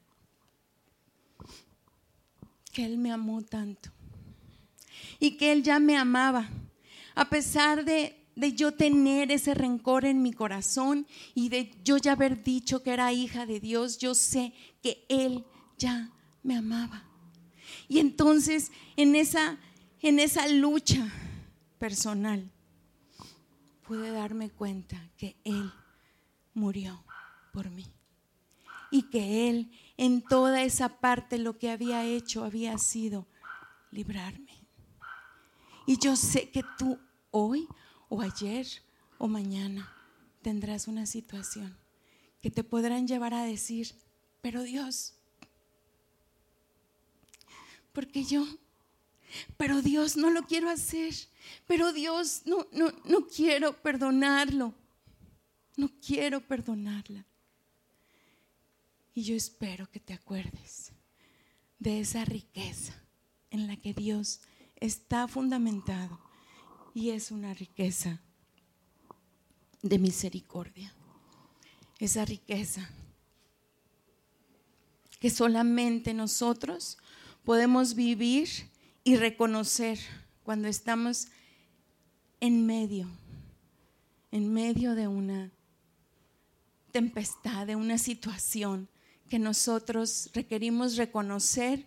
que 2.72 2.84
Él 2.84 2.98
me 2.98 3.12
amó 3.12 3.42
tanto 3.42 3.90
y 5.18 5.36
que 5.36 5.52
Él 5.52 5.62
ya 5.62 5.78
me 5.78 5.96
amaba, 5.96 6.48
a 7.14 7.28
pesar 7.28 7.84
de, 7.84 8.16
de, 8.36 8.52
yo 8.52 8.72
tener 8.72 9.30
ese 9.30 9.54
rencor 9.54 10.04
en 10.04 10.22
mi 10.22 10.32
corazón 10.32 11.06
y 11.34 11.48
de 11.48 11.72
yo 11.84 11.96
ya 11.96 12.12
haber 12.12 12.42
dicho 12.42 12.82
que 12.82 12.92
era 12.92 13.12
hija 13.12 13.46
de 13.46 13.60
Dios, 13.60 13.98
yo 13.98 14.14
sé 14.14 14.52
que 14.82 15.04
Él 15.08 15.44
ya 15.78 16.10
me 16.42 16.56
amaba. 16.56 17.04
Y 17.88 17.98
entonces 18.00 18.70
en 18.96 19.14
esa, 19.14 19.58
en 20.00 20.18
esa 20.18 20.48
lucha 20.48 21.10
personal 21.78 22.50
pude 23.86 24.10
darme 24.10 24.50
cuenta 24.50 25.10
que 25.16 25.36
Él 25.44 25.72
murió 26.54 27.04
por 27.52 27.70
mí 27.70 27.86
y 28.90 29.02
que 29.10 29.48
Él 29.48 29.70
en 29.96 30.22
toda 30.22 30.62
esa 30.62 31.00
parte 31.00 31.38
lo 31.38 31.58
que 31.58 31.70
había 31.70 32.04
hecho 32.04 32.44
había 32.44 32.78
sido 32.78 33.26
librarme. 33.90 34.52
Y 35.86 35.98
yo 35.98 36.16
sé 36.16 36.50
que 36.50 36.64
tú 36.78 36.98
hoy 37.30 37.68
o 38.08 38.20
ayer 38.22 38.66
o 39.18 39.28
mañana 39.28 39.92
tendrás 40.42 40.88
una 40.88 41.06
situación 41.06 41.76
que 42.40 42.50
te 42.50 42.64
podrán 42.64 43.06
llevar 43.06 43.34
a 43.34 43.44
decir, 43.44 43.94
pero 44.42 44.62
Dios, 44.62 45.14
porque 47.92 48.24
yo, 48.24 48.46
pero 49.56 49.80
Dios 49.82 50.16
no 50.16 50.30
lo 50.30 50.42
quiero 50.42 50.68
hacer, 50.68 51.14
pero 51.66 51.92
Dios 51.92 52.42
no, 52.44 52.66
no, 52.72 52.92
no 53.04 53.26
quiero 53.26 53.80
perdonarlo, 53.80 54.74
no 55.76 55.90
quiero 56.04 56.40
perdonarla. 56.40 57.26
Y 59.14 59.22
yo 59.22 59.36
espero 59.36 59.90
que 59.90 60.00
te 60.00 60.12
acuerdes 60.12 60.92
de 61.78 62.00
esa 62.00 62.24
riqueza 62.24 62.94
en 63.50 63.66
la 63.66 63.76
que 63.76 63.94
Dios 63.94 64.40
está 64.76 65.28
fundamentado 65.28 66.18
y 66.94 67.10
es 67.10 67.30
una 67.30 67.54
riqueza 67.54 68.20
de 69.82 69.98
misericordia. 69.98 70.92
Esa 71.98 72.24
riqueza 72.24 72.90
que 75.20 75.30
solamente 75.30 76.12
nosotros 76.12 76.98
podemos 77.44 77.94
vivir 77.94 78.48
y 79.04 79.16
reconocer 79.16 79.98
cuando 80.44 80.68
estamos 80.68 81.28
en 82.38 82.66
medio, 82.66 83.08
en 84.30 84.52
medio 84.52 84.94
de 84.94 85.08
una 85.08 85.50
tempestad, 86.92 87.66
de 87.66 87.74
una 87.74 87.98
situación 87.98 88.88
que 89.28 89.38
nosotros 89.38 90.30
requerimos 90.34 90.96
reconocer 90.96 91.86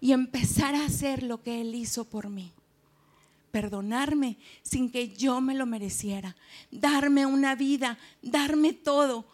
y 0.00 0.12
empezar 0.12 0.74
a 0.74 0.84
hacer 0.84 1.22
lo 1.22 1.42
que 1.42 1.62
Él 1.62 1.74
hizo 1.74 2.04
por 2.04 2.28
mí. 2.28 2.52
Perdonarme 3.50 4.36
sin 4.62 4.90
que 4.90 5.08
yo 5.08 5.40
me 5.40 5.54
lo 5.54 5.64
mereciera. 5.64 6.36
Darme 6.70 7.24
una 7.24 7.54
vida, 7.54 7.98
darme 8.20 8.74
todo, 8.74 9.26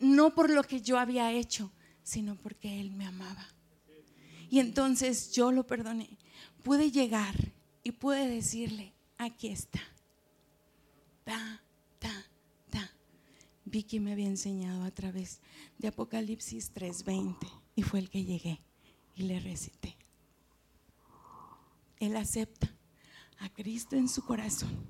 no 0.00 0.34
por 0.34 0.50
lo 0.50 0.64
que 0.64 0.80
yo 0.80 0.98
había 0.98 1.30
hecho, 1.30 1.70
sino 2.02 2.34
porque 2.34 2.80
Él 2.80 2.90
me 2.90 3.06
amaba. 3.06 3.46
Y 4.50 4.58
entonces 4.58 5.30
yo 5.30 5.52
lo 5.52 5.64
perdoné. 5.64 6.08
Pude 6.64 6.90
llegar 6.90 7.36
y 7.82 7.92
pude 7.92 8.28
decirle, 8.28 8.92
aquí 9.18 9.48
está. 9.48 9.80
Ta, 11.24 11.62
ta, 11.98 12.26
ta. 12.70 12.90
Vicky 13.64 14.00
me 14.00 14.12
había 14.12 14.26
enseñado 14.26 14.84
a 14.84 14.90
través 14.90 15.40
de 15.78 15.88
Apocalipsis 15.88 16.72
3:20 16.74 17.36
y 17.76 17.82
fue 17.82 18.00
el 18.00 18.10
que 18.10 18.24
llegué 18.24 18.60
y 19.14 19.22
le 19.22 19.40
recité. 19.40 19.96
Él 21.98 22.16
acepta 22.16 22.74
a 23.38 23.48
Cristo 23.50 23.96
en 23.96 24.08
su 24.08 24.24
corazón 24.24 24.86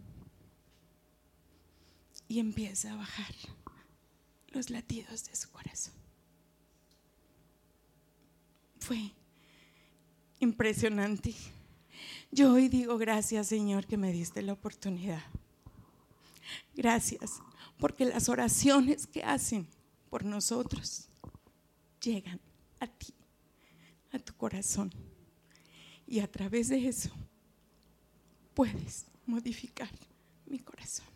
y 2.29 2.39
empieza 2.39 2.93
a 2.93 2.97
bajar 2.97 3.35
los 4.49 4.71
latidos 4.71 5.25
de 5.25 5.37
su 5.37 5.51
corazón. 5.51 5.95
Fue 8.79 9.13
impresionante. 10.39 11.35
Yo 12.33 12.53
hoy 12.53 12.69
digo 12.69 12.97
gracias 12.97 13.49
Señor 13.49 13.87
que 13.87 13.97
me 13.97 14.13
diste 14.13 14.41
la 14.43 14.53
oportunidad. 14.53 15.23
Gracias 16.75 17.41
porque 17.79 18.05
las 18.05 18.29
oraciones 18.29 19.07
que 19.07 19.25
hacen 19.25 19.67
por 20.09 20.25
nosotros 20.25 21.09
llegan 22.01 22.41
a 22.79 22.87
ti, 22.87 23.13
a 24.13 24.19
tu 24.19 24.33
corazón. 24.35 24.93
Y 26.07 26.21
a 26.21 26.31
través 26.31 26.69
de 26.69 26.89
eso 26.89 27.11
puedes 28.55 29.07
modificar 29.27 29.91
mi 30.47 30.59
corazón. 30.59 31.10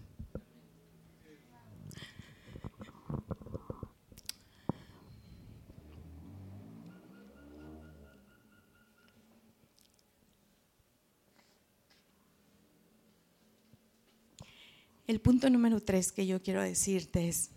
El 15.07 15.20
punto 15.20 15.50
número 15.50 15.82
tres 15.82 16.12
que 16.12 16.26
yo 16.26 16.42
quiero 16.42 16.62
decirte 16.62 17.28
es 17.28 17.50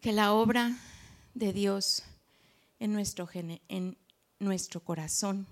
que 0.00 0.12
la 0.12 0.32
obra 0.32 0.78
de 1.34 1.52
Dios 1.52 2.04
en 2.78 2.92
nuestro, 2.92 3.28
en 3.34 3.98
nuestro 4.38 4.84
corazón 4.84 5.48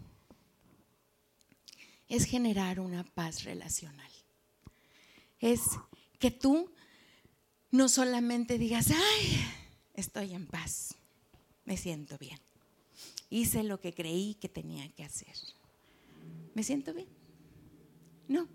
es 2.09 2.25
generar 2.25 2.79
una 2.79 3.03
paz 3.03 3.43
relacional. 3.43 4.11
Es 5.41 5.63
que 6.21 6.31
tú 6.31 6.71
no 7.73 7.89
solamente 7.89 8.59
digas, 8.59 8.93
ay, 8.93 9.45
estoy 9.95 10.35
en 10.35 10.47
paz, 10.47 10.95
me 11.65 11.77
siento 11.77 12.17
bien, 12.17 12.39
hice 13.29 13.65
lo 13.65 13.81
que 13.81 13.93
creí 13.93 14.35
que 14.35 14.49
tenía 14.49 14.89
que 14.91 15.05
hacer, 15.05 15.35
me 16.55 16.63
siento 16.63 16.95
bien. 16.95 17.09
No, 18.27 18.49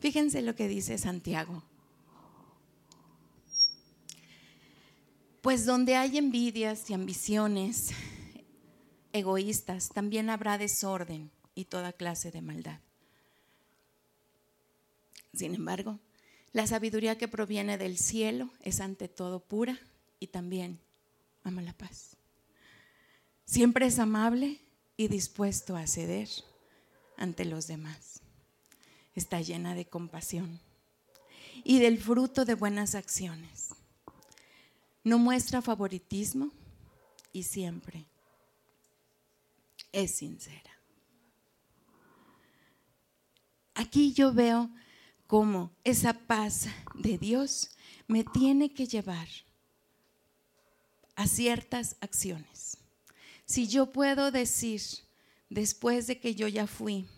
Fíjense 0.00 0.42
lo 0.42 0.54
que 0.54 0.68
dice 0.68 0.98
Santiago. 0.98 1.62
Pues 5.40 5.64
donde 5.64 5.96
hay 5.96 6.18
envidias 6.18 6.90
y 6.90 6.94
ambiciones 6.94 7.90
egoístas, 9.12 9.90
también 9.90 10.28
habrá 10.28 10.58
desorden 10.58 11.30
y 11.54 11.66
toda 11.66 11.92
clase 11.92 12.30
de 12.30 12.42
maldad. 12.42 12.80
Sin 15.32 15.54
embargo, 15.54 16.00
la 16.52 16.66
sabiduría 16.66 17.18
que 17.18 17.28
proviene 17.28 17.78
del 17.78 17.98
cielo 17.98 18.50
es 18.62 18.80
ante 18.80 19.08
todo 19.08 19.40
pura 19.40 19.78
y 20.18 20.28
también 20.28 20.80
ama 21.44 21.62
la 21.62 21.74
paz. 21.74 22.16
Siempre 23.44 23.86
es 23.86 23.98
amable 23.98 24.58
y 24.96 25.08
dispuesto 25.08 25.76
a 25.76 25.86
ceder 25.86 26.28
ante 27.16 27.44
los 27.44 27.66
demás 27.66 28.22
está 29.16 29.40
llena 29.40 29.74
de 29.74 29.86
compasión 29.86 30.60
y 31.64 31.80
del 31.80 31.98
fruto 31.98 32.44
de 32.44 32.54
buenas 32.54 32.94
acciones. 32.94 33.70
No 35.02 35.18
muestra 35.18 35.62
favoritismo 35.62 36.52
y 37.32 37.42
siempre 37.42 38.06
es 39.90 40.12
sincera. 40.16 40.70
Aquí 43.74 44.12
yo 44.12 44.32
veo 44.32 44.70
cómo 45.26 45.72
esa 45.84 46.14
paz 46.14 46.66
de 46.94 47.18
Dios 47.18 47.70
me 48.06 48.24
tiene 48.24 48.72
que 48.72 48.86
llevar 48.86 49.28
a 51.14 51.26
ciertas 51.26 51.96
acciones. 52.00 52.78
Si 53.44 53.66
yo 53.66 53.92
puedo 53.92 54.30
decir, 54.30 54.82
después 55.48 56.06
de 56.06 56.20
que 56.20 56.34
yo 56.34 56.48
ya 56.48 56.66
fui 56.66 57.08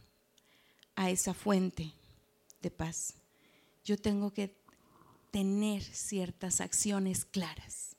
a 0.99 1.11
esa 1.11 1.33
fuente 1.33 1.93
de 2.61 2.73
paz. 2.73 3.15
Yo 3.85 3.97
tengo 3.97 4.33
que 4.33 4.53
tener 5.31 5.81
ciertas 5.81 6.61
acciones 6.61 7.25
claras. 7.25 7.95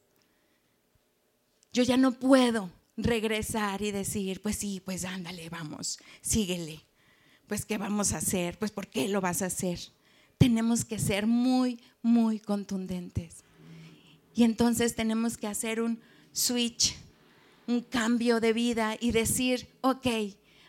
Yo 1.72 1.84
ya 1.84 1.96
no 1.96 2.12
puedo 2.12 2.70
regresar 2.98 3.82
y 3.82 3.92
decir, 3.92 4.42
pues 4.42 4.58
sí, 4.58 4.82
pues 4.84 5.06
ándale, 5.06 5.50
vamos, 5.50 5.98
síguele. 6.20 6.82
Pues 7.48 7.64
¿qué 7.64 7.78
vamos 7.78 8.12
a 8.12 8.18
hacer? 8.18 8.60
Pues 8.60 8.72
¿por 8.72 8.88
qué 8.88 9.08
lo 9.08 9.22
vas 9.22 9.44
a 9.44 9.46
hacer? 9.46 9.80
Tenemos 10.38 10.84
que 10.84 11.00
ser 11.00 11.26
muy, 11.26 11.82
muy 12.02 12.38
contundentes. 12.42 13.46
Y 14.36 14.44
entonces 14.44 14.94
tenemos 14.96 15.38
que 15.38 15.48
hacer 15.48 15.80
un 15.80 16.02
switch, 16.34 16.98
un 17.66 17.80
cambio 17.80 18.42
de 18.42 18.52
vida 18.52 18.98
y 19.00 19.12
decir, 19.12 19.70
ok, 19.80 20.06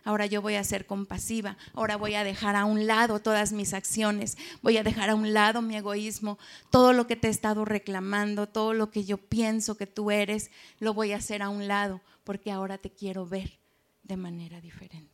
ahora 0.04 0.26
yo 0.26 0.42
voy 0.42 0.54
a 0.54 0.64
ser 0.64 0.86
compasiva, 0.86 1.56
ahora 1.74 1.96
voy 1.96 2.14
a 2.14 2.24
dejar 2.24 2.56
a 2.56 2.64
un 2.64 2.86
lado 2.86 3.20
todas 3.20 3.52
mis 3.52 3.74
acciones, 3.74 4.36
voy 4.62 4.76
a 4.76 4.82
dejar 4.82 5.10
a 5.10 5.14
un 5.14 5.32
lado 5.32 5.62
mi 5.62 5.76
egoísmo, 5.76 6.38
todo 6.70 6.92
lo 6.92 7.06
que 7.06 7.16
te 7.16 7.28
he 7.28 7.30
estado 7.30 7.64
reclamando, 7.64 8.46
todo 8.46 8.74
lo 8.74 8.90
que 8.90 9.04
yo 9.04 9.18
pienso 9.18 9.76
que 9.76 9.86
tú 9.86 10.10
eres, 10.10 10.50
lo 10.78 10.94
voy 10.94 11.12
a 11.12 11.16
hacer 11.16 11.42
a 11.42 11.48
un 11.48 11.68
lado, 11.68 12.00
porque 12.24 12.50
ahora 12.50 12.78
te 12.78 12.90
quiero 12.90 13.26
ver 13.26 13.58
de 14.02 14.16
manera 14.16 14.60
diferente. 14.60 15.10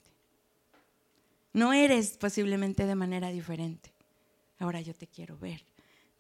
No 1.53 1.72
eres 1.72 2.16
posiblemente 2.18 2.87
de 2.87 2.95
manera 2.95 3.30
diferente, 3.30 3.93
ahora 4.59 4.80
yo 4.80 4.95
te 4.95 5.07
quiero 5.07 5.39
ver 5.39 5.64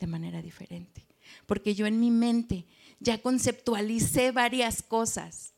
de 0.00 0.06
manera 0.06 0.42
diferente, 0.42 1.04
porque 1.46 1.74
yo 1.74 1.86
en 1.86 2.00
mi 2.00 2.10
mente 2.10 2.64
ya 3.00 3.18
conceptualicé 3.18 4.32
varias 4.32 4.82
cosas 4.82 5.52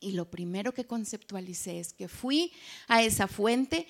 y 0.00 0.12
lo 0.12 0.30
primero 0.30 0.72
que 0.72 0.86
conceptualicé 0.86 1.80
es 1.80 1.92
que 1.92 2.08
fui 2.08 2.52
a 2.88 3.02
esa 3.02 3.26
fuente. 3.26 3.86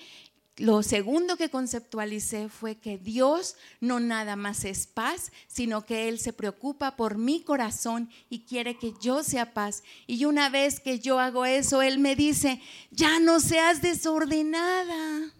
Lo 0.57 0.83
segundo 0.83 1.35
que 1.35 1.49
conceptualicé 1.49 2.47
fue 2.47 2.75
que 2.75 2.97
Dios 2.97 3.57
no 3.81 3.99
nada 3.99 4.37
más 4.37 4.63
es 4.63 4.87
paz, 4.87 5.33
sino 5.47 5.85
que 5.85 6.07
Él 6.07 6.17
se 6.17 6.31
preocupa 6.31 6.95
por 6.95 7.17
mi 7.17 7.41
corazón 7.41 8.09
y 8.29 8.45
quiere 8.45 8.77
que 8.77 8.93
yo 9.01 9.21
sea 9.21 9.53
paz. 9.53 9.83
Y 10.07 10.23
una 10.23 10.49
vez 10.49 10.79
que 10.79 10.99
yo 10.99 11.19
hago 11.19 11.45
eso, 11.45 11.81
Él 11.81 11.99
me 11.99 12.15
dice, 12.15 12.61
ya 12.91 13.19
no 13.19 13.41
seas 13.41 13.81
desordenada. 13.81 15.33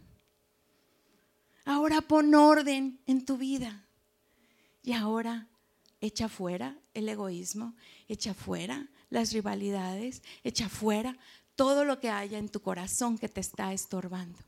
Ahora 1.63 2.01
pon 2.01 2.35
orden 2.35 2.99
en 3.05 3.23
tu 3.23 3.37
vida. 3.37 3.87
Y 4.83 4.91
ahora 4.91 5.47
echa 6.01 6.27
fuera 6.27 6.77
el 6.93 7.07
egoísmo, 7.07 7.73
echa 8.07 8.33
fuera 8.33 8.89
las 9.09 9.31
rivalidades, 9.33 10.21
echa 10.43 10.69
fuera 10.69 11.17
todo 11.55 11.85
lo 11.85 11.99
que 11.99 12.09
haya 12.09 12.37
en 12.37 12.49
tu 12.49 12.61
corazón 12.61 13.17
que 13.17 13.29
te 13.29 13.41
está 13.41 13.73
estorbando, 13.73 14.39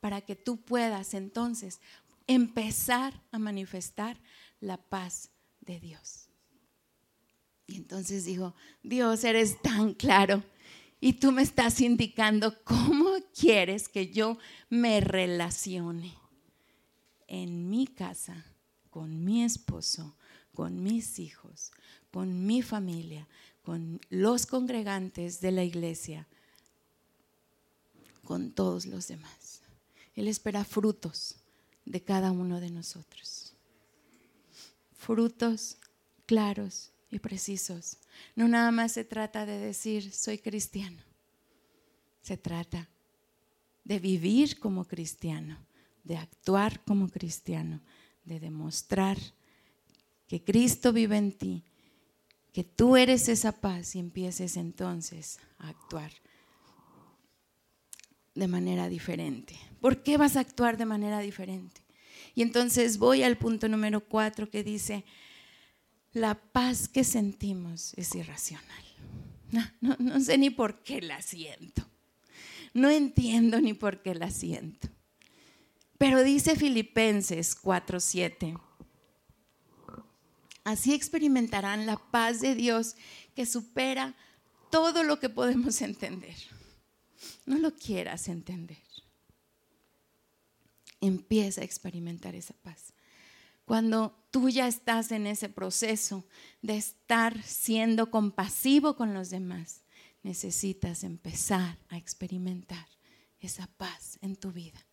para 0.00 0.20
que 0.20 0.36
tú 0.36 0.56
puedas 0.56 1.14
entonces 1.14 1.80
empezar 2.26 3.22
a 3.30 3.38
manifestar 3.38 4.18
la 4.60 4.76
paz 4.76 5.30
de 5.60 5.80
Dios. 5.80 6.28
Y 7.66 7.76
entonces 7.76 8.24
digo, 8.24 8.54
Dios, 8.82 9.24
eres 9.24 9.60
tan 9.60 9.94
claro 9.94 10.42
y 11.00 11.14
tú 11.14 11.32
me 11.32 11.42
estás 11.42 11.80
indicando 11.80 12.62
cómo 12.64 13.16
quieres 13.38 13.88
que 13.88 14.08
yo 14.08 14.38
me 14.68 15.00
relacione 15.00 16.14
en 17.28 17.68
mi 17.68 17.86
casa, 17.86 18.44
con 18.90 19.24
mi 19.24 19.44
esposo, 19.44 20.16
con 20.54 20.82
mis 20.82 21.18
hijos, 21.18 21.70
con 22.10 22.46
mi 22.46 22.62
familia, 22.62 23.28
con 23.66 24.00
los 24.10 24.46
congregantes 24.46 25.40
de 25.40 25.50
la 25.50 25.64
iglesia, 25.64 26.28
con 28.22 28.52
todos 28.52 28.86
los 28.86 29.08
demás. 29.08 29.60
Él 30.14 30.28
espera 30.28 30.64
frutos 30.64 31.34
de 31.84 32.00
cada 32.00 32.30
uno 32.30 32.60
de 32.60 32.70
nosotros. 32.70 33.54
Frutos 34.96 35.78
claros 36.26 36.92
y 37.10 37.18
precisos. 37.18 37.96
No 38.36 38.46
nada 38.46 38.70
más 38.70 38.92
se 38.92 39.02
trata 39.02 39.44
de 39.44 39.58
decir 39.58 40.12
soy 40.12 40.38
cristiano. 40.38 41.02
Se 42.22 42.36
trata 42.36 42.88
de 43.82 43.98
vivir 43.98 44.60
como 44.60 44.84
cristiano, 44.84 45.58
de 46.04 46.18
actuar 46.18 46.84
como 46.84 47.08
cristiano, 47.08 47.80
de 48.24 48.38
demostrar 48.38 49.18
que 50.28 50.44
Cristo 50.44 50.92
vive 50.92 51.16
en 51.16 51.32
ti 51.32 51.64
que 52.56 52.64
tú 52.64 52.96
eres 52.96 53.28
esa 53.28 53.52
paz 53.52 53.96
y 53.96 53.98
empieces 53.98 54.56
entonces 54.56 55.40
a 55.58 55.68
actuar 55.68 56.10
de 58.34 58.48
manera 58.48 58.88
diferente. 58.88 59.58
¿Por 59.78 60.02
qué 60.02 60.16
vas 60.16 60.38
a 60.38 60.40
actuar 60.40 60.78
de 60.78 60.86
manera 60.86 61.20
diferente? 61.20 61.82
Y 62.34 62.40
entonces 62.40 62.96
voy 62.96 63.22
al 63.22 63.36
punto 63.36 63.68
número 63.68 64.00
cuatro 64.00 64.48
que 64.48 64.64
dice, 64.64 65.04
la 66.14 66.34
paz 66.34 66.88
que 66.88 67.04
sentimos 67.04 67.92
es 67.98 68.14
irracional. 68.14 68.84
No, 69.82 69.94
no, 69.98 70.18
sé 70.20 70.38
ni 70.38 70.48
por 70.48 70.82
qué 70.82 71.02
la 71.02 71.20
siento. 71.20 71.86
No 72.72 72.88
entiendo 72.88 73.60
ni 73.60 73.74
por 73.74 74.00
qué 74.00 74.14
la 74.14 74.30
siento. 74.30 74.88
Pero 75.98 76.22
dice 76.22 76.56
Filipenses 76.56 77.54
4:7, 77.54 78.58
Así 80.66 80.94
experimentarán 80.94 81.86
la 81.86 81.96
paz 81.96 82.40
de 82.40 82.56
Dios 82.56 82.96
que 83.36 83.46
supera 83.46 84.16
todo 84.68 85.04
lo 85.04 85.20
que 85.20 85.28
podemos 85.28 85.80
entender. 85.80 86.34
No 87.44 87.56
lo 87.58 87.72
quieras 87.76 88.26
entender. 88.26 88.82
Empieza 91.00 91.60
a 91.60 91.64
experimentar 91.64 92.34
esa 92.34 92.54
paz. 92.54 92.92
Cuando 93.64 94.26
tú 94.32 94.48
ya 94.48 94.66
estás 94.66 95.12
en 95.12 95.28
ese 95.28 95.48
proceso 95.48 96.26
de 96.62 96.76
estar 96.76 97.40
siendo 97.44 98.10
compasivo 98.10 98.96
con 98.96 99.14
los 99.14 99.30
demás, 99.30 99.82
necesitas 100.24 101.04
empezar 101.04 101.78
a 101.88 101.96
experimentar 101.96 102.88
esa 103.38 103.68
paz 103.76 104.18
en 104.20 104.34
tu 104.34 104.50
vida. 104.50 104.84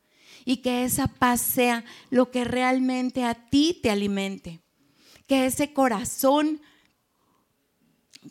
Y 0.45 0.57
que 0.57 0.85
esa 0.85 1.07
paz 1.07 1.41
sea 1.41 1.83
lo 2.11 2.29
que 2.29 2.43
realmente 2.43 3.23
a 3.23 3.49
ti 3.49 3.79
te 3.81 3.89
alimente 3.89 4.61
que 5.27 5.45
ese 5.45 5.73
corazón 5.73 6.61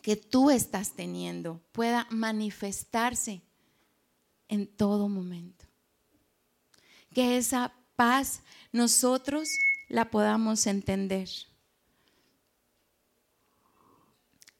que 0.01 0.15
tú 0.15 0.49
estás 0.49 0.93
teniendo 0.93 1.61
pueda 1.71 2.07
manifestarse 2.09 3.41
en 4.47 4.67
todo 4.67 5.07
momento. 5.09 5.65
Que 7.13 7.37
esa 7.37 7.73
paz 7.95 8.41
nosotros 8.71 9.47
la 9.89 10.09
podamos 10.09 10.65
entender. 10.67 11.29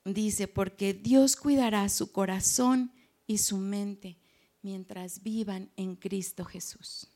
Dice, 0.05 0.47
porque 0.47 0.93
Dios 0.93 1.35
cuidará 1.35 1.87
su 1.89 2.11
corazón 2.11 2.91
y 3.25 3.37
su 3.37 3.57
mente 3.57 4.19
mientras 4.61 5.23
vivan 5.23 5.71
en 5.77 5.95
Cristo 5.95 6.45
Jesús. 6.45 7.07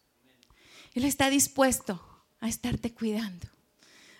Él 0.93 1.03
está 1.03 1.29
dispuesto 1.29 2.01
a 2.39 2.47
estarte 2.47 2.93
cuidando 2.93 3.47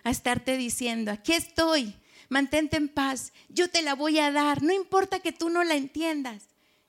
a 0.08 0.12
estarte 0.12 0.56
diciendo, 0.56 1.12
aquí 1.12 1.34
estoy, 1.34 1.94
mantente 2.30 2.78
en 2.78 2.88
paz, 2.88 3.34
yo 3.50 3.70
te 3.70 3.82
la 3.82 3.94
voy 3.94 4.20
a 4.20 4.32
dar, 4.32 4.64
no 4.64 4.74
importa 4.74 5.20
que 5.20 5.34
tú 5.34 5.50
no 5.50 5.66
la 5.66 5.76
entiendas, 5.76 6.44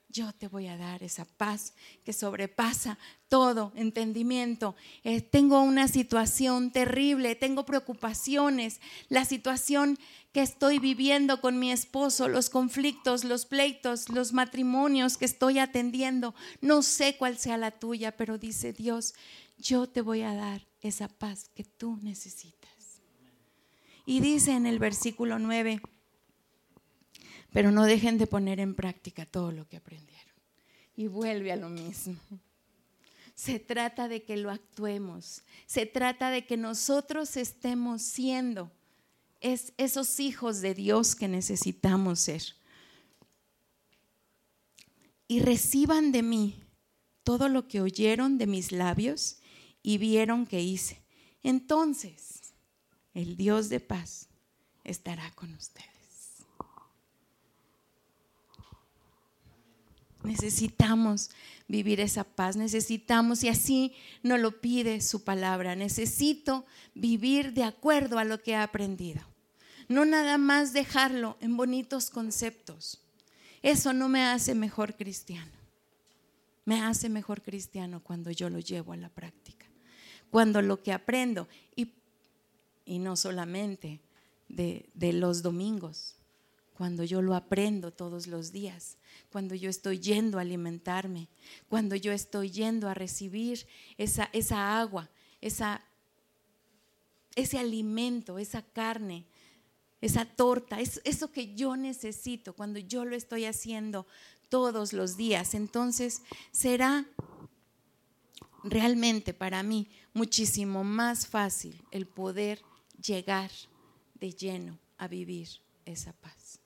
yo 0.07 0.31
te 0.31 0.47
voy 0.47 0.67
a 0.67 0.77
dar 0.77 1.03
esa 1.03 1.25
paz 1.25 1.73
que 2.03 2.13
sobrepasa 2.13 2.97
todo 3.27 3.73
entendimiento. 3.75 4.75
Eh, 5.03 5.21
tengo 5.21 5.61
una 5.61 5.87
situación 5.87 6.71
terrible, 6.71 7.35
tengo 7.35 7.65
preocupaciones, 7.65 8.79
la 9.09 9.25
situación 9.25 9.99
que 10.31 10.41
estoy 10.41 10.79
viviendo 10.79 11.41
con 11.41 11.59
mi 11.59 11.71
esposo, 11.71 12.27
los 12.27 12.49
conflictos, 12.49 13.23
los 13.25 13.45
pleitos, 13.45 14.09
los 14.09 14.31
matrimonios 14.31 15.17
que 15.17 15.25
estoy 15.25 15.59
atendiendo, 15.59 16.33
no 16.61 16.81
sé 16.83 17.17
cuál 17.17 17.37
sea 17.37 17.57
la 17.57 17.71
tuya, 17.71 18.15
pero 18.15 18.37
dice 18.37 18.71
Dios, 18.73 19.13
yo 19.57 19.87
te 19.87 20.01
voy 20.01 20.21
a 20.21 20.33
dar 20.33 20.65
esa 20.81 21.09
paz 21.09 21.49
que 21.53 21.65
tú 21.65 21.99
necesitas. 22.01 22.58
Y 24.09 24.21
dice 24.21 24.53
en 24.53 24.65
el 24.65 24.79
versículo 24.79 25.37
9, 25.37 25.83
pero 27.53 27.69
no 27.69 27.83
dejen 27.83 28.17
de 28.17 28.25
poner 28.25 28.59
en 28.59 28.73
práctica 28.73 29.27
todo 29.27 29.51
lo 29.51 29.67
que 29.67 29.77
aprendieron. 29.77 30.33
Y 30.95 31.05
vuelve 31.05 31.51
a 31.51 31.55
lo 31.55 31.69
mismo. 31.69 32.15
Se 33.35 33.59
trata 33.59 34.07
de 34.07 34.23
que 34.23 34.35
lo 34.35 34.49
actuemos. 34.49 35.43
Se 35.67 35.85
trata 35.85 36.31
de 36.31 36.47
que 36.47 36.57
nosotros 36.57 37.37
estemos 37.37 38.01
siendo 38.01 38.71
es 39.41 39.73
esos 39.77 40.19
hijos 40.19 40.59
de 40.61 40.73
Dios 40.73 41.15
que 41.15 41.27
necesitamos 41.27 42.19
ser. 42.19 42.41
Y 45.27 45.41
reciban 45.41 46.11
de 46.11 46.23
mí 46.23 46.63
todo 47.21 47.47
lo 47.47 47.67
que 47.67 47.79
oyeron 47.79 48.39
de 48.39 48.47
mis 48.47 48.71
labios 48.71 49.37
y 49.83 49.99
vieron 49.99 50.47
que 50.47 50.61
hice. 50.61 50.99
Entonces, 51.43 52.48
el 53.21 53.35
Dios 53.37 53.69
de 53.69 53.79
paz 53.79 54.27
estará 54.83 55.31
con 55.31 55.53
ustedes. 55.53 55.89
Necesitamos 60.23 61.29
vivir 61.67 62.01
esa 62.01 62.23
paz, 62.23 62.57
necesitamos, 62.57 63.43
y 63.43 63.47
así 63.47 63.93
nos 64.21 64.39
lo 64.39 64.59
pide 64.59 64.99
su 65.01 65.23
palabra, 65.23 65.75
necesito 65.75 66.65
vivir 66.93 67.53
de 67.53 67.63
acuerdo 67.63 68.19
a 68.19 68.25
lo 68.25 68.41
que 68.41 68.51
he 68.51 68.55
aprendido. 68.55 69.21
No 69.87 70.05
nada 70.05 70.37
más 70.37 70.73
dejarlo 70.73 71.37
en 71.39 71.57
bonitos 71.57 72.09
conceptos, 72.09 73.01
Eso 73.61 73.91
no 73.91 74.07
me 74.07 74.23
hace 74.23 74.55
mejor 74.55 74.95
cristiano. 74.95 75.51
Me 76.63 76.81
hace 76.81 77.09
mejor 77.09 77.41
cristiano 77.41 78.01
cuando 78.01 78.31
yo 78.31 78.49
lo 78.49 78.59
llevo 78.59 78.93
a 78.93 78.97
la 78.97 79.09
práctica. 79.09 79.65
Cuando 80.31 80.61
lo 80.61 80.81
que 80.81 80.93
aprendo, 80.93 81.49
y, 81.75 81.91
y 82.89 82.97
no 82.97 83.15
solamente 83.15 84.01
de, 84.47 84.89
de 84.95 85.13
los 85.13 85.43
domingos, 85.43 86.15
cuando 86.73 87.03
yo 87.03 87.21
lo 87.21 87.35
aprendo 87.35 87.91
todos 87.91 88.25
los 88.25 88.51
días, 88.51 88.97
cuando 89.31 89.53
yo 89.53 89.69
estoy 89.69 89.99
yendo 89.99 90.39
a 90.39 90.41
alimentarme, 90.41 91.27
cuando 91.67 91.95
yo 91.95 92.11
estoy 92.11 92.49
yendo 92.49 92.89
a 92.89 92.95
recibir 92.95 93.67
esa, 93.99 94.27
esa 94.33 94.79
agua, 94.79 95.07
esa, 95.39 95.83
ese 97.35 97.59
alimento, 97.59 98.39
esa 98.39 98.63
carne, 98.63 99.27
esa 100.01 100.25
torta, 100.25 100.79
es, 100.79 100.99
eso 101.03 101.31
que 101.31 101.53
yo 101.53 101.75
necesito, 101.75 102.53
cuando 102.55 102.79
yo 102.79 103.05
lo 103.05 103.15
estoy 103.15 103.45
haciendo 103.45 104.07
todos 104.49 104.93
los 104.93 105.15
días, 105.15 105.53
entonces 105.53 106.23
será 106.51 107.05
realmente 108.63 109.35
para 109.35 109.61
mí 109.61 109.91
muchísimo 110.13 110.83
más 110.83 111.27
fácil 111.27 111.83
el 111.91 112.07
poder 112.07 112.63
llegar 113.01 113.51
de 114.15 114.33
lleno 114.33 114.79
a 114.97 115.07
vivir 115.07 115.49
esa 115.85 116.13
paz. 116.13 116.59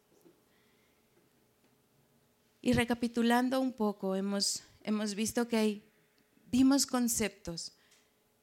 Y 2.61 2.73
recapitulando 2.73 3.59
un 3.59 3.73
poco, 3.73 4.15
hemos, 4.15 4.63
hemos 4.81 5.15
visto 5.15 5.47
que 5.47 5.57
hay, 5.57 5.91
vimos 6.49 6.85
conceptos 6.85 7.73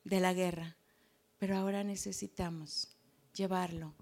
de 0.05 0.20
la 0.20 0.34
guerra, 0.34 0.76
pero 1.38 1.57
ahora 1.57 1.84
necesitamos 1.84 2.97
llevarlo 3.34 3.95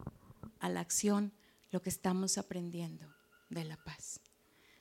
a 0.58 0.68
la 0.68 0.80
acción, 0.80 1.32
lo 1.70 1.82
que 1.82 1.90
estamos 1.90 2.38
aprendiendo 2.38 3.14
de 3.48 3.64
la 3.64 3.76
paz. 3.76 4.20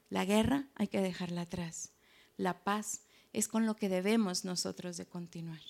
La 0.10 0.26
guerra 0.26 0.68
hay 0.76 0.88
que 0.88 1.02
dejarla 1.02 1.42
atrás. 1.42 1.92
La 2.38 2.64
paz 2.64 3.02
es 3.34 3.48
con 3.48 3.66
lo 3.66 3.76
que 3.76 3.90
debemos 3.90 4.46
nosotros 4.46 4.98
de 4.98 5.06
continuar. 5.06 5.62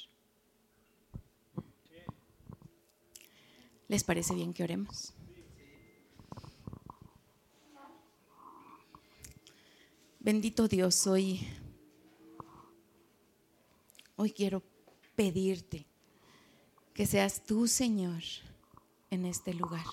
¿Les 3.87 4.03
parece 4.03 4.35
bien 4.35 4.53
que 4.53 4.63
oremos? 4.63 5.13
Bendito 10.19 10.67
Dios, 10.67 11.07
hoy, 11.07 11.47
hoy 14.17 14.31
quiero 14.31 14.61
pedirte 15.15 15.85
que 16.93 17.05
seas 17.05 17.45
tú, 17.45 17.65
Señor, 17.65 18.23
en 19.09 19.25
este 19.25 19.53
lugar. 19.53 19.85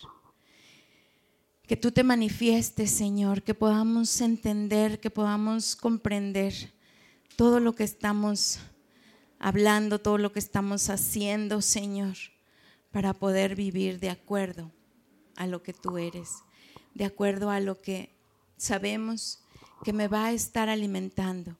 Que 1.69 1.77
tú 1.77 1.93
te 1.93 2.03
manifiestes, 2.03 2.91
Señor, 2.91 3.45
que 3.45 3.55
podamos 3.55 4.21
entender, 4.21 4.99
que 4.99 5.11
podamos 5.11 5.77
comprender 5.77 6.73
todo 7.37 7.61
lo 7.61 7.77
que 7.77 7.85
estamos 7.85 8.59
hablando, 9.39 10.01
todo 10.01 10.19
lo 10.19 10.33
que 10.33 10.41
estamos 10.41 10.91
haciendo, 10.91 11.63
Señor, 11.63 12.17
para 12.95 13.13
poder 13.13 13.57
vivir 13.57 13.99
de 13.99 14.09
acuerdo 14.09 14.71
a 15.35 15.49
lo 15.49 15.65
que 15.65 15.73
tú 15.73 15.99
eres, 15.99 16.45
de 16.95 17.05
acuerdo 17.05 17.51
a 17.51 17.59
lo 17.59 17.81
que 17.83 18.15
sabemos 18.57 19.41
que 19.83 19.93
me 19.93 20.07
va 20.07 20.27
a 20.27 20.33
estar 20.33 20.69
alimentando, 20.69 21.57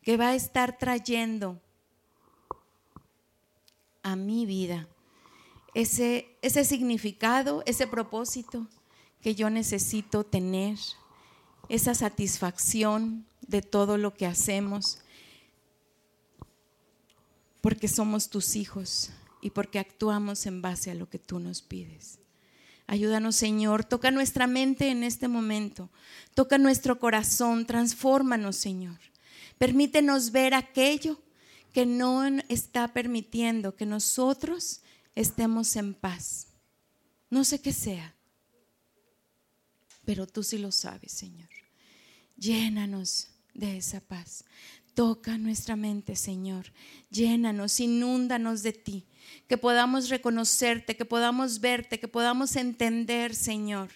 que 0.00 0.16
va 0.16 0.28
a 0.28 0.34
estar 0.34 0.78
trayendo 0.78 1.60
a 4.02 4.16
mi 4.16 4.46
vida 4.46 4.88
ese, 5.74 6.38
ese 6.40 6.64
significado, 6.64 7.62
ese 7.66 7.86
propósito 7.86 8.66
que 9.20 9.34
yo 9.34 9.50
necesito 9.50 10.24
tener, 10.24 10.78
esa 11.68 11.94
satisfacción 11.94 13.26
de 13.42 13.60
todo 13.60 13.98
lo 13.98 14.14
que 14.14 14.24
hacemos, 14.24 15.00
porque 17.60 17.88
somos 17.88 18.30
tus 18.30 18.56
hijos 18.56 19.12
y 19.42 19.50
porque 19.50 19.78
actuamos 19.78 20.46
en 20.46 20.62
base 20.62 20.90
a 20.90 20.94
lo 20.94 21.10
que 21.10 21.18
tú 21.18 21.38
nos 21.38 21.60
pides. 21.60 22.18
Ayúdanos, 22.86 23.36
Señor. 23.36 23.84
Toca 23.84 24.10
nuestra 24.10 24.46
mente 24.46 24.88
en 24.88 25.02
este 25.02 25.28
momento. 25.28 25.90
Toca 26.34 26.58
nuestro 26.58 26.98
corazón. 26.98 27.66
Transfórmanos, 27.66 28.56
Señor. 28.56 28.98
Permítenos 29.58 30.30
ver 30.30 30.54
aquello 30.54 31.20
que 31.72 31.86
no 31.86 32.24
está 32.48 32.92
permitiendo 32.92 33.76
que 33.76 33.86
nosotros 33.86 34.80
estemos 35.14 35.76
en 35.76 35.94
paz. 35.94 36.46
No 37.30 37.44
sé 37.44 37.60
qué 37.60 37.72
sea, 37.72 38.14
pero 40.04 40.26
tú 40.26 40.42
sí 40.42 40.58
lo 40.58 40.70
sabes, 40.70 41.12
Señor. 41.12 41.48
Llénanos 42.36 43.28
de 43.54 43.78
esa 43.78 44.00
paz. 44.00 44.44
Toca 44.94 45.38
nuestra 45.38 45.76
mente, 45.76 46.16
Señor. 46.16 46.66
Llénanos, 47.10 47.80
inúndanos 47.80 48.62
de 48.62 48.72
ti. 48.72 49.06
Que 49.48 49.58
podamos 49.58 50.08
reconocerte, 50.08 50.96
que 50.96 51.04
podamos 51.04 51.60
verte, 51.60 52.00
que 52.00 52.08
podamos 52.08 52.56
entender, 52.56 53.34
Señor. 53.34 53.90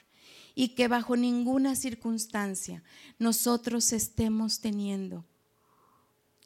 Y 0.54 0.68
que 0.70 0.88
bajo 0.88 1.16
ninguna 1.16 1.76
circunstancia 1.76 2.82
nosotros 3.18 3.92
estemos 3.92 4.60
teniendo 4.60 5.24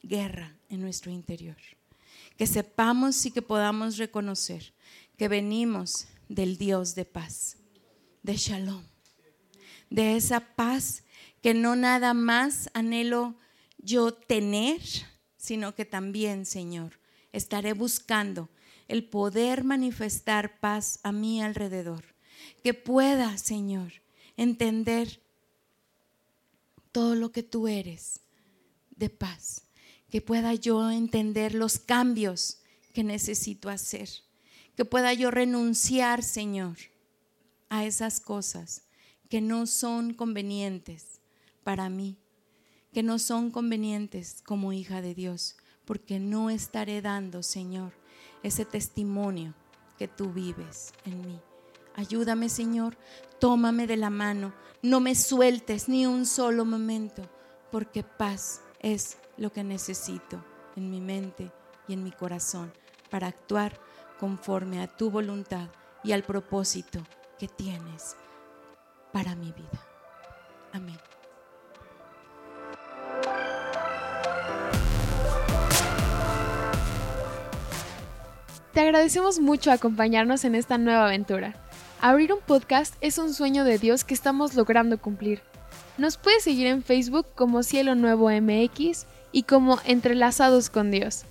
guerra 0.03 0.57
en 0.69 0.81
nuestro 0.81 1.11
interior. 1.11 1.57
Que 2.37 2.47
sepamos 2.47 3.25
y 3.27 3.31
que 3.31 3.43
podamos 3.43 3.97
reconocer 3.97 4.73
que 5.17 5.29
venimos 5.29 6.07
del 6.29 6.57
Dios 6.57 6.95
de 6.95 7.05
paz, 7.05 7.59
de 8.23 8.37
shalom, 8.37 8.83
de 9.91 10.17
esa 10.17 10.41
paz 10.41 11.05
que 11.43 11.55
no 11.55 11.77
nada 11.77 12.15
más 12.15 12.71
anhelo 12.73 13.35
yo 13.79 14.13
tener, 14.13 14.81
sino 15.37 15.75
que 15.75 15.85
también, 15.85 16.47
Señor, 16.47 17.01
estaré 17.33 17.73
buscando 17.73 18.49
el 18.91 19.05
poder 19.05 19.65
manifestar 19.65 20.59
paz 20.61 21.01
a 21.03 21.13
mi 21.13 21.43
alrededor. 21.43 22.05
Que 22.63 22.75
pueda, 22.75 23.39
Señor, 23.39 23.93
entender 24.37 25.21
todo 26.93 27.15
lo 27.15 27.33
que 27.33 27.43
tú 27.43 27.69
eres 27.69 28.21
de 28.91 29.11
paz. 29.11 29.63
Que 30.11 30.21
pueda 30.21 30.55
yo 30.55 30.91
entender 30.91 31.55
los 31.55 31.79
cambios 31.79 32.59
que 32.93 33.05
necesito 33.05 33.69
hacer. 33.69 34.09
Que 34.77 34.85
pueda 34.85 35.15
yo 35.15 35.31
renunciar, 35.31 36.23
Señor, 36.23 36.77
a 37.69 37.85
esas 37.85 38.21
cosas 38.21 38.83
que 39.29 39.41
no 39.41 39.67
son 39.67 40.15
convenientes 40.15 41.21
para 41.63 41.89
mí 41.89 42.17
que 42.93 43.03
no 43.03 43.19
son 43.19 43.51
convenientes 43.51 44.43
como 44.45 44.73
hija 44.73 45.01
de 45.01 45.15
Dios, 45.15 45.57
porque 45.85 46.19
no 46.19 46.51
estaré 46.51 47.01
dando, 47.03 47.43
Señor, 47.43 47.93
ese 48.43 48.65
testimonio 48.65 49.55
que 49.99 50.09
tú 50.09 50.33
vives 50.33 50.93
en 51.05 51.27
mí. 51.27 51.41
Ayúdame, 51.97 52.49
Señor, 52.49 52.97
tómame 53.39 53.87
de 53.87 53.97
la 53.97 54.11
mano, 54.11 54.55
no 54.83 55.01
me 55.01 55.15
sueltes 55.15 55.89
ni 55.89 56.07
un 56.07 56.25
solo 56.25 56.65
momento, 56.65 57.29
porque 57.71 58.03
paz 58.03 58.63
es 58.81 59.19
lo 59.37 59.53
que 59.53 59.65
necesito 59.65 60.43
en 60.77 60.91
mi 60.91 61.01
mente 61.01 61.53
y 61.89 61.95
en 61.95 62.05
mi 62.05 62.13
corazón 62.13 62.73
para 63.11 63.27
actuar 63.27 63.79
conforme 64.19 64.83
a 64.83 64.87
tu 64.87 65.11
voluntad 65.11 65.69
y 66.05 66.13
al 66.13 66.23
propósito 66.23 67.03
que 67.39 67.49
tienes 67.49 68.17
para 69.13 69.35
mi 69.35 69.53
vida. 69.53 69.87
Amén. 70.73 71.10
Te 78.73 78.81
agradecemos 78.81 79.41
mucho 79.41 79.73
acompañarnos 79.73 80.45
en 80.45 80.55
esta 80.55 80.79
nueva 80.79 81.07
aventura. 81.07 81.55
Abrir 82.01 82.33
un 82.33 82.39
podcast 82.41 82.95
es 83.01 83.19
un 83.19 83.35
sueño 83.35 83.65
de 83.65 83.79
Dios 83.79 84.05
que 84.05 84.15
estamos 84.15 84.55
logrando 84.55 84.97
cumplir. 84.99 85.43
Nos 85.99 86.17
puedes 86.17 86.45
seguir 86.45 86.69
en 86.69 86.85
Facebook 86.85 87.27
como 87.35 87.65
Cielo 87.65 87.97
Nuevo 87.97 88.31
MX 88.31 89.07
y 89.33 89.43
como 89.43 89.81
Entrelazados 89.85 90.71
con 90.71 90.93
Dios. 90.93 91.25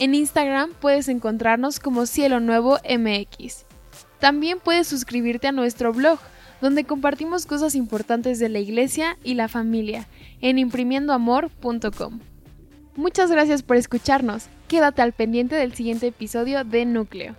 En 0.00 0.14
Instagram 0.14 0.70
puedes 0.80 1.08
encontrarnos 1.08 1.80
como 1.80 2.04
Cielo 2.04 2.40
Nuevo 2.40 2.78
MX. 2.84 3.64
También 4.20 4.58
puedes 4.62 4.86
suscribirte 4.86 5.48
a 5.48 5.52
nuestro 5.52 5.94
blog, 5.94 6.18
donde 6.60 6.84
compartimos 6.84 7.46
cosas 7.46 7.74
importantes 7.74 8.38
de 8.38 8.50
la 8.50 8.58
iglesia 8.58 9.16
y 9.24 9.34
la 9.34 9.48
familia, 9.48 10.06
en 10.42 10.58
imprimiendoamor.com. 10.58 12.20
Muchas 12.96 13.30
gracias 13.30 13.62
por 13.62 13.76
escucharnos. 13.76 14.48
Quédate 14.68 15.00
al 15.00 15.12
pendiente 15.12 15.54
del 15.54 15.74
siguiente 15.74 16.08
episodio 16.08 16.62
de 16.64 16.84
Núcleo. 16.84 17.34